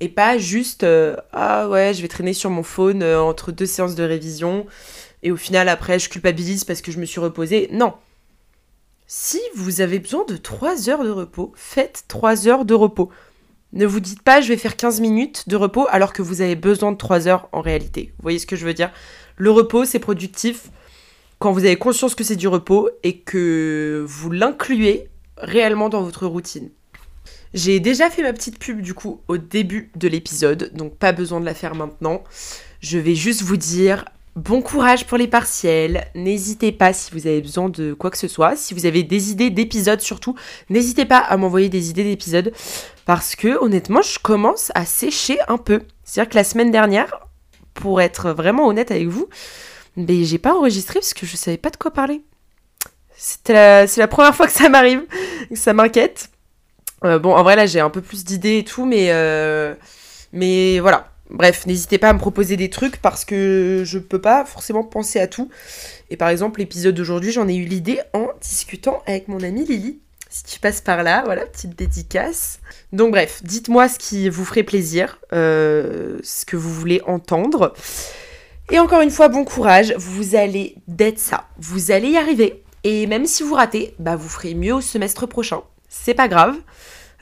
Et 0.00 0.08
pas 0.08 0.38
juste, 0.38 0.82
euh, 0.82 1.14
ah 1.32 1.68
ouais, 1.68 1.92
je 1.92 2.00
vais 2.00 2.08
traîner 2.08 2.32
sur 2.32 2.48
mon 2.48 2.62
phone 2.62 3.02
euh, 3.02 3.20
entre 3.20 3.52
deux 3.52 3.66
séances 3.66 3.94
de 3.94 4.02
révision. 4.02 4.66
Et 5.22 5.30
au 5.30 5.36
final, 5.36 5.68
après, 5.68 5.98
je 5.98 6.08
culpabilise 6.08 6.64
parce 6.64 6.80
que 6.80 6.90
je 6.90 6.98
me 6.98 7.04
suis 7.04 7.20
reposée. 7.20 7.68
Non, 7.70 7.92
si 9.12 9.40
vous 9.56 9.80
avez 9.80 9.98
besoin 9.98 10.24
de 10.24 10.36
3 10.36 10.88
heures 10.88 11.02
de 11.02 11.10
repos, 11.10 11.52
faites 11.56 12.04
3 12.06 12.46
heures 12.46 12.64
de 12.64 12.74
repos. 12.74 13.10
Ne 13.72 13.84
vous 13.84 13.98
dites 13.98 14.22
pas 14.22 14.40
je 14.40 14.46
vais 14.46 14.56
faire 14.56 14.76
15 14.76 15.00
minutes 15.00 15.48
de 15.48 15.56
repos 15.56 15.88
alors 15.90 16.12
que 16.12 16.22
vous 16.22 16.42
avez 16.42 16.54
besoin 16.54 16.92
de 16.92 16.96
3 16.96 17.26
heures 17.26 17.48
en 17.50 17.60
réalité. 17.60 18.12
Vous 18.18 18.22
voyez 18.22 18.38
ce 18.38 18.46
que 18.46 18.54
je 18.54 18.64
veux 18.64 18.72
dire? 18.72 18.92
Le 19.36 19.50
repos, 19.50 19.84
c'est 19.84 19.98
productif 19.98 20.70
quand 21.40 21.50
vous 21.50 21.64
avez 21.64 21.74
conscience 21.74 22.14
que 22.14 22.22
c'est 22.22 22.36
du 22.36 22.46
repos 22.46 22.88
et 23.02 23.18
que 23.18 24.04
vous 24.06 24.30
l'incluez 24.30 25.08
réellement 25.36 25.88
dans 25.88 26.04
votre 26.04 26.28
routine. 26.28 26.70
J'ai 27.52 27.80
déjà 27.80 28.10
fait 28.10 28.22
ma 28.22 28.32
petite 28.32 28.60
pub 28.60 28.80
du 28.80 28.94
coup 28.94 29.22
au 29.26 29.38
début 29.38 29.90
de 29.96 30.06
l'épisode, 30.06 30.70
donc 30.72 30.94
pas 30.94 31.10
besoin 31.10 31.40
de 31.40 31.46
la 31.46 31.54
faire 31.54 31.74
maintenant. 31.74 32.22
Je 32.78 32.96
vais 32.96 33.16
juste 33.16 33.42
vous 33.42 33.56
dire 33.56 34.04
Bon 34.36 34.62
courage 34.62 35.06
pour 35.06 35.18
les 35.18 35.26
partiels. 35.26 36.06
N'hésitez 36.14 36.70
pas 36.70 36.92
si 36.92 37.10
vous 37.10 37.26
avez 37.26 37.40
besoin 37.40 37.68
de 37.68 37.94
quoi 37.94 38.10
que 38.10 38.18
ce 38.18 38.28
soit. 38.28 38.54
Si 38.54 38.74
vous 38.74 38.86
avez 38.86 39.02
des 39.02 39.32
idées 39.32 39.50
d'épisodes 39.50 40.00
surtout, 40.00 40.36
n'hésitez 40.68 41.04
pas 41.04 41.18
à 41.18 41.36
m'envoyer 41.36 41.68
des 41.68 41.90
idées 41.90 42.04
d'épisodes. 42.04 42.52
Parce 43.06 43.34
que 43.34 43.58
honnêtement, 43.60 44.02
je 44.02 44.20
commence 44.20 44.70
à 44.76 44.84
sécher 44.84 45.38
un 45.48 45.58
peu. 45.58 45.82
C'est-à-dire 46.04 46.30
que 46.30 46.36
la 46.36 46.44
semaine 46.44 46.70
dernière, 46.70 47.26
pour 47.74 48.00
être 48.00 48.30
vraiment 48.30 48.68
honnête 48.68 48.92
avec 48.92 49.08
vous, 49.08 49.28
j'ai 49.96 50.38
pas 50.38 50.54
enregistré 50.54 51.00
parce 51.00 51.14
que 51.14 51.26
je 51.26 51.36
savais 51.36 51.58
pas 51.58 51.70
de 51.70 51.76
quoi 51.76 51.90
parler. 51.90 52.22
C'est 53.16 53.52
la, 53.52 54.08
première 54.08 54.34
fois 54.34 54.46
que 54.46 54.52
ça 54.52 54.68
m'arrive, 54.68 55.02
ça 55.54 55.72
m'inquiète. 55.72 56.30
Euh, 57.04 57.18
bon, 57.18 57.34
en 57.34 57.42
vrai, 57.42 57.56
là, 57.56 57.66
j'ai 57.66 57.80
un 57.80 57.90
peu 57.90 58.00
plus 58.00 58.24
d'idées 58.24 58.58
et 58.58 58.64
tout, 58.64 58.86
mais, 58.86 59.08
euh, 59.10 59.74
mais 60.32 60.78
voilà. 60.78 61.09
Bref, 61.30 61.66
n'hésitez 61.66 61.98
pas 61.98 62.08
à 62.08 62.12
me 62.12 62.18
proposer 62.18 62.56
des 62.56 62.70
trucs 62.70 62.96
parce 62.96 63.24
que 63.24 63.82
je 63.86 63.98
peux 63.98 64.20
pas 64.20 64.44
forcément 64.44 64.82
penser 64.82 65.20
à 65.20 65.28
tout. 65.28 65.48
Et 66.10 66.16
par 66.16 66.28
exemple, 66.28 66.60
l'épisode 66.60 66.94
d'aujourd'hui, 66.94 67.30
j'en 67.30 67.46
ai 67.48 67.54
eu 67.54 67.64
l'idée 67.64 68.00
en 68.12 68.28
discutant 68.40 69.02
avec 69.06 69.28
mon 69.28 69.40
amie 69.40 69.64
Lily. 69.64 70.00
Si 70.28 70.44
tu 70.44 70.60
passes 70.60 70.80
par 70.80 71.02
là, 71.02 71.22
voilà, 71.24 71.46
petite 71.46 71.76
dédicace. 71.76 72.60
Donc 72.92 73.10
bref, 73.10 73.42
dites-moi 73.44 73.88
ce 73.88 73.98
qui 73.98 74.28
vous 74.28 74.44
ferait 74.44 74.62
plaisir, 74.62 75.18
euh, 75.32 76.18
ce 76.22 76.44
que 76.44 76.56
vous 76.56 76.72
voulez 76.72 77.00
entendre. 77.06 77.74
Et 78.70 78.78
encore 78.78 79.00
une 79.00 79.10
fois, 79.10 79.28
bon 79.28 79.44
courage, 79.44 79.94
vous 79.96 80.36
allez 80.36 80.76
d'être 80.86 81.18
ça. 81.18 81.48
Vous 81.58 81.90
allez 81.90 82.10
y 82.10 82.16
arriver. 82.16 82.62
Et 82.84 83.06
même 83.06 83.26
si 83.26 83.42
vous 83.42 83.54
ratez, 83.54 83.94
bah 83.98 84.16
vous 84.16 84.28
ferez 84.28 84.54
mieux 84.54 84.74
au 84.74 84.80
semestre 84.80 85.26
prochain. 85.26 85.62
C'est 85.88 86.14
pas 86.14 86.28
grave. 86.28 86.56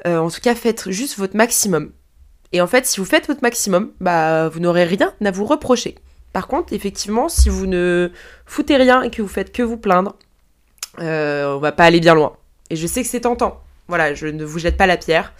Euh, 0.07 0.19
en 0.19 0.31
tout 0.31 0.41
cas, 0.41 0.55
faites 0.55 0.91
juste 0.91 1.19
votre 1.19 1.37
maximum. 1.37 1.93
Et 2.53 2.61
en 2.61 2.67
fait, 2.67 2.87
si 2.87 2.99
vous 3.01 3.07
faites 3.07 3.27
votre 3.27 3.43
maximum, 3.43 3.93
bah, 4.01 4.49
vous 4.49 4.61
n'aurez 4.61 4.85
rien 4.85 5.13
à 5.25 5.31
vous 5.31 5.45
reprocher. 5.45 5.97
Par 6.33 6.47
contre, 6.47 6.73
effectivement, 6.73 7.29
si 7.29 7.49
vous 7.49 7.67
ne 7.67 8.11
foutez 8.47 8.77
rien 8.77 9.03
et 9.03 9.11
que 9.11 9.23
vous 9.23 9.29
faites 9.29 9.53
que 9.53 9.63
vous 9.63 9.77
plaindre, 9.77 10.17
euh, 11.01 11.55
on 11.55 11.59
va 11.59 11.73
pas 11.73 11.85
aller 11.85 12.01
bien 12.01 12.15
loin. 12.15 12.37
Et 12.71 12.77
je 12.77 12.87
sais 12.87 13.03
que 13.03 13.09
c'est 13.09 13.21
tentant. 13.21 13.63
Voilà, 13.89 14.15
je 14.15 14.27
ne 14.27 14.45
vous 14.45 14.59
jette 14.59 14.77
pas 14.77 14.87
la 14.87 14.97
pierre. 14.97 15.33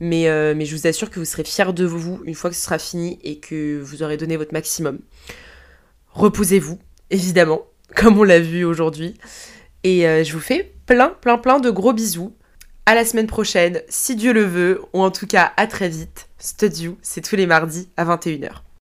Mais, 0.00 0.28
euh, 0.28 0.54
je 0.58 0.76
vous 0.76 0.86
assure 0.86 1.10
que 1.10 1.18
vous 1.18 1.24
serez 1.24 1.44
fiers 1.44 1.72
de 1.72 1.84
vous 1.84 2.20
une 2.24 2.34
fois 2.34 2.50
que 2.50 2.56
ce 2.56 2.62
sera 2.62 2.78
fini 2.78 3.18
et 3.22 3.38
que 3.38 3.80
vous 3.80 4.02
aurez 4.02 4.16
donné 4.16 4.36
votre 4.36 4.52
maximum. 4.52 4.98
Reposez-vous, 6.10 6.78
évidemment, 7.10 7.62
comme 7.94 8.18
on 8.18 8.24
l'a 8.24 8.40
vu 8.40 8.64
aujourd'hui. 8.64 9.14
Et 9.84 10.06
euh, 10.06 10.24
je 10.24 10.32
vous 10.32 10.40
fais 10.40 10.74
plein, 10.86 11.10
plein, 11.20 11.38
plein 11.38 11.60
de 11.60 11.70
gros 11.70 11.92
bisous. 11.92 12.34
À 12.86 12.94
la 12.94 13.06
semaine 13.06 13.26
prochaine, 13.26 13.80
si 13.88 14.14
Dieu 14.14 14.34
le 14.34 14.44
veut, 14.44 14.82
ou 14.92 15.02
en 15.02 15.10
tout 15.10 15.26
cas 15.26 15.54
à 15.56 15.66
très 15.66 15.88
vite. 15.88 16.28
Studio, 16.38 16.98
c'est 17.00 17.22
tous 17.22 17.34
les 17.34 17.46
mardis 17.46 17.88
à 17.96 18.04
21h. 18.04 18.63